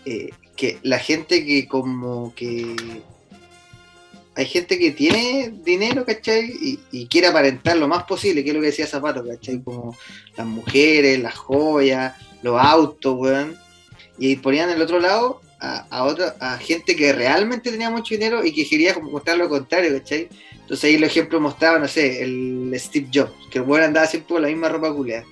[0.05, 2.75] eh, que la gente que como que
[4.35, 6.79] hay gente que tiene dinero, ¿cachai?
[6.91, 9.63] Y, quiere aparentar lo más posible, que es lo que decía Zapato, ¿cachai?
[9.63, 9.97] Como
[10.35, 13.57] las mujeres, las joyas, los autos, weón.
[14.19, 18.45] Y ponían el otro lado a, a otra, a gente que realmente tenía mucho dinero
[18.45, 20.29] y que quería mostrar lo contrario, ¿cachai?
[20.67, 24.33] Entonces ahí los ejemplos mostraban, no sé, el Steve Jobs, que el weón andaba siempre
[24.33, 25.23] con la misma ropa culiada.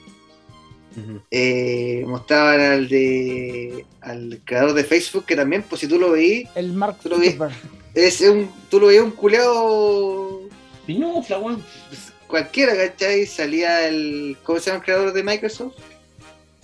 [1.29, 6.47] Eh, mostraban al de al creador de Facebook, que también, pues si tú lo veís,
[6.55, 7.31] El Mark Tú lo vi.
[7.31, 7.53] Zuckerberg.
[7.93, 10.43] es un, tú lo veías un culeado
[10.85, 11.61] Piñufla, weón.
[11.89, 13.25] pues, cualquiera, ¿cachai?
[13.25, 15.75] Salía el, ¿cómo se llama el creador de Microsoft?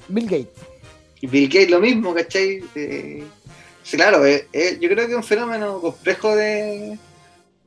[0.08, 0.64] Bill Gates.
[1.20, 2.64] Y Bill Gates lo mismo, ¿cachai?
[2.76, 3.26] Eh,
[3.92, 6.98] claro, eh, eh, yo creo que es un fenómeno complejo de,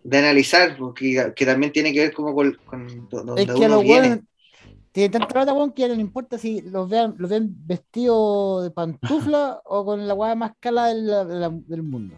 [0.05, 3.64] de analizar, porque que también tiene que ver como con, con do- donde Es que
[3.64, 4.01] a uno los viene.
[4.09, 4.24] weones
[4.93, 8.62] tienen tanta plata, weón, que ya no le importa si los vean, los ven vestidos
[8.64, 12.16] de pantufla o con la weá más cala del, de la- del mundo.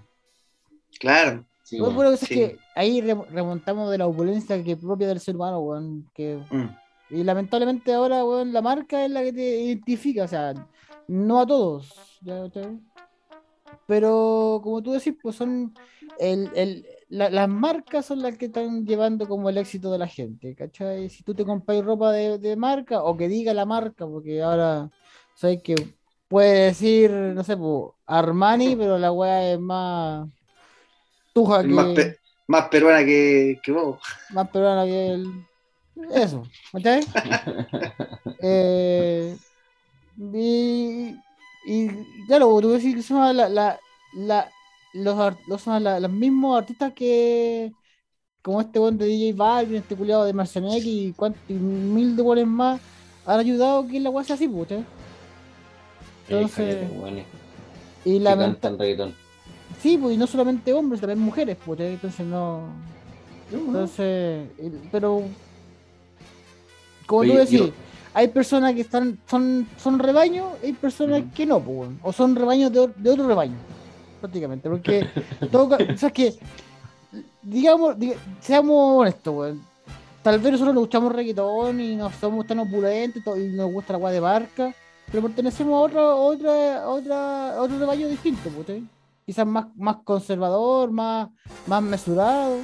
[0.99, 1.95] Claro, Sí, Lo weón.
[1.97, 2.35] bueno que es sí.
[2.35, 6.09] que ahí re- remontamos de la opulencia que propia del ser humano, weón.
[6.15, 6.69] Que, mm,
[7.11, 10.55] y lamentablemente ahora, weón, la marca es la que te identifica, o sea,
[11.09, 12.19] no a todos.
[12.21, 12.49] ¿ya?
[13.87, 15.73] Pero como tú decís, pues son
[16.19, 20.09] el, el- la- las marcas son las que están llevando como el éxito de la
[20.09, 21.09] gente, ¿cachai?
[21.11, 24.91] Si tú te compras ropa de, de marca o que diga la marca, porque ahora
[25.35, 25.75] sabes que
[26.29, 30.29] puede decir, no sé, pues, Armani, pero la weá es más
[31.33, 32.19] tuja que más, pe-
[32.49, 34.01] más peruana que, que vos.
[34.31, 35.27] más peruana que el...
[36.13, 36.43] Eso,
[36.73, 37.07] ¿cachai?
[38.43, 39.37] Eh,
[40.19, 41.15] y,
[41.67, 41.89] y
[42.27, 43.79] claro, tú decís que la, la,
[44.15, 44.51] la-
[45.05, 47.73] los, los, los mismos artistas que
[48.43, 52.23] como este buen de DJ Balvin, este culiado de Marcianek y, cuánto- y mil de
[52.23, 52.81] buenos más
[53.27, 54.87] han ayudado a que la weá sea así, pues, ¿cachai?
[56.29, 57.27] Entonces, weones
[58.05, 59.15] y que lamenta- cantan reggaetón.
[59.81, 61.95] Sí, pues, y no solamente hombres, también mujeres, pues, ¿cachai?
[61.95, 62.85] entonces no.
[63.51, 64.49] Entonces,
[64.91, 65.23] pero
[67.07, 67.75] como tú decís, yo-
[68.15, 71.99] hay personas que están, son, son rebaños, hay personas que no, pues, weón.
[72.03, 73.57] o son rebaños de, de otro rebaño,
[74.27, 75.07] prácticamente, porque
[75.51, 76.35] todo, o sea, es que,
[77.43, 79.63] digamos, diga- seamos honestos, weón.
[80.23, 83.99] Tal vez nosotros nos gustamos reggaetón y no somos tan opulentos y, nos gusta la
[84.01, 84.75] guay de barca,
[85.11, 88.89] pero pertenecemos a otra, otra, otra, otro rebaño distinto, ¿sí?
[89.25, 91.29] quizás más, más conservador, más,
[91.67, 92.57] más mesurado.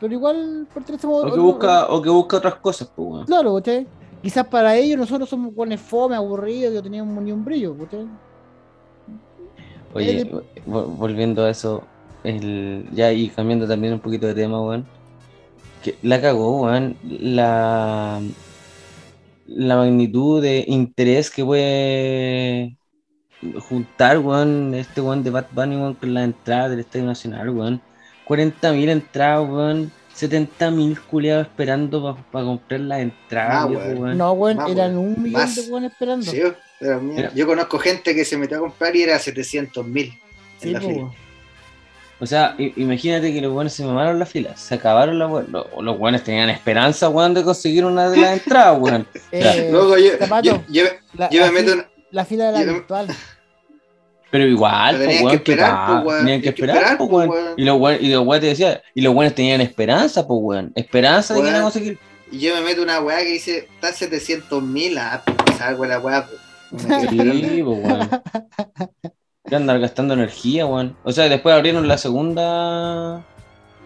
[0.00, 3.26] pero igual pertenecemos O que busca, o que busca otras cosas, pues.
[3.26, 3.86] Claro, ¿cachai?
[4.22, 7.74] Quizás para ellos nosotros somos buenos fome, aburridos, que no teníamos ni un brillo.
[9.92, 10.30] Oye, Eh,
[10.66, 11.92] vo- volviendo a eso,
[12.22, 14.92] el, ya y cambiando también un poquito de tema, weón.
[15.80, 16.98] Que la cagó, weón.
[17.02, 18.22] La,
[19.46, 22.78] la magnitud de interés que puede
[23.60, 27.84] juntar, weón, este weón de Bad Bunny, weón, con la entrada del Estadio Nacional, weón.
[28.24, 29.94] 40.000 entradas, weón.
[30.16, 33.98] 70.000 culiados esperando para comprar las entradas, Ah, viejo, weón.
[34.02, 34.18] weón.
[34.18, 35.06] No, weón, Más, eran weón.
[35.16, 35.56] un millón Más.
[35.56, 36.30] de weones esperando.
[36.30, 36.42] Sí,
[36.78, 40.12] pero mira, yo conozco gente que se metió a comprar y era 700 mil
[40.58, 40.98] Sí, en la po, fila.
[41.02, 41.14] weón.
[42.22, 45.48] O sea, imagínate que los buenos se mamaron la fila, se acabaron las weas.
[45.48, 49.06] Los, los buenos tenían esperanza, weón, de conseguir una de las entradas, weón.
[49.32, 50.44] Eh, Luego yo, Zapato.
[50.44, 50.84] yo, yo-
[51.14, 53.06] la, yo la me meto fi- en- la fila de la yo- virtual.
[54.30, 56.76] Pero igual, Pero pues, tenían weón, que esperar, pues, weón, tenían que hay que esperar,
[56.76, 57.54] esperar, pues, pues, weón.
[57.56, 60.72] Y los weones, y los weones te decía, y los buenos tenían esperanza, pues, weón.
[60.76, 61.98] Esperanza de que iban a conseguir.
[62.30, 65.98] y yo me meto una weá que dice, está 700 mil, ah, pues, salgo la
[65.98, 66.26] weá.
[66.26, 66.40] pues.
[67.10, 68.08] Sí, pues, weón.
[69.48, 70.96] Que andar gastando energía, weón.
[71.02, 73.24] O sea, después abrieron la segunda.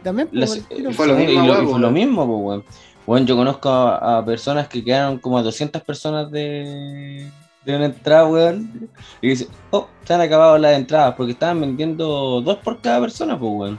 [0.02, 0.92] También, la pues, se- el tiro.
[0.92, 2.64] Fue lo sí, mismo, y lo, weón, y fue lo mismo, pues, weón.
[3.06, 7.30] Weón, yo conozco a, a personas que quedaron como a 200 personas de,
[7.64, 8.88] de una entrada, weón.
[9.22, 13.38] Y dice, oh, se han acabado las entradas porque estaban vendiendo dos por cada persona,
[13.38, 13.78] pues, weón.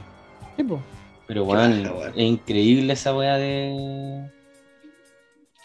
[0.56, 0.80] Sí, po.
[1.26, 2.10] Pero, weón, Claro, weón.
[2.16, 4.28] es increíble esa weá de.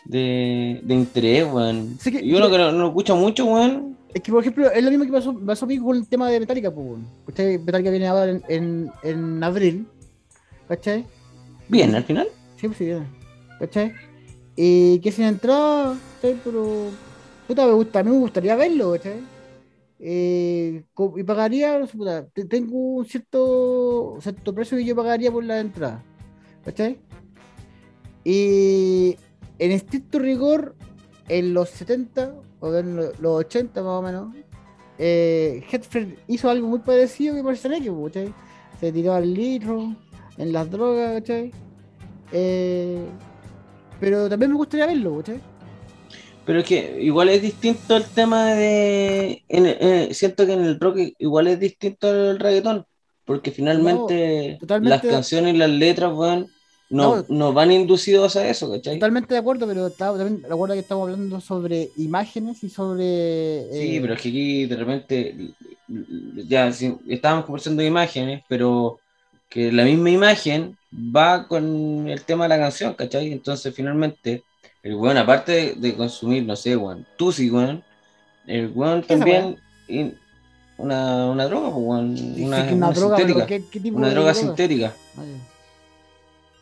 [0.06, 1.98] de, de interés, weón.
[2.00, 3.98] Sí que- y uno que no, no lo escucha mucho, weón.
[4.14, 6.30] Es que, por ejemplo, es lo mismo que pasó, pasó a mí con el tema
[6.30, 7.08] de Metallica, pues, weón.
[7.28, 7.58] ¿Cachai?
[7.60, 9.88] Metallica viene ahora en, en, en abril,
[10.68, 11.06] ¿cachai?
[11.70, 12.28] Bien, al final.
[12.58, 13.06] Sí, pues sí, viene.
[13.60, 13.94] ¿cachai?
[14.56, 16.38] Y que sin entrada, ¿cachai?
[16.44, 16.90] Pero,
[17.56, 19.22] me gusta, me gustaría verlo, ¿cachai?
[20.00, 20.84] Eh,
[21.18, 26.04] y pagaría, puta, te- tengo un cierto, cierto precio que yo pagaría por la entrada,
[26.66, 27.00] ¿cachai?
[28.24, 29.18] Y
[29.60, 30.76] en estricto rigor,
[31.28, 34.36] en los 70 o en lo- los 80 más o menos,
[34.98, 35.64] eh,
[36.28, 38.34] hizo algo muy parecido que Marcianeque, ¿cachai?
[38.80, 39.96] Se tiró al litro,
[40.38, 41.52] en las drogas, ¿cachai?
[42.32, 43.06] Eh,
[44.00, 45.42] pero también me gustaría verlo, ¿cachai?
[46.46, 49.44] Pero es que igual es distinto el tema de.
[49.48, 52.86] en- eh, siento que en el rock igual es distinto al reggaetón.
[53.26, 56.48] Porque finalmente las canciones y las letras, weón,
[56.90, 57.26] no, No.
[57.30, 58.96] no van inducidos a eso, ¿cachai?
[58.96, 63.68] Totalmente de acuerdo, pero también recuerda que estamos hablando sobre imágenes y sobre.
[63.72, 65.36] Sí, eh, pero es que aquí de repente,
[66.48, 69.00] ya sí, estábamos conversando de imágenes, pero
[69.48, 73.32] que la misma imagen va con el tema de la canción, ¿cachai?
[73.32, 74.44] Entonces finalmente,
[74.84, 77.84] el weón, aparte de, consumir, no sé, weón, Tusi, weón,
[78.48, 80.18] el weón ¿Qué es esa también, in-
[80.78, 82.10] una, una droga, pues, weón,
[82.40, 85.22] una, que una una droga, sintética, pero ¿qué, qué tipo una de droga sintética, Ah,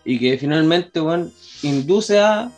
[0.05, 1.31] y que finalmente, weón,
[1.63, 2.51] induce a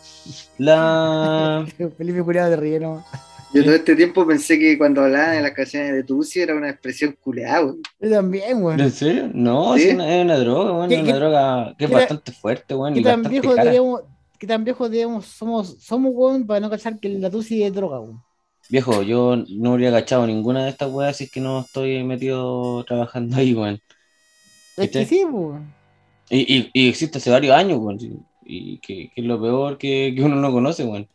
[0.58, 1.66] la...
[1.98, 3.04] Felipe Curiado de ríe, ¿no?
[3.54, 6.70] Yo todo este tiempo pensé que cuando hablaban de las canciones de Tusi era una
[6.70, 7.82] expresión culeada, weón.
[8.00, 8.80] Yo también, weón.
[8.80, 9.30] ¿En serio?
[9.34, 9.88] No, ¿Sí?
[9.88, 12.94] es, una, es una droga, weón, ¿Qué- es una droga que es bastante fuerte, weón,
[12.94, 13.70] ¿Qué y tan viejo cara.
[14.42, 18.00] Qué tan viejo digamos somos, somos weón para no cachar que la tusi es droga,
[18.00, 18.20] weón?
[18.68, 22.82] Viejo, yo no habría agachado ninguna de estas weas si es que no estoy metido
[22.84, 23.78] trabajando ahí, weón.
[24.76, 25.72] Es que sí, weón.
[26.28, 27.98] Y, y, y existe hace varios años, weón.
[28.44, 31.06] Y que, que es lo peor que, que uno no conoce, weón.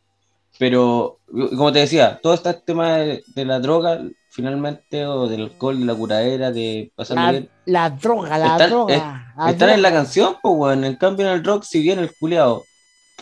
[0.57, 5.77] Pero, como te decía, todo este tema de, de la droga, finalmente, o del alcohol,
[5.79, 8.95] de la curadera, de pasarlo La, bien, la droga, la Están- droga.
[8.95, 9.03] es-
[9.37, 10.83] la están en la canción, pues, weón.
[10.85, 12.63] En cambio, en el rock, si bien el culiado,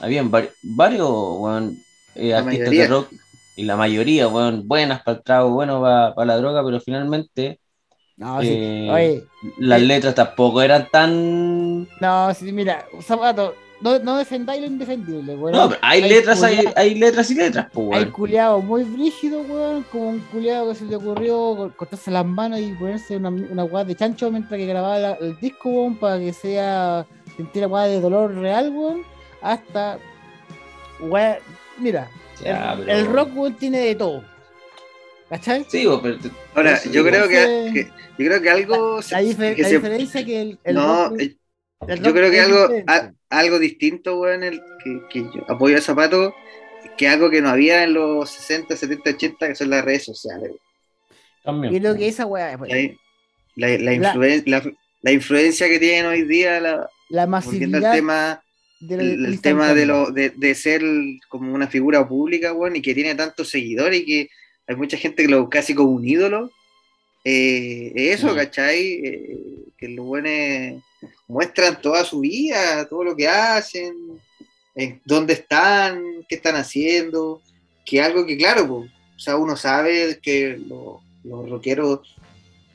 [0.02, 1.78] habían vari- varios, weón,
[2.16, 2.82] eh, artistas mayoría.
[2.84, 3.08] de rock,
[3.56, 7.60] y la mayoría, weón, buenas para el trago, bueno para la droga, pero finalmente
[8.18, 8.48] No, sí.
[8.52, 9.24] eh, Oye,
[9.60, 11.88] las eh, letras tampoco eran tan.
[12.02, 15.52] no, sí, mira, zapato, no, no defendáis lo indefendible, weón.
[15.54, 18.12] No, pero hay letras, hay, hay letras y letras, pues, Hay weón.
[18.12, 22.60] culiados muy brígidos, weón, como un culiado que se le ocurrió cor- cortarse las manos
[22.60, 26.32] y ponerse una, una de chancho mientras que grababa la- el disco, weón, para que
[26.34, 27.06] sea,
[27.68, 29.02] weá de dolor real, weón,
[29.46, 30.00] hasta,
[31.00, 31.40] weá,
[31.78, 32.10] mira,
[32.44, 34.24] Ya, el, pero- el rock, weón, tiene de todo,
[35.30, 35.66] ¿cachai?
[35.70, 36.18] Sí, pero.
[36.20, 37.86] te- Ahora, Eso, yo creo que, que-
[38.18, 41.10] yo creo que algo se- La, difer- que la se- diferencia que el, el no,
[41.10, 41.36] rock, eh,
[41.88, 45.78] el yo creo que es algo a- algo distinto, weón, el que, que yo apoyo
[45.78, 46.34] a Zapato,
[46.98, 50.52] que algo que no había en los 60, 70, 80, que son las redes sociales.
[51.44, 51.74] También.
[51.74, 52.98] Yo creo que esa weá, pues, ¿cachai?
[53.56, 58.42] La, la, La- influen- la- la influencia que tienen hoy día, la, la masividad tema,
[58.82, 60.82] el, el tema de, lo, de, de ser
[61.30, 64.30] como una figura pública, weón, y que tiene tantos seguidores y que
[64.68, 66.52] hay mucha gente que lo casi como un ídolo.
[67.24, 68.36] Eh, eso.
[68.36, 68.84] ¿cachai?
[69.04, 69.38] Eh,
[69.78, 70.76] que lo bueno es-
[71.28, 73.96] muestran toda su vida, todo lo que hacen,
[74.76, 77.42] en dónde están, qué están haciendo,
[77.86, 82.16] que algo que claro, o sea, uno sabe que lo- los rockeros,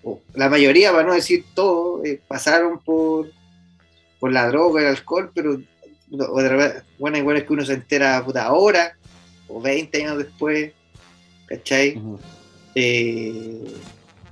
[0.03, 3.31] o la mayoría, para no decir todo, eh, pasaron por,
[4.19, 5.61] por la droga, el alcohol, pero
[6.11, 8.97] no, o de repente- bueno, igual es que uno se entera puta, ahora,
[9.49, 10.73] o 20 años después,
[11.47, 12.01] ¿cachai?
[12.75, 13.65] Eh,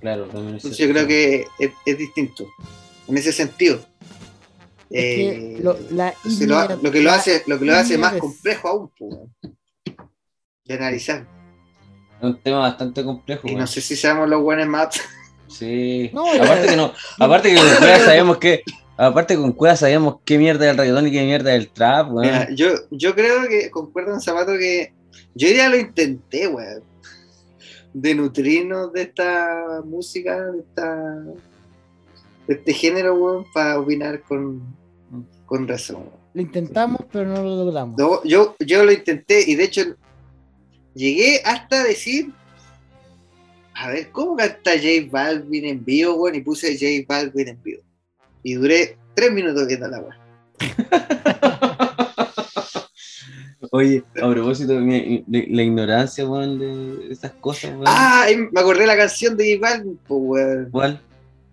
[0.00, 2.46] Claro, también es entonces yo creo que es, es distinto,
[3.09, 3.80] en ese sentido.
[4.90, 7.74] Es Eh, que lo, la entonces lo, inmediat- lo que lo hace, lo que lo
[7.74, 9.34] hace más complejo aún, weón,
[10.64, 11.26] de analizar.
[12.18, 13.48] Es un tema bastante complejo.
[13.48, 15.00] Y no sé si seamos los buenos maps.
[15.48, 16.10] Sí.
[16.14, 18.62] No, aparte que no, aparte que sabemos que,
[18.98, 22.12] aparte con Cueva sabemos qué mierda es el reggaetón y qué mierda es el trap,
[22.12, 22.22] weón.
[22.22, 24.92] Mira, yo, yo creo que concuerdo en Zapato que
[25.34, 26.82] yo ya lo intenté, weón.
[27.94, 31.04] De nutrirnos de esta música, de, esta,
[32.46, 34.62] de este género, weón, para opinar con,
[35.46, 35.96] con razón.
[35.96, 36.18] weón.
[36.34, 37.96] Lo intentamos, pero no lo logramos.
[37.98, 39.82] No, yo, yo lo intenté y de hecho
[40.94, 42.32] llegué hasta decir,
[43.74, 46.34] a ver, ¿cómo canta J Balvin en vivo, weón?
[46.34, 47.82] Y puse J Balvin en vivo.
[48.48, 50.14] Y duré tres minutos viendo la weón.
[53.72, 57.84] Oye, a propósito mi- la ignorancia, weón, de esas cosas, weón.
[57.86, 60.68] Ah, me acordé de la canción de J Balvin, pues, weón.
[60.70, 61.02] ¿Cuál?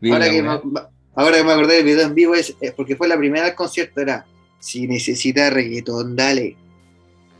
[0.09, 0.61] Ahora que, weón.
[0.71, 0.79] me,
[1.15, 3.55] ahora que me acordé del video en vivo es, es porque fue la primera del
[3.55, 4.25] concierto, era
[4.59, 6.55] si necesitas reggaetón, dale.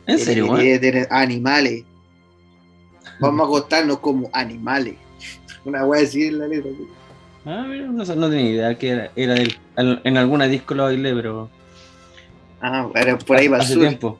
[0.06, 0.80] ¿En serio, weón?
[0.80, 1.82] tener animales.
[3.20, 4.96] Vamos a acostarnos como animales.
[5.64, 6.72] Una wea así en la letra.
[7.46, 9.56] Ah, mira, no, no tenía idea que era, era de él.
[9.76, 11.48] Al- En alguna disco lo bailé, pero.
[12.60, 13.82] Ah, pero por ahí va Hace sur.
[13.82, 14.18] tiempo.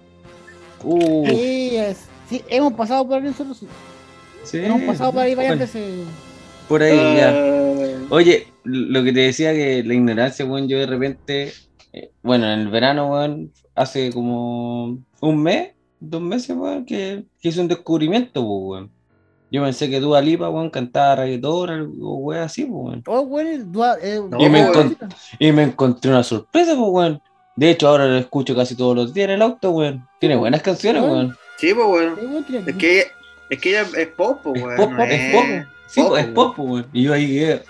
[0.85, 3.62] Uh, Sí, es- sí, hemos pasado por ahí nosotros.
[4.44, 4.59] sí.
[4.59, 6.07] Hemos pasado por ahí varias bueno, veces.
[6.69, 7.31] Por ahí, ya.
[7.31, 7.62] Ah,
[8.11, 11.53] Oye, lo que te decía que la ignorancia, weón, yo de repente,
[11.93, 17.48] eh, bueno, en el verano, weón, hace como un mes, dos meses, weón, que, que
[17.48, 18.90] hice un descubrimiento, pues, weón.
[19.51, 23.02] Yo pensé que Dua Lipa, weón, cantaba reggaetón, algo, weón, así, pues, weón.
[23.06, 24.97] Oh, güey, dua- eh, No, Y me weón.
[25.39, 27.23] Y me encontré una sorpresa, pues, weón.
[27.55, 30.06] De hecho, ahora lo escucho casi todos los días en el auto, weón.
[30.20, 31.14] Tiene buenas canciones, Weón.
[31.14, 31.36] weón.
[31.59, 32.12] Sí, pues.
[32.18, 33.06] Eh, tiene- Es que ella,
[33.51, 34.77] es que ella es pop, pues, weón.
[34.77, 35.44] Pop, no pop, es pop.
[35.86, 36.35] Sí, pop, es weón.
[36.35, 36.86] pop, weón.
[36.93, 37.62] Y yo ahí quedé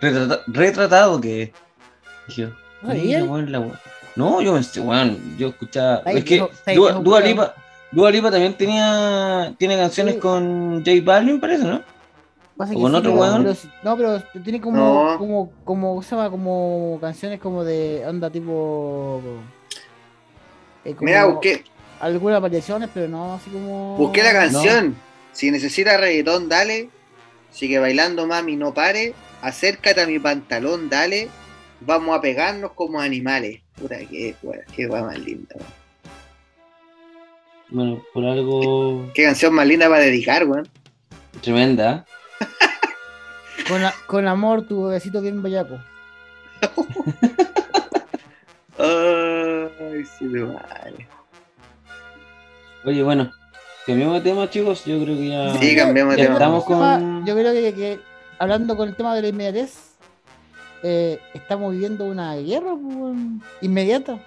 [0.00, 1.52] retrata- retratado que.
[2.28, 2.48] Dije,
[2.82, 3.72] Ah, weón, weón.
[4.16, 6.02] No, yo pensé, weón, yo escuchaba.
[6.04, 7.28] Ahí es que ahí Dua, Dua weón.
[7.28, 7.54] Lipa,
[7.92, 10.20] Dua Lipa también tenía tiene canciones Sí.
[10.20, 11.82] con J Balvin, parece, ¿no?
[12.56, 13.56] Pasa o que con sí, otro pero- weón.
[13.82, 15.18] no, pero tiene como, No.
[15.18, 16.30] como, como, ¿cómo se llama?
[16.30, 19.20] Como canciones como de onda tipo.
[20.84, 21.64] eh, como Mira, busqué,
[22.00, 23.96] Algunas variaciones, pero no así como.
[23.96, 24.96] busqué la canción.
[25.32, 26.88] Si necesitas reggaetón, dale.
[27.50, 29.14] Sigue bailando, mami, no pare.
[29.42, 31.28] Acércate a mi pantalón, dale.
[31.80, 33.60] Vamos a pegarnos como animales.
[33.78, 35.56] Puta, qué, weón, qué weón más linda.
[37.70, 40.68] Bueno, por algo Qué canción más linda para dedicar, weón.
[41.40, 42.04] tremenda.
[43.68, 45.78] Con, la- con amor, tu bebecito bien bellaco.
[48.78, 51.06] Ay, sí, me vale.
[52.84, 53.30] Oye, bueno,
[53.86, 54.84] cambiamos de tema, chicos.
[54.84, 55.54] Yo creo que ya.
[55.58, 56.36] Sí, cambiamos de ya tema.
[56.38, 57.26] estamos con.
[57.26, 58.00] Yo creo que, que
[58.38, 59.74] hablando con el tema de la inmediatez,
[60.82, 63.16] eh, estamos viviendo una guerra pues,
[63.60, 64.18] inmediata.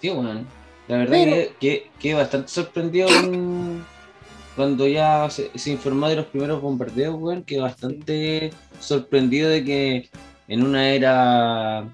[0.00, 0.46] Sí, weón.
[0.92, 3.84] La verdad Pero- que, que, que bastante sorprendido con-
[4.56, 7.42] cuando ya se, se informó de los primeros bombardeos, weón.
[7.44, 10.10] Que bastante sorprendido de que
[10.48, 11.88] en una era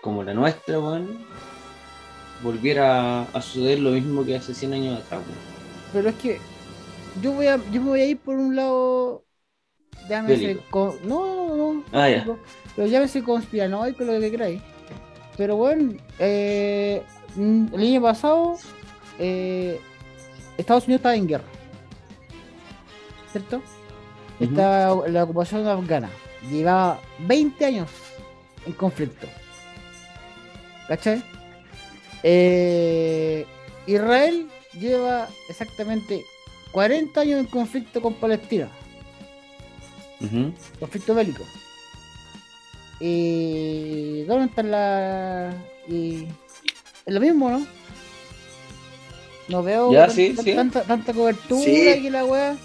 [0.00, 1.26] como la nuestra, weón,
[2.42, 5.38] volviera a suceder lo mismo que hace 100 años atrás, weón.
[5.92, 6.38] Pero es que
[7.20, 9.24] yo voy a, yo me voy a ir por un lado.
[10.26, 10.62] Bélico.
[10.70, 11.26] con- No,
[11.56, 11.84] no, no.
[11.92, 12.24] Ah, ya.
[12.76, 14.62] Pero llámese conspiranoico lo que queráis.
[15.36, 17.02] Pero bueno, eh,
[17.36, 18.56] el año pasado
[19.18, 19.80] eh,
[20.56, 21.44] Estados Unidos estaba en guerra.
[23.32, 23.56] ¿Cierto?
[23.56, 24.44] Ujú.
[24.44, 26.10] Estaba la ocupación afgana.
[26.50, 27.88] Llevaba 20 años
[28.66, 29.26] en conflicto.
[30.88, 31.22] ¿Cachai?
[32.22, 33.46] Eh,
[33.86, 34.48] Israel
[34.78, 36.24] lleva exactamente
[36.72, 38.68] 40 años en conflicto con Palestina
[40.78, 41.44] conflicto bélico.
[43.00, 45.54] Y ¿dónde está la
[45.88, 46.26] y
[47.06, 47.66] es lo mismo, ¿no?
[49.48, 50.54] No veo Ya, tan- sí, tan- sí.
[50.54, 51.72] Tanta, tanta cobertura Sí.
[52.06, 52.56] y la weá.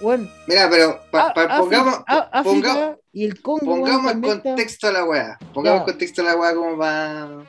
[0.00, 3.60] Bueno, Mira, pero pa- Á- pa- África- pongamos, Á- África ponga- y el Congo.
[3.64, 5.38] pongamos está- contexto a la weá.
[5.54, 5.92] Pongamos en Ya.
[5.92, 7.44] contexto a la weá como va.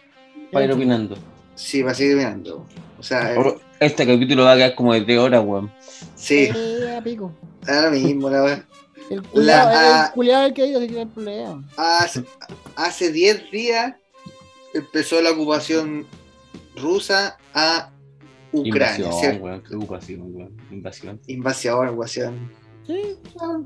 [0.52, 1.18] Para ir opinando.
[1.56, 2.66] Sí, va a seguir mirando.
[3.00, 5.72] O sea, eh, Este capítulo va a quedar como de 3 horas, weón.
[6.16, 7.32] sí, Eh, pico.
[7.68, 8.66] ahora mismo la weá.
[9.10, 11.64] El La- el culiao el que ha ido, hay problema.
[11.78, 12.24] Hace,
[12.76, 13.94] hace 10 días
[14.74, 16.06] empezó la ocupación
[16.76, 17.92] rusa a
[18.52, 20.58] Ucrania, Invasión, weón, qué ocupación, weón.
[20.72, 21.20] Invasión.
[21.28, 22.52] Invasión, invasión.
[22.88, 23.66] Sí, No,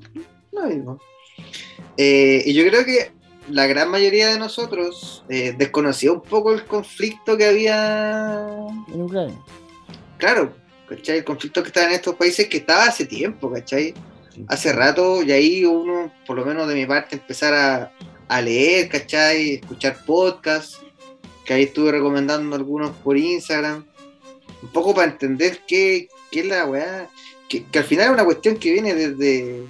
[0.52, 1.00] lo mismo.
[1.98, 3.12] Eh, y yo creo que
[3.50, 8.48] la gran mayoría de nosotros eh, desconocía un poco el conflicto que había,
[8.92, 9.38] en Ucrania.
[10.18, 10.54] claro,
[10.88, 11.18] ¿cachai?
[11.20, 13.94] El conflicto que estaba en estos países que estaba hace tiempo, ¿cachai?
[14.34, 14.46] Sí.
[14.48, 17.92] Hace rato, y ahí uno, por lo menos de mi parte, empezar a,
[18.28, 19.56] a leer, ¿cachai?
[19.56, 20.80] Escuchar podcasts,
[21.50, 23.84] que ahí estuve recomendando algunos por Instagram,
[24.62, 27.10] un poco para entender qué, qué es la weá,
[27.50, 29.64] que, que al final es una cuestión que viene desde,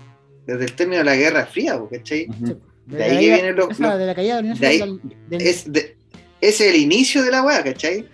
[0.46, 2.28] desde el término de la Guerra Fría, ¿cachai?
[2.30, 2.60] Ujú.
[2.86, 4.80] De, ahí que vienen los- esa, los- de la caída de la Unión de ahí-
[4.80, 5.96] Soviética del- es, de-
[6.42, 8.06] es el inicio de la weá, ¿cachai?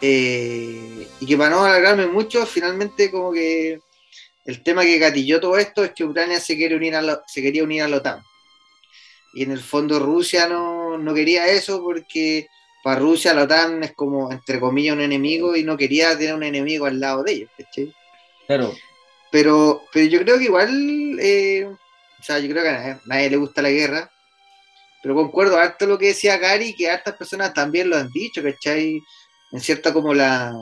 [0.00, 3.80] Eh, y que para no alargarme mucho, finalmente como que
[4.46, 7.42] el tema que gatilló todo esto es que Ucrania se, quiere unir a la- se
[7.42, 8.20] quería unir a la OTAN.
[9.36, 12.46] Y en el fondo Rusia no, no quería eso porque
[12.82, 16.42] para Rusia la OTAN es como, entre comillas, un enemigo y no quería tener un
[16.42, 17.92] enemigo al lado de ellos, ¿cachai?
[18.46, 18.74] Claro,
[19.30, 23.30] Pero, pero yo creo que igual, eh, o sea, yo creo que a nadie, nadie
[23.30, 24.10] le gusta la guerra,
[25.02, 29.00] pero concuerdo harto lo que decía Gary, que hartas personas también lo han dicho, ¿cachai?
[29.52, 30.54] En cierta como la...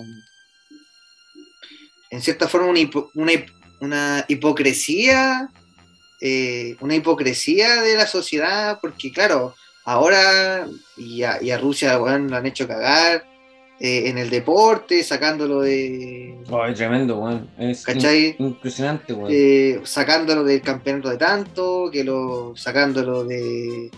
[2.11, 3.33] En cierta forma una, hipo- una,
[3.81, 5.49] una hipocresía,
[6.27, 12.07] eh, una hipocresía de la sociedad, porque claro, ahora y a, y a Rusia lo
[12.07, 13.27] han hecho cagar
[13.79, 16.39] eh, en el deporte, sacándolo de...
[16.49, 17.51] oh, es tremendo, weón.
[17.59, 17.85] Es
[18.39, 19.29] impresionante, weón.
[19.31, 23.91] eh, sacándolo del campeonato de tanto, que lo sacándolo de,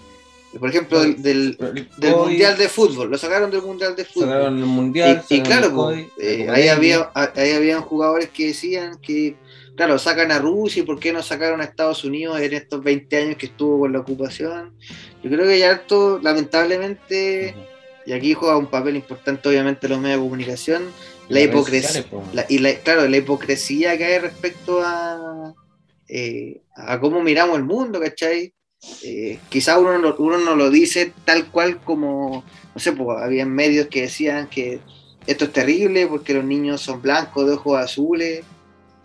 [0.53, 1.57] de, por ejemplo, del,
[2.01, 4.31] mundial de fútbol, lo sacaron del mundial de fútbol.
[4.31, 5.23] Sacaron el mundial.
[5.29, 9.37] y, claro, ahí, había, ahí habían jugadores que decían que,
[9.77, 13.17] claro, sacan a Rusia y por qué no sacaron a Estados Unidos en estos 20
[13.17, 14.75] años que estuvo con la ocupación.
[15.23, 17.55] Yo creo que ya esto, lamentablemente,
[18.07, 20.83] y aquí juega un papel importante obviamente los medios de comunicación,
[21.29, 21.89] la hipocresía,
[22.33, 25.55] la- y la, claro, la hipocresía que hay respecto a,
[26.09, 28.53] eh, a cómo miramos el mundo, ¿cachai?
[29.03, 32.45] Eh, quizá uno, no- uno no lo dice tal cual como,
[32.75, 34.81] no sé, pues había medios que decían que
[35.27, 38.45] esto es terrible porque los niños son blancos de ojos azules.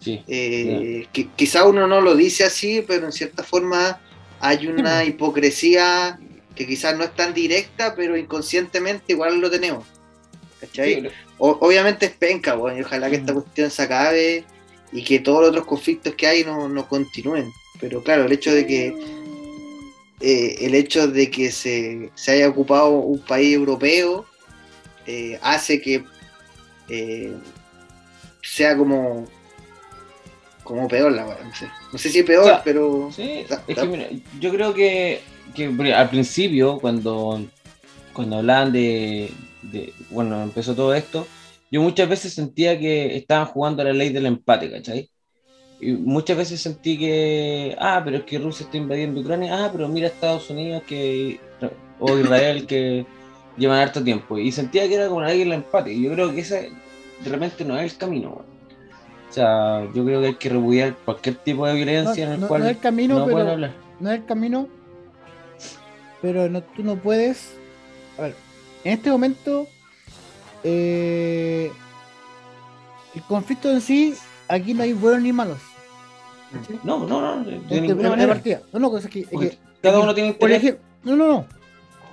[0.01, 0.21] Sí.
[0.27, 4.01] Eh, qui- quizá uno no lo dice así, pero en cierta forma
[4.39, 6.19] hay una hipocresía
[6.55, 9.85] que quizás no es tan directa, pero inconscientemente igual lo tenemos.
[10.59, 11.01] ¿Cachai?
[11.01, 11.07] Sí,
[11.37, 13.41] O- obviamente es penca, weón, y ojalá que esta Ujú.
[13.43, 14.43] cuestión se acabe
[14.91, 17.51] y que todos los otros conflictos que hay no, no continúen.
[17.79, 18.93] Pero claro, el hecho de que
[20.19, 24.25] eh, el hecho de que se, se haya ocupado un país europeo
[25.07, 26.03] eh, hace que
[28.43, 29.25] sea como
[30.71, 31.67] como peor la weá, no sé.
[31.91, 34.07] No sé si peor, O sea, pero Sí, es que mira,
[34.39, 35.21] yo creo que,
[35.53, 37.41] que al principio, cuando,
[38.13, 39.31] cuando hablaban de,
[39.61, 41.27] de- Bueno, empezó todo esto,
[41.71, 45.09] yo muchas veces sentía que estaban jugando a la ley del empate, ¿cachai?
[45.79, 47.75] Y muchas veces sentí que.
[47.79, 49.65] Ah, pero es que Rusia está invadiendo Ucrania.
[49.65, 51.45] Ah, pero mira Estados Unidos que.
[51.97, 53.07] O Israel que
[53.55, 54.37] llevan harto tiempo.
[54.37, 55.93] Y sentía que era como la ley del empate.
[55.93, 56.79] Y yo creo que ese
[57.19, 58.50] de repente no es el camino.
[59.31, 62.39] O sea, yo creo que hay que repudiar cualquier tipo de No, violencia en el
[62.41, 63.71] no- cual no es el camino, no pueden pero hablar.
[64.01, 64.67] no es el camino,
[66.21, 67.53] pero no, tú no puedes.
[68.19, 68.35] A ver,
[68.83, 69.67] en este momento,
[70.65, 71.71] eh,
[73.15, 74.13] el conflicto en sí,
[74.49, 75.59] aquí no hay buenos ni malos.
[76.51, 76.79] ¿cachai?
[76.83, 78.33] No, no, no, de, Este, ninguna de manera.
[78.33, 78.61] partida.
[78.73, 80.57] No, no, es que, es que- cada uno tiene interés.
[80.57, 81.45] ejemplo, no, no, no.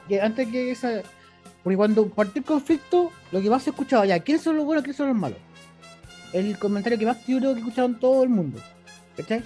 [0.09, 1.03] Que antes que esa.
[1.65, 4.85] Porque cuando partió el conflicto, lo que más se escuchaba ya, ¿quiénes son los buenos,
[4.85, 5.39] quiénes son los malos?
[6.33, 8.61] El comentario que más creo que escucharon todo el mundo.
[9.17, 9.43] ¿Cachai?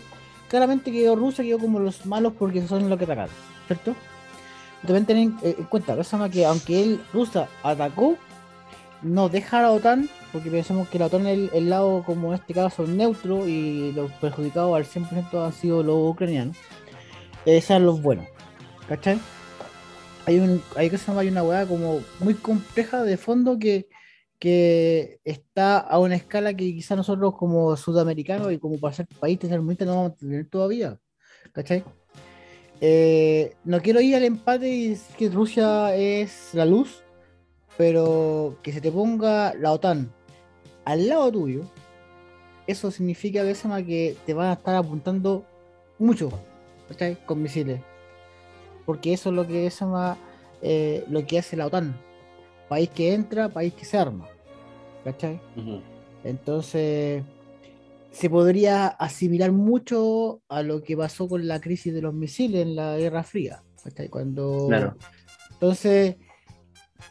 [0.49, 3.35] Claramente quedó Rusia, quedó como los malos porque son los que atacaron,
[3.67, 3.95] ¿cierto?
[4.83, 8.19] Deben tener en, eh, en cuenta, más que aunque él, Rusia, atacó,
[9.03, 12.35] no deja a la OTAN, porque pensamos que la OTAN es el, lado, como en
[12.35, 16.57] este caso, neutro y los perjudicados al 100% han sido los ucranianos.
[17.45, 18.27] Esos son los buenos,
[18.89, 19.19] ¿cachai?
[20.27, 23.89] Hay, un, hay, hay una weá como muy compleja de fondo que,
[24.43, 29.39] que está a una escala que quizás nosotros como sudamericanos y como para ser país
[29.39, 30.99] tercermundista no vamos a tener todavía,
[31.53, 31.85] ¿cachai?
[32.81, 37.05] Eh, no quiero ir al empate y decir que Rusia es la luz,
[37.79, 40.13] pero que se te ponga la OTAN
[40.87, 41.63] al lado tuyo,
[42.67, 45.47] eso significa llama que te van a estar apuntando
[46.01, 46.33] mucho,
[46.89, 47.17] ¿cachai?
[47.27, 47.81] Con misiles.
[48.87, 50.19] Porque eso es lo que llama
[50.63, 51.97] eh, lo que hace la OTAN.
[52.69, 54.32] País que entra, país que se arma.
[55.05, 55.41] ¿Cachai?
[56.25, 57.25] Entonces,
[58.11, 62.77] se podría asimilar mucho a lo que pasó con la crisis de los misiles en
[62.77, 63.63] la Guerra Fría.
[63.83, 64.09] ¿cachai?
[64.09, 64.67] Cuando...
[64.69, 64.97] Claro.
[65.53, 66.17] Entonces,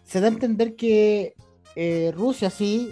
[0.04, 1.34] se da a entender que
[1.76, 2.92] eh, Rusia sí,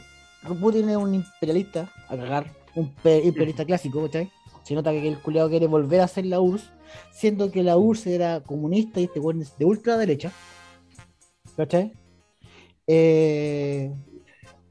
[0.59, 4.29] Putin es un imperialista, a cagar, un pe- imperialista clásico, ¿cachai?
[4.63, 6.71] Se nota que el culiado quiere volver a ser la URSS,
[7.11, 10.31] siendo que la URSS era comunista y este weón es de ultraderecha.
[11.57, 11.91] ¿Cachai?
[12.87, 13.91] Eh,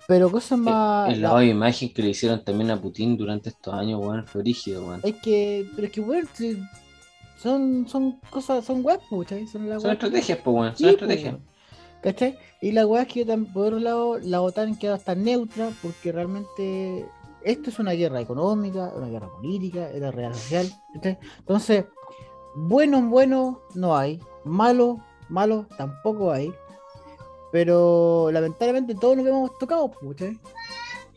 [0.09, 1.12] pero cosas más.
[1.12, 4.43] El lavado de imagen que le hicieron también a Putin durante estos años, weón, fue
[4.43, 5.02] rígido, weón.
[5.05, 6.26] Es que, pero es que, weón,
[7.36, 9.47] son, son cosas, son weas, po, ¿cachai?
[9.47, 11.35] Son, las Son estrategias, pues, weón, Sí, son po, estrategias.
[11.35, 11.47] weón.
[12.02, 12.39] ¿Cachai?
[12.62, 17.06] Y la weá es que por otro lado, la OTAN queda hasta neutra porque realmente
[17.43, 20.70] esto es una guerra económica, una guerra política, una guerra social.
[20.94, 21.18] ¿cachai?
[21.40, 21.85] Entonces,
[22.56, 26.51] bueno, bueno no hay, malo, malo tampoco hay.
[27.52, 30.38] Pero lamentablemente todos nos vemos tocados, po, ¿cachai?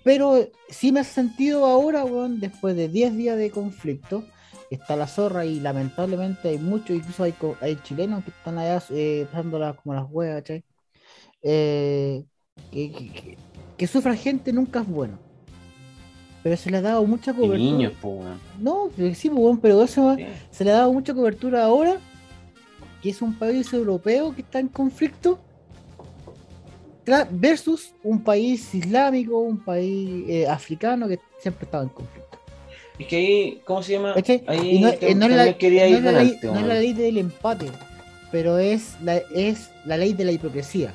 [0.03, 4.23] Pero sí me hace sentido ahora, weón, después de 10 días de conflicto,
[4.69, 9.75] está la zorra y lamentablemente hay muchos, incluso hay, chilenos que están allá eh, pasándolas
[9.75, 10.63] como las huevas, ¿cachai?
[11.43, 12.23] Eh,
[12.71, 13.37] que, que, que-
[13.77, 15.17] que sufra gente nunca es bueno.
[16.43, 17.57] Pero se le ha dado mucha Y cobertura.
[17.59, 18.39] niños, pues, weón.
[18.59, 20.25] No, que sí, pues, weón, pero eso Sí.
[20.51, 21.97] se le ha dado mucha cobertura ahora,
[23.03, 25.39] que es un país europeo que está en conflicto,
[27.31, 32.37] versus un país islámico, un país eh, africano que siempre estaba en conflicto.
[32.99, 34.13] Es que ahí, ¿cómo se llama?
[34.13, 34.43] ¿Cachai?
[34.47, 36.47] Ahí no, te- eh, no es la, también quería no ir es la ley, delante,
[36.47, 36.67] no es weón.
[36.67, 37.65] la ley del empate,
[38.31, 40.93] pero es la, es la ley de la hipocresía.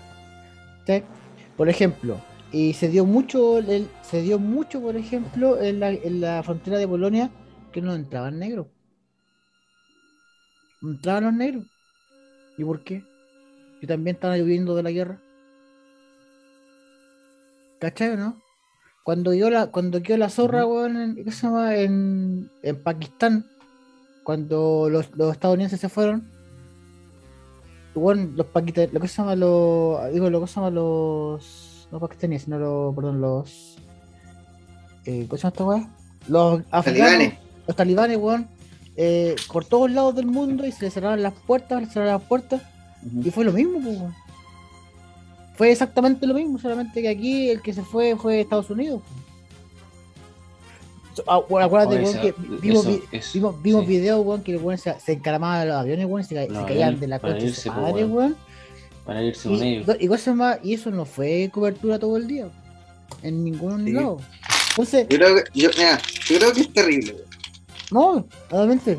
[1.56, 2.20] Por ejemplo,
[2.52, 6.78] y se dio mucho, el- se dio mucho, por ejemplo, en la, en la frontera
[6.78, 7.30] de Polonia,
[7.72, 8.66] que no entraban negros.
[10.80, 11.64] No entraban los negros.
[12.59, 13.02] ¿Y por qué?
[13.80, 15.20] Que también estaban huyendo de la guerra.
[17.78, 18.40] ¿Cachai o no?
[19.05, 21.77] Cuando quedó la, cuando quedó la zorra, weón, en, ¿qué se llama?
[21.77, 23.47] En, en Pakistán,
[24.24, 26.28] cuando los, los estadounidenses se fueron,
[27.94, 32.01] weón, los paquistaníes, lo que se llama los, digo, lo que se llama los, no
[32.01, 33.77] pakistaníes, sino los, perdón, los,
[35.05, 35.90] eh, ¿cómo se llama esta weá?
[36.28, 37.35] Los africanos, Talibanes.
[37.66, 38.48] los talibanes, weón,
[38.97, 42.23] eh, por todos lados del mundo y se les cerraron las puertas, les cerraron las
[42.28, 42.62] puertas,
[43.23, 44.26] y fue lo mismo, pues, weón.
[45.56, 49.00] Fue exactamente lo mismo, solamente que aquí el que se fue fue Estados Unidos.
[51.26, 53.88] Ah, acuérdate, esa- que vimos, eso- vi- eso, vimos, vimos sí.
[53.88, 57.00] videos, weón, que se, se encaramaban de los aviones, weón, y se, Los se caían
[57.00, 58.12] de la coche irse, madre, weón.
[58.12, 58.36] weón.
[59.06, 59.96] Para irse con Y, ellos.
[59.98, 62.48] y cosas más, y eso no fue cobertura todo el día,
[63.22, 63.92] en ningún Sí.
[63.92, 64.18] lado.
[64.70, 67.16] Entonces, Yo creo que, yo, mira, yo creo que es terrible.
[67.90, 68.26] weón.
[68.50, 68.98] no, obviamente,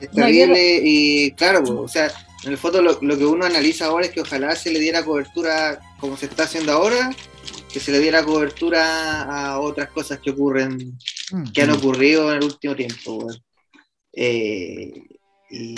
[0.00, 2.10] Es terrible y claro, o sea,
[2.44, 5.04] en el foto lo, lo que uno analiza ahora es que ojalá se le diera
[5.04, 7.10] cobertura como se está haciendo ahora,
[7.72, 10.96] que se le diera cobertura a otras cosas que ocurren,
[11.32, 13.16] mm, que han ocurrido en el último tiempo.
[13.16, 13.36] weón.
[14.12, 14.92] Eh,
[15.50, 15.74] y,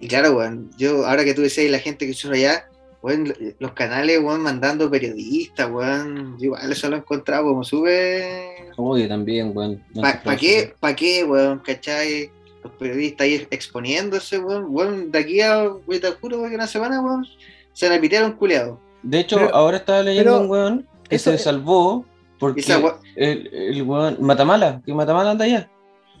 [0.00, 2.68] y claro, weón, yo ahora que tú decías la gente que sube allá,
[3.02, 8.66] weón, los canales, weón, mandando periodistas, weón, yo igual eso lo he encontrado como sube
[8.76, 9.82] Oye, también, weón.
[9.94, 11.60] No ¿Para qué, pa qué, weón?
[11.60, 12.30] ¿Cachai?
[12.66, 14.66] Los periodistas ahí exponiéndose, weón.
[14.68, 17.24] Weón, de aquí a, weón, te juro, weón, que una semana, weón,
[17.72, 18.80] se la pitearon culeado.
[19.02, 22.04] De hecho, Pero- ahora estaba leyendo pero un weón que eso se salvó
[22.38, 22.80] porque Esa
[23.14, 25.70] el, el weón, Matamala, que Matamala anda allá.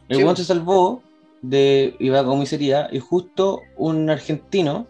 [0.08, 1.02] El Sí, weón se salvó
[1.42, 4.86] de, iba a comisaría y justo un argentino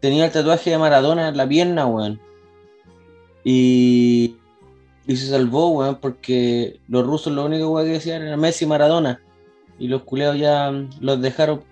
[0.00, 2.20] tenía el tatuaje de Maradona en la pierna, weón.
[3.44, 4.36] Y,
[5.06, 8.68] y se salvó, weón, porque los rusos lo único weón, que decían era Messi y
[8.68, 9.20] Maradona.
[9.78, 10.70] Y los culeados ya
[11.00, 11.62] los dejaron,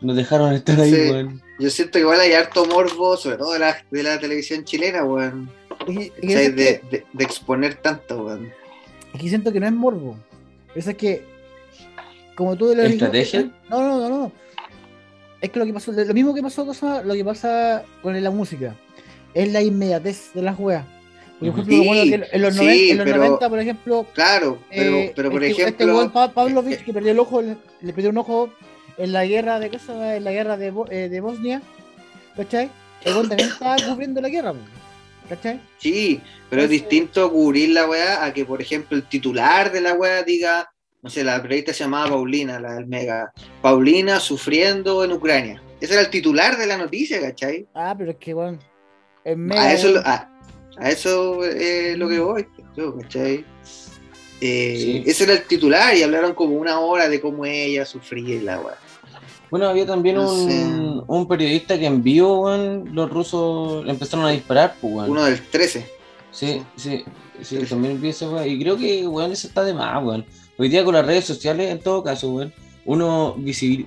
[0.00, 1.10] los dejaron estar ahí, Sí.
[1.10, 1.42] weón.
[1.58, 5.04] Yo siento que igual hay harto morbo, sobre todo de la, de la televisión chilena,
[5.04, 5.50] weón.
[5.86, 8.50] y- De, que- de, de exponer tanto, weón.
[9.14, 10.16] Aquí siento que no es morbo.
[10.74, 11.24] Eso es que,
[12.36, 13.50] como tú lo ¿Estrategia?
[13.70, 14.32] No, no, no, no.
[15.40, 16.64] Es que lo que pasó, lo mismo que pasó,
[17.04, 18.74] lo que pasa con la música,
[19.34, 20.84] es la inmediatez de las weas.
[21.38, 24.96] Por ejemplo, que en los, sí, 90, en los pero- 90, por ejemplo, Claro, pero,
[24.96, 25.96] eh, pero por este, este ejemplo.
[25.98, 28.50] weón, Pa- Pavlovich, que perdió el ojo, le, le perdió un ojo
[28.96, 29.66] en la guerra de
[30.16, 31.60] en la guerra de, Bo- eh, de Bosnia,
[32.36, 32.70] ¿cachai?
[33.04, 34.54] El weón también estaba cubriendo la guerra,
[35.28, 35.60] ¿cachai?
[35.78, 39.92] Sí, pero es distinto cubrir la weá a que, por ejemplo, el titular de la
[39.92, 40.70] weá diga,
[41.02, 43.30] no sé, la periodista se llamaba Paulina, la del Mega.
[43.60, 45.62] Paulina sufriendo en Ucrania.
[45.80, 47.66] Ese era el titular de la noticia, ¿cachai?
[47.74, 48.58] Ah, pero es que, weón,
[49.22, 49.94] es mega, A eso, weón.
[50.02, 50.30] lo- a,
[50.78, 52.46] a eso es lo que voy,
[52.76, 53.44] yo, ¿cachai?
[54.40, 55.02] Eh, Sí.
[55.06, 58.76] Ese era el titular y hablaron como una hora de cómo ella sufría la weá.
[59.50, 64.30] Bueno, había también No un, un periodista que en vivo, weón, los rusos empezaron a
[64.30, 65.10] disparar, pues, weón.
[65.10, 65.86] Uno del 13.
[66.32, 67.04] Sí, sí,
[67.40, 68.46] sí, también pienso, weón.
[68.48, 70.26] Y creo que, weón, eso está de más, weón.
[70.58, 72.52] Hoy día con las redes sociales, en todo caso, weón,
[72.84, 73.86] uno visibil-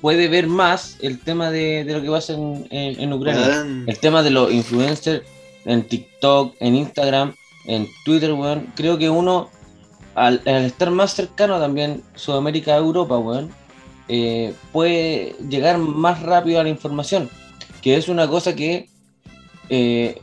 [0.00, 3.64] puede ver más el tema de, de lo que pasa en, en, en Ucrania.
[3.86, 5.22] El tema de los influencers
[5.64, 7.34] en TikTok, en Instagram,
[7.66, 8.72] en Twitter, weón.
[8.74, 9.50] Creo que uno,
[10.14, 13.50] al, estar más cercano también Sudamérica a Europa, weón,
[14.08, 17.28] eh, puede llegar más rápido a la información.
[17.82, 18.88] Que es una cosa que
[19.68, 20.20] eh,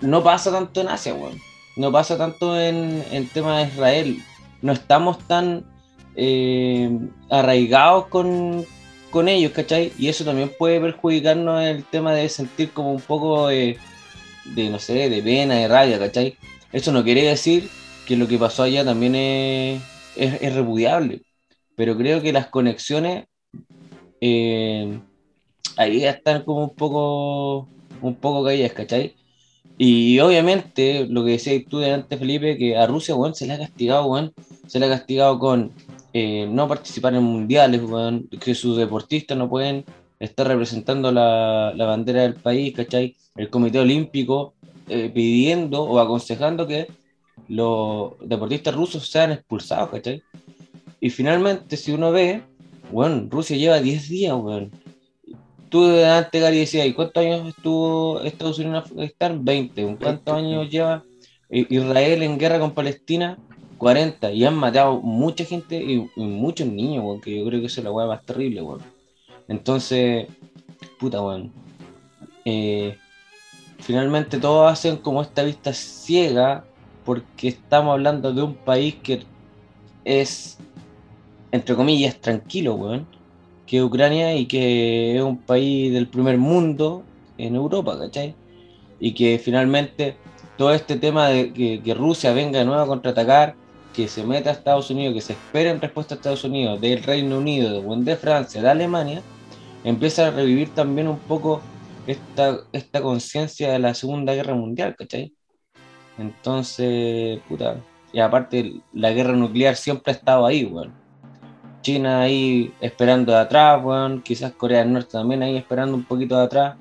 [0.00, 1.40] no pasa tanto en Asia, weón.
[1.76, 4.22] No pasa tanto en el tema de Israel.
[4.62, 5.64] No estamos tan
[6.14, 6.90] eh,
[7.30, 8.64] arraigados con,
[9.10, 9.92] con ellos, ¿cachai?
[9.98, 13.78] Y eso también puede perjudicarnos en el tema de sentir como un poco de,
[14.44, 16.36] de, no sé, de pena, de rabia, ¿cachai?
[16.72, 17.68] Eso no quiere decir
[18.06, 19.82] que lo que pasó allá también es,
[20.16, 21.22] es, es repudiable,
[21.76, 23.26] pero creo que las conexiones
[24.20, 25.00] eh,
[25.76, 27.68] ahí están como un poco,
[28.00, 29.14] un poco caídas, ¿cachai?
[29.76, 33.58] Y obviamente, lo que decías tú delante, Felipe, que a Rusia, weón, se le ha
[33.58, 34.32] castigado, weón,
[34.66, 35.72] se le ha castigado con
[36.12, 39.84] eh, no participar en mundiales, weón, que sus deportistas no pueden
[40.24, 43.16] estar representando la, la bandera del país, ¿cachai?
[43.36, 44.54] El Comité Olímpico
[44.88, 46.88] eh, pidiendo o aconsejando que
[47.48, 50.22] los deportistas rusos sean expulsados, ¿cachai?
[51.00, 52.42] Y finalmente, si uno ve,
[52.92, 54.70] bueno, Rusia lleva 10 días, weón.
[55.68, 59.44] Tú delante, Gary, decías, ¿y cuántos años estuvo Estados Unidos en Afganistán?
[59.44, 59.80] 20.
[59.80, 60.48] ¿En ¿Cuántos 20.
[60.54, 61.02] años lleva
[61.50, 63.38] Israel en guerra con Palestina?
[63.78, 64.32] 40.
[64.32, 67.80] Y han matado mucha gente y, y muchos niños, weón, que yo creo que eso
[67.80, 68.93] es la weá más terrible, weón.
[69.48, 70.26] Entonces,
[70.98, 71.52] puta, weón.
[72.44, 72.96] Eh,
[73.78, 76.64] finalmente todos hacen como esta vista ciega
[77.04, 79.24] porque estamos hablando de un país que
[80.04, 80.58] es,
[81.52, 83.06] entre comillas, tranquilo, weón,
[83.66, 87.02] que Ucrania y que es un país del primer mundo
[87.38, 88.34] en Europa, ¿cachai?
[89.00, 90.16] Y que finalmente
[90.56, 93.54] todo este tema de que, Rusia venga de nuevo a contraatacar,
[93.92, 97.02] que se meta a Estados Unidos, que se espera en respuesta a Estados Unidos, del
[97.02, 99.22] Reino Unido, de Francia, de Alemania,
[99.84, 101.60] empieza a revivir también un poco
[102.06, 105.34] esta, esta conciencia de la Segunda Guerra Mundial, ¿cachai?
[106.18, 107.76] Entonces, puta,
[108.12, 110.92] y aparte la guerra nuclear siempre ha estado ahí, weón.
[111.82, 114.22] China ahí esperando de atrás, weón.
[114.22, 116.76] Quizás Corea del Norte también ahí esperando un poquito de atrás.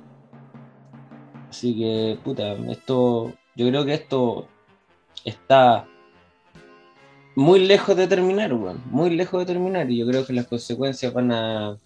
[1.49, 4.47] Así que, puta, esto, yo creo que esto
[5.25, 5.87] está
[7.35, 8.81] muy lejos de terminar, weón.
[8.85, 9.89] Muy lejos de terminar.
[9.89, 11.77] Y yo creo que las consecuencias van a,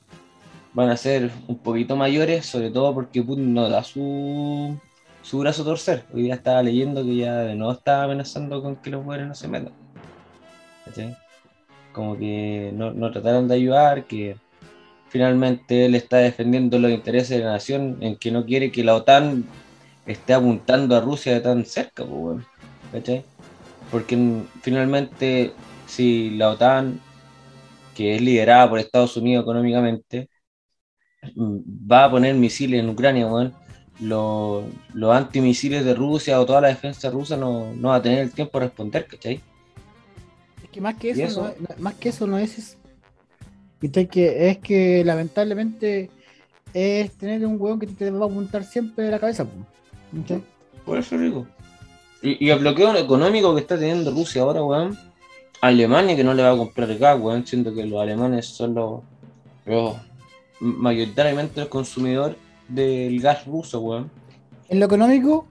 [0.77, 4.77] van a ser un poquito mayores, sobre todo porque Putin no da su,
[5.23, 6.03] su brazo a torcer.
[6.13, 9.47] Hoy día estaba leyendo que ya nuevo estaba amenazando con que los mujeres no se
[9.47, 9.73] metan.
[10.85, 11.17] ¿Cachai?
[11.93, 14.37] Como que no, no trataron de ayudar, que
[15.09, 18.93] finalmente él está defendiendo los intereses de la nación en que no quiere que la
[18.97, 19.45] OTAN
[20.05, 22.45] esté apuntando a Rusia de tan cerca, pues.
[22.91, 23.23] ¿Cachai?
[23.89, 24.15] Porque
[24.61, 25.53] finalmente,
[25.87, 27.01] si la OTAN,
[27.95, 30.29] que es liderada por Estados Unidos económicamente,
[31.35, 33.53] va a poner misiles en Ucrania, weón,
[33.99, 38.19] los, los antimisiles de Rusia o toda la defensa rusa no, no va a tener
[38.19, 39.41] el tiempo de responder, ¿cachai?
[40.63, 41.55] Es que más que ¿Y eso, eso?
[41.59, 42.77] No, más que eso no es eso.
[43.81, 44.07] ¿Viste?
[44.07, 46.09] Que es que lamentablemente
[46.73, 49.45] es tener un hueón que te va a apuntar siempre de la cabeza.
[50.15, 50.43] ¿Cachai?
[50.85, 51.47] Por eso digo.
[52.21, 54.97] Y, y el bloqueo económico que está teniendo Rusia ahora, weón.
[55.59, 59.01] Alemania que no le va a comprar gas, weón, siendo que los alemanes son los,
[59.65, 59.95] los
[60.59, 62.35] mayoritariamente el consumidor
[62.67, 64.09] del gas ruso, weón.
[64.69, 65.47] En lo económico,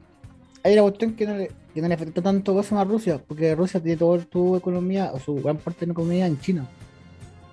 [0.62, 3.54] hay una cuestión que no le, que no le afecta tanto cosa a Rusia, porque
[3.54, 6.66] Rusia tiene toda su economía, o su gran parte de la economía en China.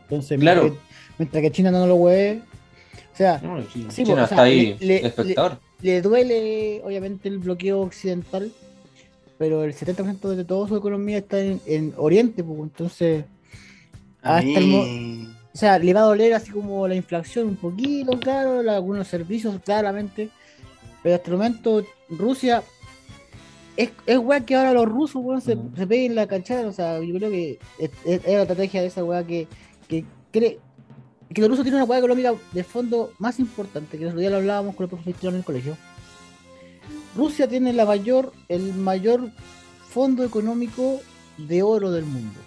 [0.03, 0.63] Entonces, Claro.
[0.63, 2.41] mientras, que, mientras que China no lo hueve,
[3.13, 5.59] o sea, No, China, Sí, China pues, o está sea, ahí le- le- espectador.
[5.81, 8.51] le duele obviamente el bloqueo occidental,
[9.37, 13.25] pero el 70% de toda su economía está en, en Oriente, pues, entonces,
[14.21, 18.63] hasta el o sea, le va a doler así como la inflación un poquito, claro,
[18.63, 20.29] la- algunos servicios claramente,
[21.03, 22.63] pero hasta el momento Rusia
[23.77, 27.13] es, es weá que ahora los rusos se, se peguen la cachada, o sea, yo
[27.15, 29.47] creo que es, es- es la estrategia de esa weá que,
[29.87, 30.59] que cree
[31.33, 34.29] que los rusos tienen una weá económica de fondo más importante, que el otro día
[34.29, 35.75] lo hablábamos con el profesor en el colegio.
[37.15, 39.29] Rusia tiene la mayor, el mayor
[39.89, 40.99] fondo económico
[41.37, 42.39] de oro del mundo.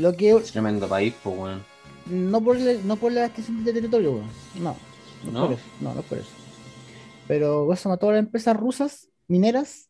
[0.00, 1.62] Lo que Es tremendo país, pues, weón.
[2.06, 4.30] no por, el- no por la extensión de territorio, weón.
[4.56, 4.76] no,
[5.24, 5.46] no, ¿No?
[5.46, 6.30] por eso, no, no por eso.
[7.28, 9.88] Pero eso, todas las empresas rusas mineras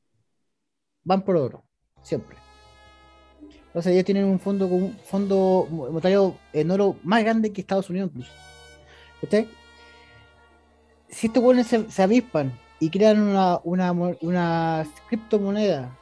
[1.05, 1.65] van por oro,
[2.03, 2.37] siempre.
[3.69, 8.11] Entonces ellos tienen un fondo un fondo monetario en oro más grande que Estados Unidos
[8.13, 8.33] incluso.
[9.21, 9.49] ¿Cachai?
[11.09, 15.97] Si estos buenos se, se avispan y crean una, una, una criptomoneda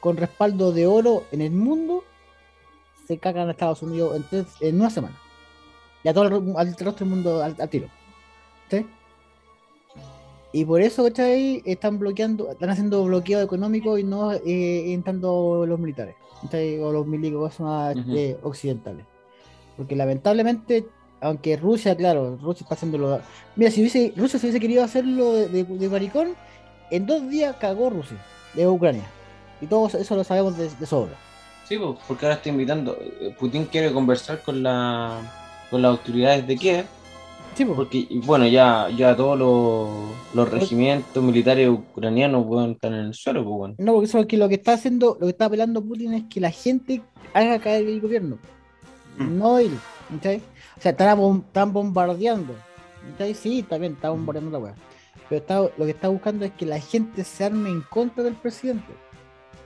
[0.00, 2.04] con respaldo de oro en el mundo,
[3.06, 5.16] se cagan a Estados Unidos en, tres- en una semana.
[6.02, 7.88] Y a todo el, al resto del mundo al, al tiro.
[8.70, 8.86] ¿Sí?
[10.52, 11.62] Y por eso, ¿cachai?
[11.64, 16.78] Están bloqueando, están haciendo bloqueo económico y no eh, entrando los militares, ¿cachai?
[16.78, 19.04] O los milicos más eh, occidentales.
[19.76, 20.86] Porque lamentablemente,
[21.20, 23.20] aunque Rusia, claro, Rusia está haciéndolo.
[23.56, 26.36] Mira, si hubiese, Rusia se hubiese querido hacerlo de, de, de maricón,
[26.92, 28.18] en dos días cagó Rusia,
[28.54, 29.04] de Ucrania.
[29.60, 31.16] Y todo eso lo sabemos de, de sobra.
[31.68, 32.96] Sí, pues, porque ahora está invitando.
[33.00, 35.20] eh, Putin quiere conversar con la
[35.70, 36.84] con las autoridades de Kiev,
[37.56, 43.00] Sí, pues, porque bueno, ya ya todos los, los regimientos militares ucranianos weón, están en
[43.06, 43.74] el suelo, pues bueno.
[43.78, 46.24] No, porque eso es que lo que está haciendo, lo que está apelando Putin es
[46.28, 47.00] que la gente
[47.32, 48.38] haga caer el gobierno.
[49.18, 49.38] Mm.
[49.38, 49.70] No él.
[50.10, 50.42] ¿cachai?
[50.76, 52.54] O sea, están, bom- están bombardeando.
[53.12, 53.34] ¿cachai?
[53.34, 54.74] Sí, también está bombardeando la weá.
[55.28, 58.34] Pero está, lo que está buscando es que la gente se arme en contra del
[58.34, 58.92] presidente.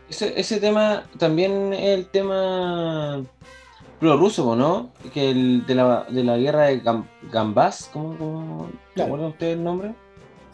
[0.09, 3.23] Ese, ese tema también es el tema
[4.01, 4.91] prorruso, ¿no?
[5.13, 9.07] Que el de la, de la guerra de Gam- Gambas, ¿cómo, cómo ¿te Claro.
[9.09, 9.95] acuerdan ustedes el nombre?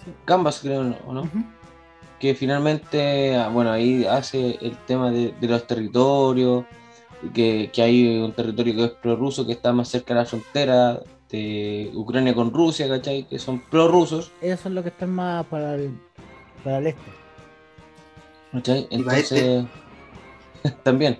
[0.05, 0.10] Sí.
[0.26, 1.28] Gambas, creo, ¿o ¿no?
[2.18, 6.64] Que finalmente, ah, bueno, ahí hace el tema de, de los territorios,
[7.32, 11.01] que, que hay un territorio que es prorruso, que está más cerca de la frontera
[11.31, 13.24] de Ucrania con Rusia, ¿cachai?
[13.24, 15.90] Que son prorrusos, Ellos son los que están más para el,
[16.64, 17.23] para el este.
[18.55, 18.86] ¿Cachai?
[18.90, 19.64] Y para Entonces,
[20.82, 21.18] también,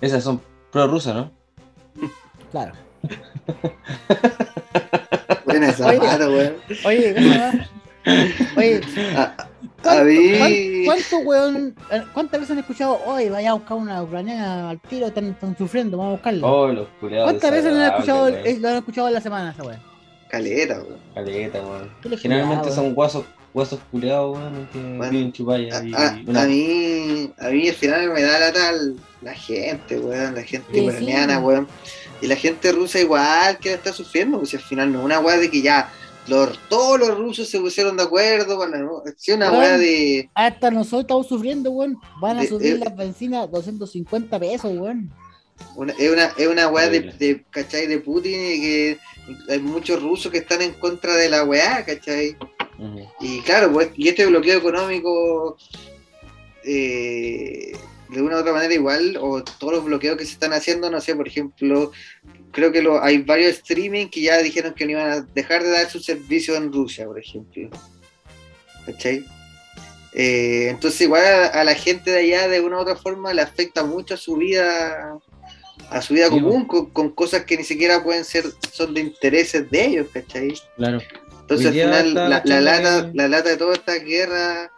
[0.00, 0.40] esas son
[0.72, 1.30] prorrusas, ¿no?
[2.50, 2.72] Claro.
[5.44, 5.98] Buena Oye.
[6.28, 6.54] weón.
[6.84, 7.68] Oye, ¿cómo se llama?
[8.56, 8.80] Oye,
[9.16, 9.36] A, a
[9.82, 10.38] ¿cuánto, mí.
[10.38, 14.80] cuán- cuánto, weón, eh, ¿cuántas veces han escuchado, oye, vaya a buscar una ucraniana al
[14.80, 16.46] tiro, están, están sufriendo, vamos a buscarla?
[16.46, 16.88] Oh, los.
[17.00, 19.89] ¿Cuántas veces lo han escuchado, lo han escuchado en la semana esa weón?
[20.30, 20.98] Caleta, weón.
[21.14, 21.90] Caleta, weón.
[22.02, 26.22] ¿Qué le Generalmente son guasos, guasos culiados, weón, que Bueno, viven chupalla A, y a-
[26.26, 30.42] una- a mí, a mí al final me da la tal la gente, weón, la
[30.42, 31.42] gente Sí, ucraniana, sí.
[31.42, 31.68] weón.
[32.22, 35.04] Y la gente rusa igual que la está sufriendo, pues si al final no es
[35.06, 35.90] una weá de que ya
[36.28, 40.30] los, todos los rusos se pusieron de acuerdo, para no, es una weá de.
[40.34, 41.96] Hasta nosotros estamos sufriendo, weón.
[42.20, 45.10] Van a De- subir eh, las bencinas 250 pesos, weón.
[45.76, 47.86] Una, es una, es una weá de, de, ¿cachai?
[47.86, 48.98] De Putin y que
[49.48, 52.36] hay muchos rusos que están en contra de la weá, ¿cachai?
[53.20, 55.58] Y claro, pues, y este bloqueo económico,
[56.64, 57.72] eh,
[58.08, 61.00] de una u otra manera igual, o todos los bloqueos que se están haciendo, no
[61.00, 61.92] sé, por ejemplo,
[62.52, 65.70] creo que lo, hay varios streaming que ya dijeron que no iban a dejar de
[65.70, 67.68] dar su servicio en Rusia, por ejemplo.
[68.86, 69.24] ¿Cachai?
[70.12, 73.42] Eh, entonces igual a, a la gente de allá de una u otra forma le
[73.42, 75.20] afecta mucho a su vida
[75.90, 79.00] a su vida Sí, común con, con cosas que ni siquiera pueden ser son de
[79.00, 80.54] intereses de ellos, ¿cachai?
[80.76, 81.00] Claro.
[81.42, 82.28] Entonces al final la,
[82.60, 84.70] lata, la lata de toda esta guerra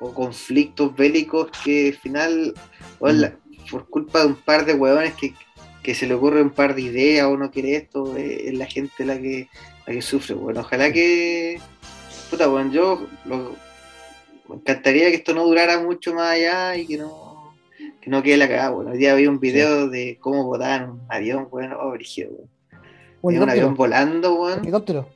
[0.00, 2.54] o conflictos bélicos que al final,
[3.00, 3.70] Mm.
[3.70, 5.34] por culpa de un par de huevones que,
[5.82, 8.66] que se le ocurre un par de ideas o no quiere esto, eh, es la
[8.66, 9.48] gente la que,
[9.86, 10.34] la que sufre.
[10.34, 11.60] Bueno, ojalá que,
[12.30, 13.54] puta, bueno, yo lo-
[14.48, 17.25] me encantaría que esto no durara mucho más allá y que no,
[18.06, 18.70] que no quede la cagada.
[18.70, 22.48] Bueno, hoy día vi un video de cómo botaban un avión, bueno, oh, brígido, weón.
[23.20, 23.76] Un avión helicóptero.
[23.76, 24.58] volando, weón.
[24.60, 25.08] Helicóptero.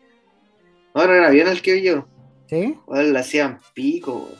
[0.93, 2.05] No, era un avión el que vi yo.
[2.49, 2.77] ¿Sí?
[2.89, 4.35] Weón, le hacían pico, weón.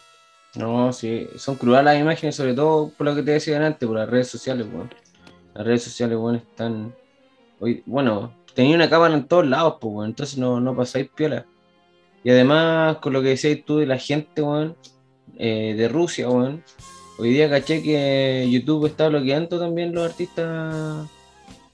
[0.57, 3.97] No, sí, son crudas las imágenes, sobre todo por lo que te decía antes, por
[3.97, 4.91] las redes sociales, weón.
[5.55, 6.93] Las redes sociales, weón, están.
[7.61, 11.47] Hoy, bueno, tenía una cámara en todos lados, pues, weón, entonces no, no pasáis piola.
[12.25, 14.77] Y además, con lo que decías tú de la gente, weón,
[15.39, 16.65] eh, de Rusia, weón.
[17.21, 21.07] Hoy día caché que YouTube está bloqueando también los artistas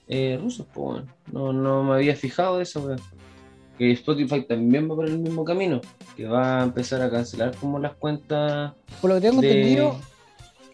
[0.08, 1.04] eh, rusos, pues.
[1.30, 3.00] No, no me había fijado de eso, weón.
[3.78, 5.80] Que Spotify también va por el mismo camino,
[6.16, 10.00] que va a empezar a cancelar como las cuentas Por lo que tengo de- entendido,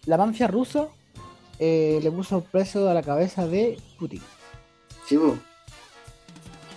[0.07, 0.87] la mafia rusa
[1.59, 4.23] eh, le puso preso a la cabeza de Putin.
[5.07, 5.43] Sí, weón.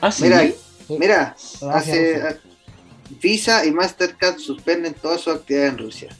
[0.01, 0.23] Ah, sí.
[0.23, 0.41] Mira,
[0.87, 1.35] Sí, mira,
[1.71, 2.39] hace rusa.
[3.21, 6.17] Visa y Mastercard suspenden todas sus actividades en Rusia.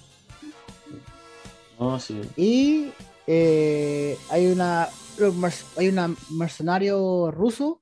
[1.99, 2.21] Sí.
[2.37, 2.91] Y
[3.27, 4.87] eh, hay una
[5.77, 7.81] hay una mercenario ruso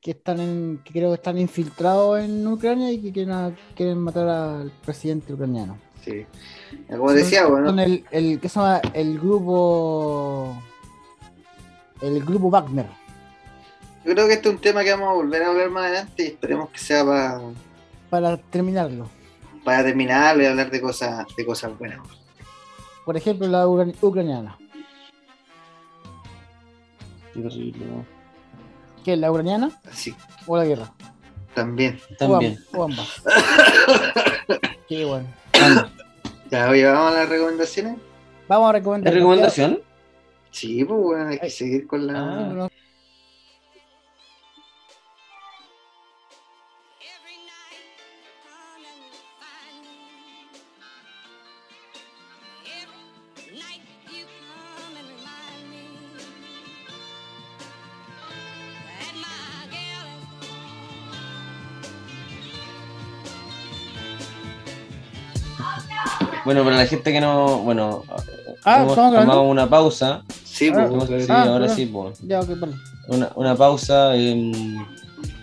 [0.00, 3.98] que están en, que creo que están infiltrados en Ucrania y que quieren, a- quieren
[3.98, 5.78] matar al presidente ucraniano.
[6.04, 6.26] Sí.
[6.88, 10.56] Como decía, Son bueno, el, el que se llama el grupo
[12.00, 12.86] el grupo Wagner.
[14.04, 16.24] yo creo que este es un tema que vamos a volver a hablar más adelante
[16.24, 17.40] y esperemos que sea para,
[18.10, 19.08] Para terminarlo.
[19.64, 22.00] para terminarlo y hablar de cosas, de cosas buenas.
[23.04, 24.56] Por ejemplo, la ucra- ucraniana.
[27.34, 28.06] Qué terrible, weón.
[29.04, 30.14] ¿Qué es la ucraniana Así,
[30.46, 30.92] o la guerra?
[31.54, 31.98] También.
[32.18, 32.58] También.
[32.74, 33.22] O ambas.
[34.88, 35.26] Qué bueno.
[36.50, 37.96] Ya, oye, vamos a las recomendaciones.
[38.48, 39.14] Vamos a ¿Es recomendar.
[39.14, 39.80] recomendación?
[40.50, 41.50] Sí, pues bueno, hay que Ay.
[41.50, 42.18] seguir con la.
[42.18, 42.52] Ah.
[42.52, 42.70] No,
[66.44, 67.58] Bueno, para la gente que no.
[67.58, 68.04] Bueno,
[68.64, 70.22] Ah, hemos tomado una pausa.
[70.44, 71.10] Sí, Ah, pues.
[71.10, 72.18] Hemos- sí, Ah, ahora sí, pues.
[72.22, 72.74] Ya, ok, vale.
[73.08, 74.14] Una, una pausa.
[74.16, 74.84] em,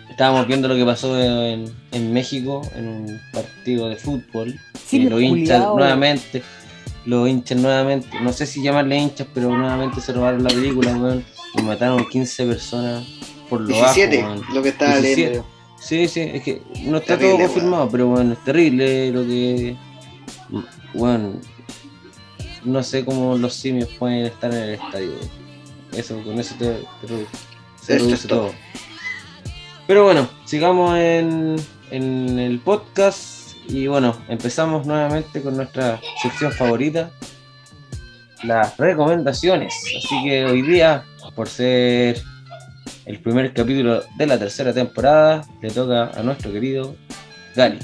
[0.10, 4.56] estábamos viendo lo que pasó en, en México en un partido de fútbol.
[4.86, 5.78] Sí, los hinchas culiao.
[5.78, 6.44] nuevamente.
[7.06, 8.08] Los hinchas nuevamente.
[8.22, 11.24] No sé si llamarle hinchas, pero nuevamente se robaron la película, weón.
[11.58, 13.06] Y mataron 15 personas
[13.50, 15.22] por lo 17, bajo, lo que estaba 17.
[15.22, 15.46] leyendo.
[15.80, 19.76] Sí, sí, es que no está Terrible, todo confirmado, pero bueno, es terrible lo que.
[20.94, 21.34] Bueno,
[22.64, 25.14] no sé cómo los simios pueden estar en el estadio.
[25.94, 26.72] Eso, con eso te,
[27.02, 27.08] te
[27.82, 28.40] se Eso reduce es todo.
[28.48, 28.54] todo.
[29.88, 31.56] Pero bueno, sigamos en,
[31.92, 37.12] en el podcast y bueno, empezamos nuevamente con nuestra sección favorita,
[38.44, 39.74] las recomendaciones.
[39.98, 41.04] Así que hoy día,
[41.36, 42.22] por ser
[43.06, 46.96] el primer capítulo de la tercera temporada, le toca a nuestro querido
[47.56, 47.80] Gali.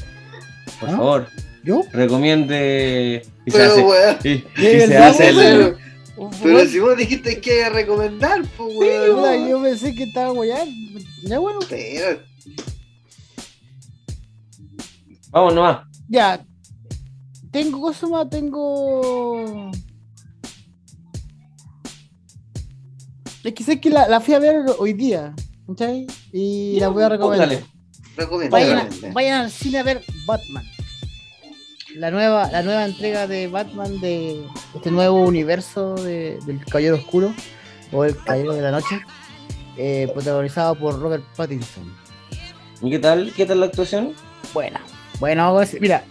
[0.80, 0.92] Por ¿Ah?
[0.92, 1.28] favor,
[1.66, 1.82] ¿Yo?
[1.92, 5.78] recomiende y se Pero, hace, weón, y- y ¿De se verdad, hace el- pero,
[6.16, 9.50] pero Bueno, si vos dijiste que iba a recomendar, pues, weón.
[9.50, 11.00] yo pensé que estaba guayando.
[11.24, 11.60] Ya, bueno.
[11.70, 12.20] Pero,
[15.32, 15.88] Vamos nomás.
[16.08, 16.46] Ya.
[17.52, 19.72] Tengo cosas más, tengo.
[23.44, 25.34] Es que sé que la, la fui a ver hoy día,
[25.68, 26.08] ¿cachai?
[26.32, 27.50] Y la voy a recomendar.
[28.50, 30.64] Vayan, vayan al cine a ver Batman.
[31.96, 34.44] La nueva, la nueva entrega de Batman de
[34.76, 37.34] este nuevo universo de- del Caballero Oscuro
[37.92, 39.00] o el Caballero de la Noche,
[39.78, 41.96] eh, protagonizado por Robert Pattinson.
[42.82, 43.32] ¿Y qué tal?
[43.36, 44.14] ¿Qué tal la actuación?
[44.54, 44.82] Buena,
[45.20, 46.04] bueno, mira,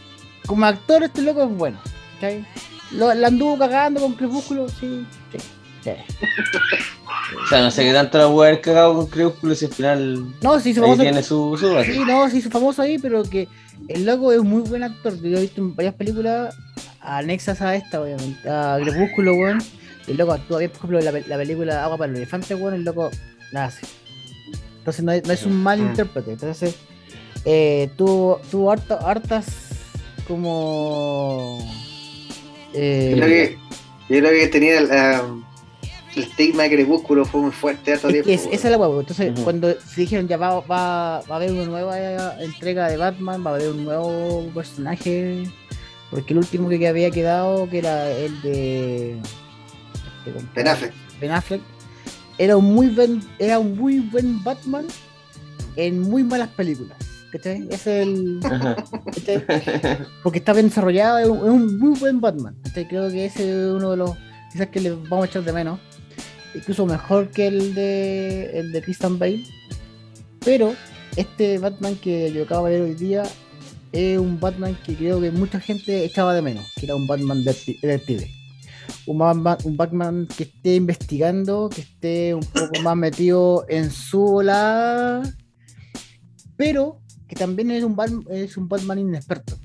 [0.47, 1.79] como actor este loco es bueno.
[2.93, 5.07] Lo, la anduvo cagando con Crepúsculo, sí.
[5.93, 9.73] O sea, no sé qué tanto la voy a haber cagado con Crepúsculo si al
[9.73, 11.03] final No, sí, se ahí famoso.
[11.03, 11.93] tiene su, su base.
[11.93, 13.49] Sí, no, sí, es famoso ahí, pero que
[13.89, 15.21] el loco es muy buen actor.
[15.21, 16.55] Yo he visto en varias películas
[17.01, 19.63] anexas a esta, obviamente, a Crepúsculo, weón.
[20.07, 22.75] El loco actúa bien, por ejemplo, la, pe- la película Agua para el Elefante, weón,
[22.75, 23.11] el loco
[23.53, 23.87] la hace.
[24.79, 25.87] Entonces no es, no es un mal Mm.
[25.87, 26.33] intérprete.
[26.33, 26.77] Entonces,
[27.47, 29.47] eh, tuvo, tuvo harta- hartas
[30.29, 31.59] como.
[32.75, 33.59] eh, Yo creo que,
[34.15, 35.23] yo creo que tenía
[36.17, 38.29] el estigma de Crepúsculo fue muy fuerte Es tiempo.
[38.31, 39.01] es- esa es la huevo.
[39.01, 42.97] Entonces, cuando se dijeron ya va, va, va a haber una nueva eh, entrega de
[42.97, 45.45] Batman, va a haber un nuevo personaje.
[46.11, 49.19] Porque el último que había quedado, que era el de.
[50.27, 50.93] este Ben Affleck.
[51.21, 51.61] Ben Affleck,
[52.39, 54.87] era un muy buen, era un muy buen Batman
[55.77, 56.97] en muy malas películas.
[57.33, 57.67] ¿Cachai?
[57.69, 58.41] Ese es el.
[60.23, 62.55] Porque está bien desarrollado, es un, es un muy buen Batman.
[62.63, 62.87] ¿cachai?
[62.87, 64.13] Creo que ese es uno de los.
[64.53, 65.81] Quizás que le vamos a echar de menos.
[66.55, 69.45] Incluso mejor que el de el de Christian Bale.
[70.45, 70.75] Pero
[71.17, 73.23] este Batman que yo acabo de ver hoy día
[73.93, 77.45] es un Batman que creo que mucha gente echaba de menos, que era un Batman
[77.45, 78.29] detecti- detective.
[79.07, 84.21] Un Batman, un Batman que esté investigando, que esté un poco más metido en su
[84.21, 85.23] volada,
[86.57, 89.57] pero que también es un, Bat- es un Batman inexperto.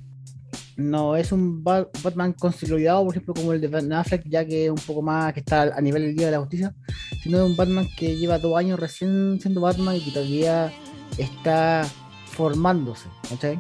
[0.80, 4.65] No es un Ba- Batman consolidado, por ejemplo, como el de Ben Affleck, ya que
[4.65, 6.73] es un poco más que está a nivel del Día de la Justicia,
[7.22, 10.72] sino es un Batman que lleva dos años recién siendo Batman y que todavía
[11.18, 11.85] está
[12.31, 13.60] formándose, ¿cachai?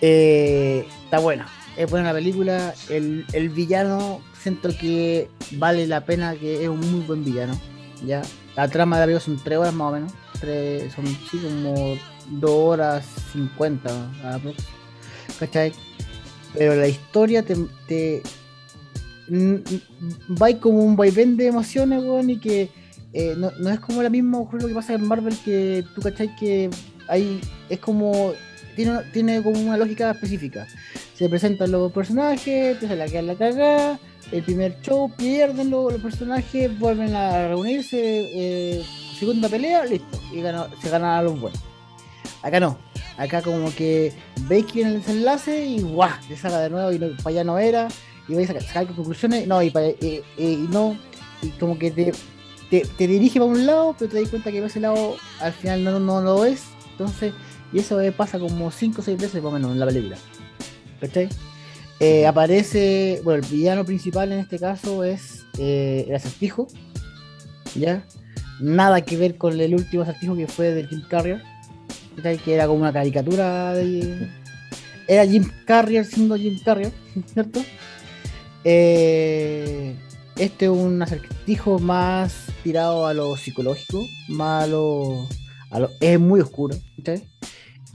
[0.00, 2.72] Eh, está buena, es buena la película.
[2.88, 7.58] El, el villano, siento que vale la pena, que es un muy buen villano.
[8.06, 8.22] ¿ya?
[8.56, 11.96] La trama de la película son tres horas más o menos, tres, son sí, como
[12.30, 13.90] dos horas cincuenta,
[14.24, 14.56] aprox,
[15.40, 15.72] ¿cachai?
[16.54, 17.56] Pero la historia te.
[17.88, 18.22] te
[19.30, 22.68] va como un vaivén de emociones, weón, y que
[23.12, 26.34] eh, no, no es como la misma lo que pasa en Marvel, que tú, ¿cachai?
[26.36, 26.70] Que
[27.08, 28.32] hay, es como
[28.76, 30.66] tiene, tiene como una lógica específica.
[31.14, 34.00] Se presentan los personajes, empieza la quedar la cagada,
[34.32, 38.84] el primer show, pierden los, personajes, vuelven a reunirse, eh,
[39.18, 41.60] segunda pelea, listo, y gana- se ganan a los buenos.
[42.42, 42.78] Acá no,
[43.16, 44.12] acá como que
[44.48, 47.44] veis que viene el desenlace y guau, te saca de nuevo y no, para allá
[47.44, 47.88] no era,
[48.28, 50.96] y vais a sacar, conclusiones, no, y, para, y, y no,
[51.42, 52.12] y como que te,
[52.70, 55.84] te, te dirige para un lado, pero te das cuenta que ese lado al final
[55.84, 57.32] no, no lo es, entonces
[57.72, 60.16] Y eso eh, pasa como 5 o 6 veces más o menos en la película.
[61.00, 61.28] ¿Cachai?
[61.98, 66.66] Eh, aparece, bueno, el villano principal en este caso es eh, el acertijo,
[67.74, 68.04] ¿ya?
[68.60, 71.42] Nada que ver con el último acertijo que fue de Jim Carrier.
[72.44, 74.28] Que era como una caricatura de...
[75.08, 76.92] Era Jim Carrier siendo Jim Carrier,
[77.32, 77.60] ¿cierto?
[78.64, 79.96] Eh,
[80.36, 85.26] este es un acertijo más tirado a lo psicológico, más a lo...
[85.70, 87.22] a lo- es muy oscuro, ¿cachai?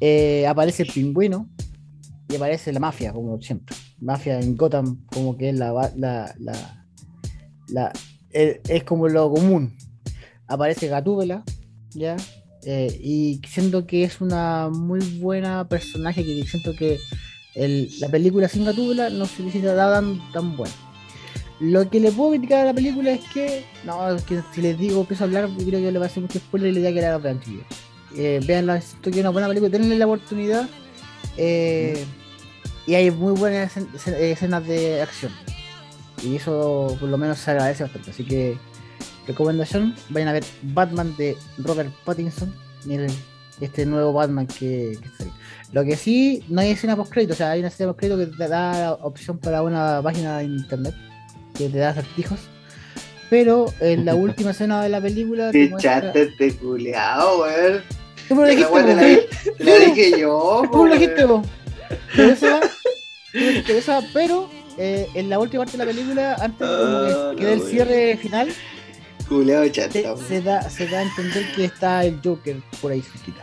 [0.02, 1.50] Eh, aparece el pingüino,
[2.28, 3.76] y aparece la mafia, como siempre.
[4.00, 5.72] Mafia en Gotham, como que es la.
[5.96, 6.86] la, la,
[7.70, 7.94] la-
[8.32, 9.78] es como lo común.
[10.48, 11.44] Aparece Gatúbela,
[11.92, 12.18] ¿ya?
[12.66, 17.00] Eh, y siento que es una muy buena personaje, que siento que
[18.00, 20.74] la película sin Gatúbela no se dado tan, tan buena.
[21.60, 24.78] Lo que le puedo criticar a la película es que, no, es que si les
[24.78, 26.94] digo, empiezo a hablar, creo que le va a hacer mucho spoiler y le diría
[26.94, 27.66] que la vean, chiquillos.
[28.18, 30.68] Eh, veanla, siento que es una buena película, denle la oportunidad.
[31.38, 32.04] Eh,
[32.88, 35.32] y hay muy buenas escen- escen- escenas de acción.
[36.24, 38.12] Y eso por lo menos se agradece bastante.
[38.12, 38.58] Así que
[39.28, 42.54] recomendación, vayan a ver Batman de Robert Pattinson.
[42.86, 43.12] Miren
[43.62, 45.32] este nuevo Batman que, que está ahí.
[45.72, 48.20] Lo que sí, no hay escena post crédito, o sea, hay una escena post crédito
[48.20, 50.96] que te da la opción para una página de internet
[51.58, 52.40] que te da acertijos.
[53.30, 57.82] Pero en la última escena de la película te echaste este culeado, weón.
[58.30, 59.02] Me lo dijiste, la,
[59.58, 61.46] te la dije yo, me lo dijiste vos.
[64.14, 64.50] Pero
[64.80, 67.54] eh, en la última parte de la película, antes de como Ah, que, que dé
[67.54, 68.50] el no, cierre final,
[69.28, 73.02] Culeado se, chata, se da, se da a entender que está el Joker por ahí
[73.02, 73.42] cerquita.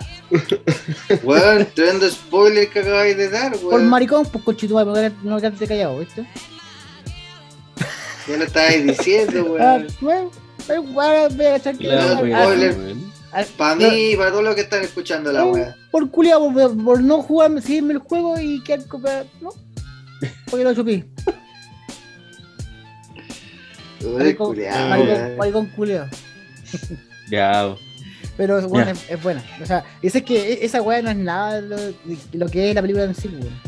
[1.25, 3.89] Weón, tremendo spoiler que acabáis de dar, Por weón.
[3.89, 6.27] maricón, pues conchituá, no no quedarte callado, ¿viste?
[8.29, 9.87] Ya lo estabais diciendo, Ah, weón.
[10.01, 10.31] bueno,
[10.69, 12.77] eh, bueno, ve a echar que- spoiler.
[12.79, 13.13] weón.
[13.57, 15.75] Para no, mí y para todos los que están escuchando la weá.
[15.91, 19.51] Por culiado, por, por no jugarme, seguirme el juego y quedar copiado, ¿no?
[20.51, 21.03] Porque lo chupí.
[25.37, 26.09] Maricón, culiado.
[27.31, 27.75] Ya,
[28.37, 28.93] Pero es buena, Ya.
[28.93, 29.45] es, es buena.
[29.63, 31.77] O sea, es que e- esa weá no es nada de lo,
[32.33, 33.61] lo que es la película en sí, weón.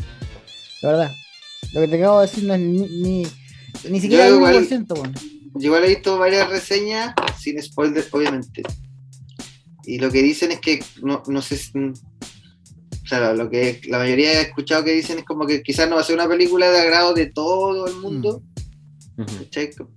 [0.81, 1.11] La verdad.
[1.73, 3.27] Lo que te acabo de decir no es ni, ni,
[3.89, 5.13] ni siquiera el Yo igual- 1%, weón.
[5.57, 8.61] Yo igual he visto varias reseñas, sin spoiler, obviamente.
[9.85, 13.99] Y lo que dicen es que, no, no sé si- O sea, lo que la
[13.99, 16.69] mayoría he escuchado que dicen es como que quizás no va a ser una película
[16.71, 18.41] de agrado de todo el mundo,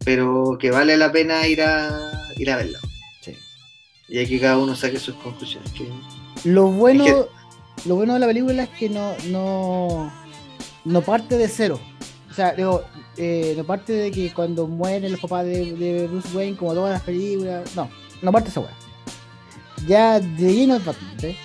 [0.04, 1.90] Pero que vale la pena ir a,
[2.36, 2.78] ir a verla.
[3.20, 3.34] Sí.
[4.08, 5.70] Y hay que cada uno saque sus conclusiones.
[5.72, 5.88] que-
[6.48, 10.12] Lo bueno, Es lo bueno de la película es que no, no,
[10.84, 11.80] no parte de cero.
[12.30, 12.82] O sea, digo,
[13.16, 16.92] eh, no parte de que cuando mueren los papás de, de Bruce Wayne, como todas
[16.92, 17.74] las películas.
[17.74, 17.90] No,
[18.22, 18.72] no parte esa weá.
[19.86, 21.36] Ya de lleno es Batman, ¿sí?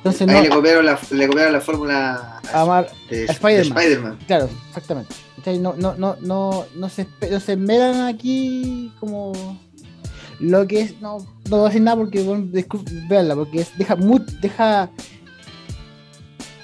[0.00, 0.42] Entonces Ahí no.
[0.42, 3.74] le copiaron la, le copiaron la fórmula a Mar- de, a Spider-Man.
[3.74, 4.18] de Spider-Man.
[4.26, 5.14] Claro, exactamente.
[5.36, 5.58] ¿Cachai?
[5.58, 9.32] No, no, no, no, no se, no se esmeran aquí como
[10.38, 11.00] lo que es.
[11.02, 12.46] No, no voy a decir nada porque bueno,
[13.08, 13.94] véanla, porque es, deja
[14.40, 14.90] deja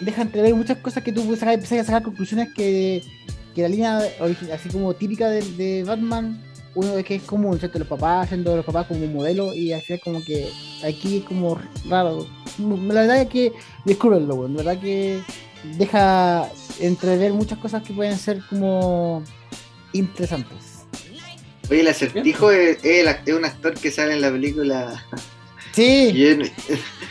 [0.00, 3.02] deja entrever muchas cosas que tú puedes sacar, empezar a sacar conclusiones que,
[3.54, 3.98] que la línea
[4.54, 6.42] así como típica de, de Batman,
[6.76, 7.78] uno es que es común, ¿cierto?
[7.80, 10.48] Los papás haciendo a los papás como modelo y al final como que
[10.84, 11.58] aquí es como
[11.88, 12.26] raro.
[12.58, 13.52] La verdad es que
[13.84, 14.56] descúbrenlo, weón.
[14.56, 15.20] La verdad que
[15.76, 16.48] deja
[16.80, 19.24] entrever muchas cosas que pueden ser como
[19.92, 20.84] interesantes.
[21.70, 25.04] Oye, el acertijo es, es el act- es un actor que sale en la película.
[25.72, 26.52] Sí, sí.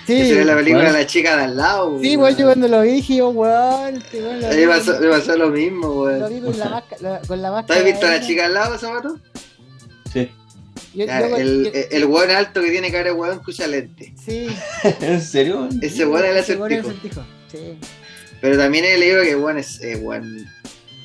[0.07, 0.93] que sale en la película ¿Cuál?
[0.93, 1.99] La chica de al lado.
[2.01, 5.07] Sí, weón, yo cuando lo vi dije, yo, weón, este lo me con- pasó, me
[5.09, 6.33] pasó lo mismo, lo weón.
[6.33, 7.21] vi con la máscara.
[7.27, 9.19] Con la ¿Tú has visto a la chica al lado, Zapato?
[10.95, 10.99] Sí.
[10.99, 13.67] Yo- Ya, yo- el, yo- el weón alto que tiene cara de weón que usa
[13.67, 14.13] lente.
[14.23, 14.47] Sí.
[15.01, 15.69] ¿En serio?
[15.81, 17.23] Ese weón es el weón es acertijo.
[17.51, 17.77] Sí.
[18.41, 20.45] Pero también he leído que weón es eh, weón,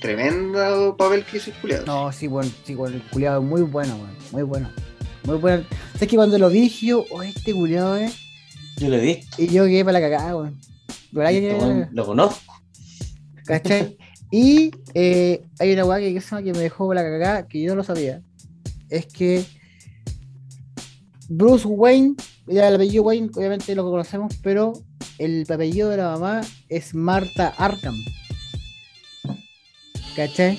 [0.01, 1.87] tremendo papel que hizo el culiado.
[1.87, 4.17] No, sí, bueno, sí, bueno, el culiado es muy bueno, weón.
[4.33, 4.71] Muy bueno.
[5.25, 5.65] Muy bueno.
[5.99, 8.15] Sé que cuando lo vi dije yo, oh, este culiado es.
[8.79, 9.21] Yo lo vi.
[9.37, 10.59] Y yo quedé para la cagada, weón.
[11.12, 12.55] ¿Verdad que- Este weón Lo conozco.
[13.45, 13.97] ¿Cachai?
[14.31, 16.15] Y eh, hay una weá que,
[16.45, 18.23] que me dejó la cagada, que yo no lo sabía.
[18.89, 19.45] Es que
[21.32, 22.16] Bruce Wayne,
[22.48, 24.73] el apellido Wayne, obviamente lo conocemos, pero
[25.16, 27.94] el apellido de la mamá es Marta Arkham.
[30.16, 30.59] ¿Cachai?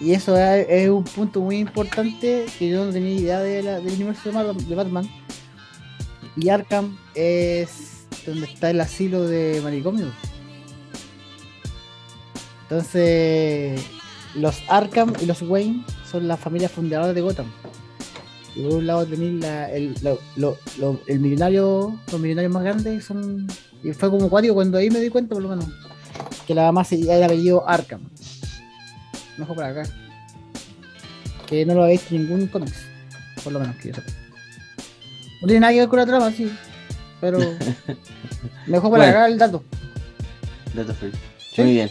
[0.00, 3.92] Y eso es, un punto muy importante que yo no tenía idea de la- del
[3.92, 5.06] universo de Batman.
[6.34, 10.10] Y Arkham es donde está el asilo de manicomio.
[12.62, 13.82] Entonces,
[14.34, 17.52] los Arkham y los Wayne son las familias fundadoras de Gotham.
[18.58, 22.64] Y por un lado tenéis la- el, lo- lo- lo- el millonario, los millonarios más
[22.64, 23.46] grandes son.
[23.84, 25.66] Y fue como cuático cuando ahí me di cuenta, por lo menos,
[26.46, 28.00] que la mamá se era apellido Arkham.
[29.36, 29.82] Mejor para acá.
[31.46, 32.82] Que no lo habéis visto en ningún cómics,
[33.44, 34.10] por lo menos que yo sepa.
[35.40, 36.52] No tiene nada que ver con la trama, sí.
[37.20, 37.38] Pero.
[38.66, 39.18] mejor para Bueno.
[39.18, 39.62] acá el dato.
[40.74, 40.94] Dato.
[41.54, 41.62] Sí.
[41.62, 41.90] Muy bien.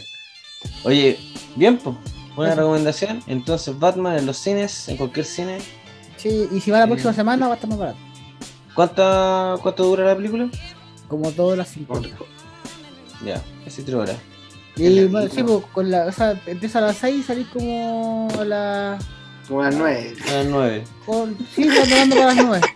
[0.84, 1.18] Oye,
[1.56, 1.96] bien, pues.
[2.36, 2.60] Buena Eso.
[2.60, 3.22] recomendación.
[3.26, 5.58] Entonces, Batman en los cines, en cualquier cine.
[6.18, 7.98] Sí, y si va la próxima semana va a estar más barato.
[8.74, 10.48] ¿Cuánta, ¿Cuánto dura la película?
[11.08, 12.10] Como todas las 50.
[13.24, 14.16] Ya, casi tres horas.
[14.76, 17.46] Y la bueno, sí, pues, con la, o sea, empieza a las 6 y salís
[17.48, 19.04] como a las.
[19.48, 20.14] Como las nueve.
[20.28, 20.84] A las nueve.
[21.06, 22.66] Con, sí, cuando para las 9.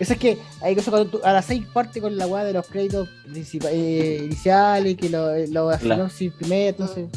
[0.00, 2.52] Eso es que hay cosas cuando tú- a las 6 parte con la weá de
[2.54, 3.08] los créditos
[3.70, 7.08] eh, iniciales, que lo, lo La- sinopsis primero, entonces.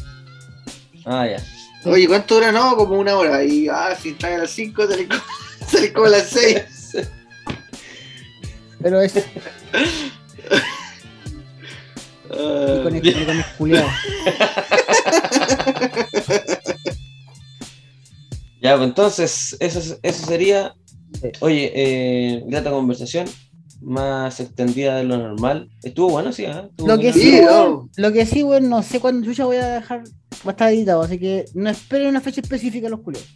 [1.05, 1.37] Ah, ya.
[1.89, 2.51] Oye, ¿cuánto dura?
[2.51, 3.43] No, como una hora.
[3.43, 5.21] Y ah, si están a las 5, salí como,
[5.67, 6.63] salí como a las 6.
[8.81, 9.15] Pero es.
[9.15, 9.21] y
[12.83, 13.87] con el, y con el culiao.
[18.61, 20.75] Ya, pues entonces, eso, es- eso sería.
[21.21, 21.29] Sí.
[21.39, 23.27] Oye, eh, grata conversación.
[23.81, 25.69] Más extendida de lo normal.
[25.83, 26.45] Estuvo bueno, sí.
[26.45, 27.13] Estuvo Lo que bueno.
[27.13, 27.89] sí, Sí, weón, no.
[27.97, 29.99] lo que sí, weón, no sé cuándo yo voy a dejar.
[30.45, 33.29] Va a estar editado, así que no esperen una fecha específica los culiados.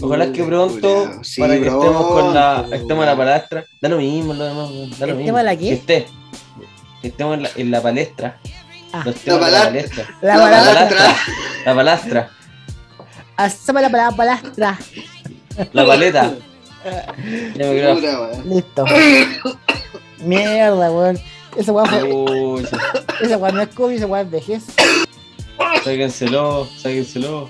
[0.00, 1.22] Ojalá que pronto.
[1.22, 3.64] Sí, para que estemos con la, estemos en la palestra.
[3.80, 5.20] Da lo mismo, lo demás, weón, da lo mismo.
[5.20, 5.64] ¿Estemos en la qué?
[5.64, 6.06] Que esté.
[7.02, 8.38] Que estemos en la, en la palestra.
[8.92, 9.04] Ah.
[9.24, 10.06] La palestra.
[10.22, 11.16] La La palastra.
[11.64, 12.30] La palastra.
[13.36, 14.78] Hacemos la palabra palastra.
[15.72, 16.34] La paleta.
[17.56, 17.94] Ya me creo.
[17.96, 18.48] Puta, weón.
[18.48, 18.84] Listo.
[20.24, 21.18] Mierda, weón.
[21.56, 22.62] Esa weá fue.
[23.20, 24.64] Esa weá no es COVID, esa weá es vejez.
[25.82, 27.48] Sáquenselo, sáquenselo.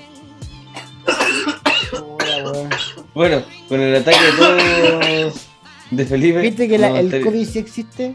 [3.14, 5.35] Bueno, con el ataque de todos
[5.90, 6.40] de Felipe.
[6.40, 8.14] ¿Viste que la- el COVID sí existe?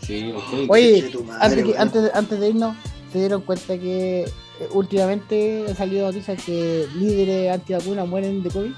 [0.00, 0.68] Sí, ok.
[0.70, 2.76] Oye, Conche tu madre, antes, antes, antes de irnos,
[3.12, 4.28] se dieron cuenta que eh,
[4.72, 8.72] últimamente han salido noticias que líderes antivacunas mueren de COVID.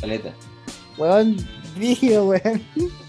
[0.00, 0.32] Paleta.
[0.96, 1.36] Weón,
[1.76, 2.62] rígido, weón.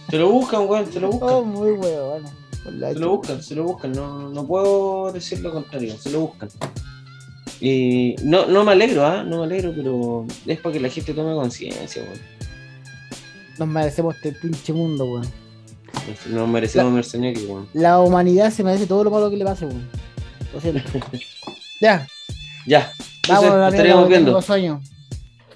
[0.09, 1.29] Se lo buscan, weón, se lo buscan.
[1.29, 2.23] Oh, muy weón.
[2.63, 6.49] Se lo buscan, se lo buscan, no, no puedo decir lo contrario, se lo buscan.
[7.61, 9.23] Y no, no me alegro, ¿ah?
[9.23, 12.19] No me alegro, pero es para que la gente tome conciencia, weón.
[13.57, 15.27] Nos merecemos este pinche mundo, weón.
[16.29, 17.67] Nos merecemos mercenarios, weón.
[17.73, 19.87] La humanidad se merece todo lo malo que le pase, weón.
[20.53, 20.81] Lo siento.
[21.81, 22.07] ya,
[22.65, 22.91] Ya,
[23.27, 24.31] vamos entonces, estaríamos viendo.
[24.31, 24.81] los sueños.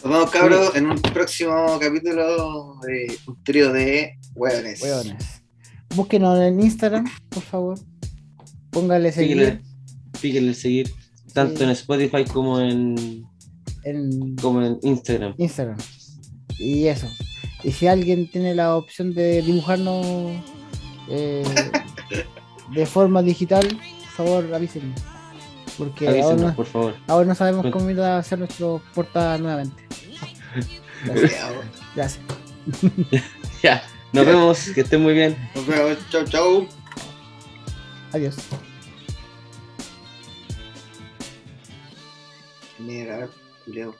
[0.03, 4.81] Nos vemos, cabros, en un próximo capítulo de un trío de hueones.
[4.81, 5.41] Weones.
[5.95, 7.79] Búsquenos en Instagram, por favor.
[8.71, 9.61] Póngale Píquenle, seguir
[10.19, 10.93] píquenle seguir,
[11.33, 11.63] tanto Sí.
[11.63, 13.25] en Spotify como en,
[13.83, 15.33] en como en Instagram.
[15.37, 15.77] Instagram.
[16.59, 17.07] Y eso.
[17.63, 20.05] Y si alguien tiene la opción de dibujarnos
[21.09, 21.43] eh,
[22.75, 24.93] de forma digital, por favor avísenme.
[25.77, 26.95] Porque ahora Avísenos, no, por favor.
[27.07, 29.87] ahora no sabemos cómo ir a hacer nuestro portada nuevamente.
[31.05, 31.41] Gracias.
[31.95, 32.19] Gracias.
[33.63, 33.81] Ya,
[34.11, 35.37] nos vemos, que estén muy bien.
[35.55, 35.97] Nos vemos.
[36.09, 36.67] Chau, chau.
[38.11, 38.35] Adiós.
[42.83, 43.29] Mira,
[43.63, 43.95] culiao.